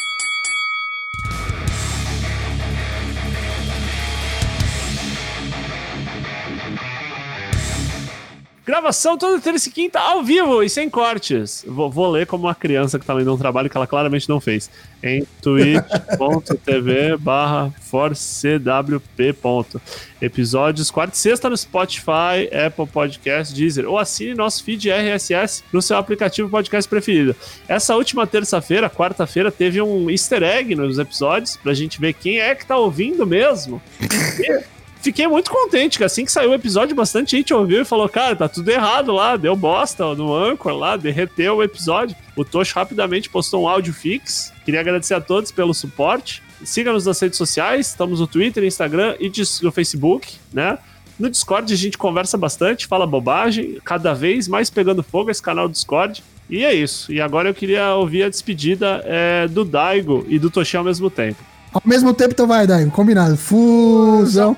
Gravação 8.67 9.17
toda 9.17 9.41
terça 9.41 9.69
e 9.69 9.73
quinta 9.73 10.01
ao 10.01 10.25
vivo 10.25 10.61
e 10.61 10.69
sem 10.69 10.91
cortes. 10.91 11.65
Vou, 11.69 11.89
vou 11.89 12.11
ler 12.11 12.27
como 12.27 12.49
uma 12.49 12.55
criança 12.55 12.99
que 12.99 13.07
tá 13.07 13.15
lendo 13.15 13.33
um 13.33 13.39
trabalho 13.39 13.71
que 13.71 13.77
ela 13.77 13.87
claramente 13.87 14.29
não 14.29 14.41
fez. 14.41 14.69
Em 15.01 15.25
twitch.tv 15.41 17.17
barra 17.23 17.73
forcewp. 17.81 19.01
Episódios 20.21 20.91
quarta 20.91 21.15
e 21.15 21.19
sexta 21.19 21.49
no 21.49 21.57
Spotify, 21.57 22.51
Apple 22.67 22.89
Podcast, 22.89 23.55
Deezer. 23.55 23.89
Ou 23.89 24.01
assine 24.01 24.35
nosso 24.35 24.65
feed 24.65 24.91
RSS 24.91 25.63
no 25.73 25.81
seu 25.81 25.97
aplicativo 25.97 26.49
podcast 26.49 26.89
preferido. 26.91 27.37
Essa 27.69 27.95
última 27.95 28.27
terça-feira, 28.27 28.91
quarta-feira, 28.91 29.53
teve 29.53 29.81
um 29.81 30.11
easter 30.11 30.43
egg 30.43 30.75
nos 30.75 30.99
episódios 30.99 31.57
pra 31.57 31.73
gente 31.73 32.01
ver 32.01 32.15
quem 32.15 32.41
é 32.41 32.53
que 32.53 32.67
tá 32.67 32.77
ouvindo 32.77 33.25
mesmo. 33.25 33.81
Fiquei 35.07 35.29
muito 35.29 35.53
contente 35.53 35.99
que 35.99 36.03
assim 36.03 36.25
que 36.25 36.33
saiu 36.33 36.51
o 36.51 36.55
episódio, 36.55 36.97
bastante 36.97 37.37
gente 37.37 37.55
ouviu 37.55 37.83
e 37.83 37.85
falou: 37.85 38.09
Cara, 38.09 38.35
tá 38.35 38.49
tudo 38.49 38.69
errado 38.69 39.13
lá, 39.13 39.37
deu 39.37 39.55
bosta 39.55 40.17
no 40.17 40.35
Anchor 40.35 40.73
lá, 40.73 40.97
derreteu 40.97 41.59
o 41.59 41.63
episódio. 41.63 42.17
O 42.35 42.45
Tosh 42.45 42.73
rapidamente 42.73 43.31
postou 43.31 43.63
um 43.63 43.69
áudio 43.69 43.95
fix. 43.95 44.53
Queria 44.65 44.81
agradecer 44.81 45.15
a 45.15 45.21
todos 45.21 45.53
pelo 45.53 45.73
suporte. 45.73 46.43
Siga-nos 46.65 47.07
nas 47.07 47.21
redes 47.21 47.39
sociais, 47.39 47.87
estamos 47.87 48.19
no 48.19 48.27
Twitter, 48.27 48.65
Instagram 48.65 49.15
e 49.21 49.31
no 49.63 49.71
Facebook, 49.71 50.35
né? 50.53 50.77
No 51.21 51.31
Discord 51.31 51.73
a 51.73 51.77
gente 51.77 51.97
conversa 51.97 52.37
bastante, 52.37 52.89
fala 52.89 53.07
bobagem, 53.07 53.79
cada 53.85 54.13
vez 54.13 54.49
mais 54.49 54.71
pegando 54.71 55.05
fogo 55.05 55.31
esse 55.31 55.41
canal 55.41 55.69
do 55.69 55.73
Discord. 55.73 56.21
E 56.51 56.65
é 56.65 56.75
isso. 56.75 57.13
E 57.13 57.21
agora 57.21 57.49
eu 57.49 57.55
queria 57.55 57.95
ouvir 57.95 58.25
a 58.25 58.29
despedida 58.29 59.05
é, 59.05 59.47
do 59.47 59.65
Daigo 59.65 60.27
e 60.29 60.37
do 60.37 60.51
Toshi 60.51 60.77
ao 60.77 60.83
mesmo 60.83 61.09
tempo. 61.09 61.56
Ao 61.77 61.83
mesmo 61.85 62.15
tempo, 62.15 62.33
então 62.33 62.47
vai, 62.47 62.67
Daigo. 62.67 62.91
Combinado. 62.91 63.37
Fusão. 63.37 64.57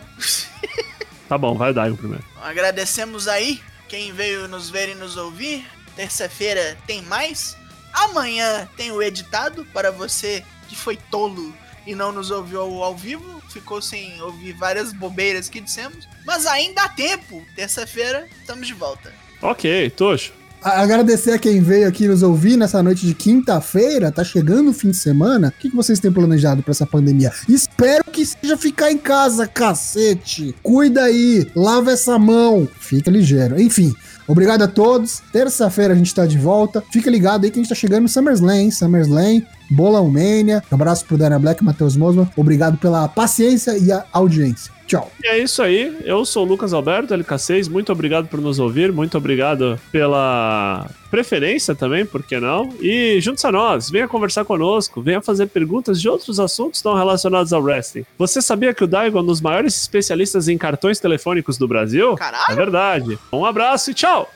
Tá 1.29 1.37
bom, 1.37 1.57
vai 1.57 1.73
o 1.73 1.75
Daigo 1.75 1.97
primeiro. 1.97 2.25
Agradecemos 2.41 3.27
aí 3.27 3.61
quem 3.89 4.13
veio 4.13 4.47
nos 4.47 4.71
ver 4.71 4.91
e 4.91 4.95
nos 4.95 5.17
ouvir. 5.17 5.67
Terça-feira 5.97 6.79
tem 6.87 7.03
mais. 7.03 7.57
Amanhã 7.93 8.69
tem 8.77 8.93
o 8.93 9.03
editado 9.03 9.67
para 9.75 9.91
você 9.91 10.45
que 10.69 10.77
foi 10.77 10.97
tolo 11.11 11.53
e 11.85 11.93
não 11.95 12.13
nos 12.13 12.31
ouviu 12.31 12.61
ao 12.61 12.97
vivo. 12.97 13.43
Ficou 13.51 13.83
sem 13.83 14.23
ouvir 14.23 14.53
várias 14.53 14.93
bobeiras 14.93 15.49
que 15.49 15.61
dissemos. 15.61 16.07
Mas 16.25 16.47
ainda 16.47 16.83
há 16.83 16.89
tempo. 16.89 17.45
Terça-feira 17.57 18.29
estamos 18.41 18.67
de 18.67 18.75
volta. 18.75 19.13
Ok, 19.43 19.91
Tocho. 19.91 20.33
Agradecer 20.63 21.33
a 21.33 21.39
quem 21.39 21.61
veio 21.61 21.87
aqui 21.87 22.09
nos 22.09 22.23
ouvir 22.23 22.57
nessa 22.57 22.83
noite 22.83 23.07
de 23.07 23.15
quinta-feira. 23.15 24.11
Tá 24.11 24.25
chegando 24.25 24.71
o 24.71 24.75
fim 24.75 24.91
de 24.91 24.97
semana. 24.97 25.49
O 25.49 25.61
que, 25.61 25.69
vocês 25.69 26.01
têm 26.01 26.11
planejado 26.11 26.63
pra 26.63 26.73
essa 26.73 26.87
pandemia? 26.87 27.33
Espero 27.49 28.05
que 28.05 28.27
seja 28.27 28.57
ficar 28.57 28.91
em 28.91 28.99
casa, 28.99 29.47
cacete. 29.47 30.55
Cuida 30.63 31.05
aí, 31.05 31.47
lava 31.55 31.93
essa 31.93 32.19
mão. 32.19 32.69
Fica 32.81 33.11
ligeiro. 33.11 33.61
Enfim, 33.61 33.95
obrigado 34.27 34.63
a 34.63 34.69
todos. 34.69 35.23
Terça-feira 35.33 35.95
a 35.95 35.97
gente 35.97 36.15
tá 36.15 36.27
de 36.27 36.39
volta. 36.39 36.83
Fica 36.93 37.09
ligado 37.09 37.45
aí 37.45 37.51
que 37.51 37.59
a 37.59 37.63
gente 37.63 37.69
tá 37.69 37.77
chegando 37.77 38.03
no 38.03 38.09
SummerSlam, 38.09 38.57
hein? 38.57 38.71
SummerSlam. 38.71 39.43
Bolão 39.71 40.11
Mania. 40.11 40.63
Um 40.71 40.75
abraço 40.75 41.05
pro 41.05 41.17
Dana 41.19 41.39
Black 41.39 41.63
Matheus 41.63 41.97
Mosman. 41.97 42.29
Obrigado 42.37 42.79
pela 42.79 43.07
paciência 43.07 43.77
e 43.79 43.93
a 43.93 44.05
audiência. 44.13 44.78
Tchau. 44.89 45.13
E 45.23 45.29
é 45.29 45.39
isso 45.39 45.63
aí. 45.63 45.95
Eu 46.03 46.25
sou 46.25 46.47
o 46.47 46.49
Lucas 46.49 46.73
Alberto, 46.73 47.13
LK6. 47.13 47.69
Muito 47.69 47.93
obrigado 47.93 48.27
por 48.27 48.41
nos 48.41 48.59
ouvir. 48.59 48.91
Muito 48.91 49.19
obrigado 49.19 49.79
pela 49.93 50.91
preferência 51.11 51.75
também, 51.75 52.07
por 52.07 52.23
que 52.23 52.41
não? 52.41 52.73
E 52.81 53.21
junte-se 53.21 53.47
a 53.47 53.53
nós. 53.53 53.91
Venha 53.91 54.09
conversar 54.09 54.47
conosco. 54.47 55.03
Venha 55.03 55.21
fazer 55.21 55.47
perguntas 55.49 56.01
de 56.01 56.09
outros 56.09 56.41
assuntos 56.41 56.83
não 56.83 56.95
relacionados 56.95 57.53
ao 57.53 57.63
wrestling. 57.63 58.07
Você 58.17 58.41
sabia 58.41 58.73
que 58.73 58.83
o 58.83 58.87
Daigo 58.87 59.19
é 59.19 59.21
um 59.21 59.27
dos 59.27 59.43
maiores 59.43 59.77
especialistas 59.79 60.49
em 60.49 60.57
cartões 60.57 60.99
telefônicos 60.99 61.59
do 61.59 61.69
Brasil? 61.69 62.15
Caralho! 62.15 62.51
É 62.51 62.55
verdade. 62.55 63.19
Um 63.31 63.45
abraço 63.45 63.91
e 63.91 63.95
tchau! 63.95 64.33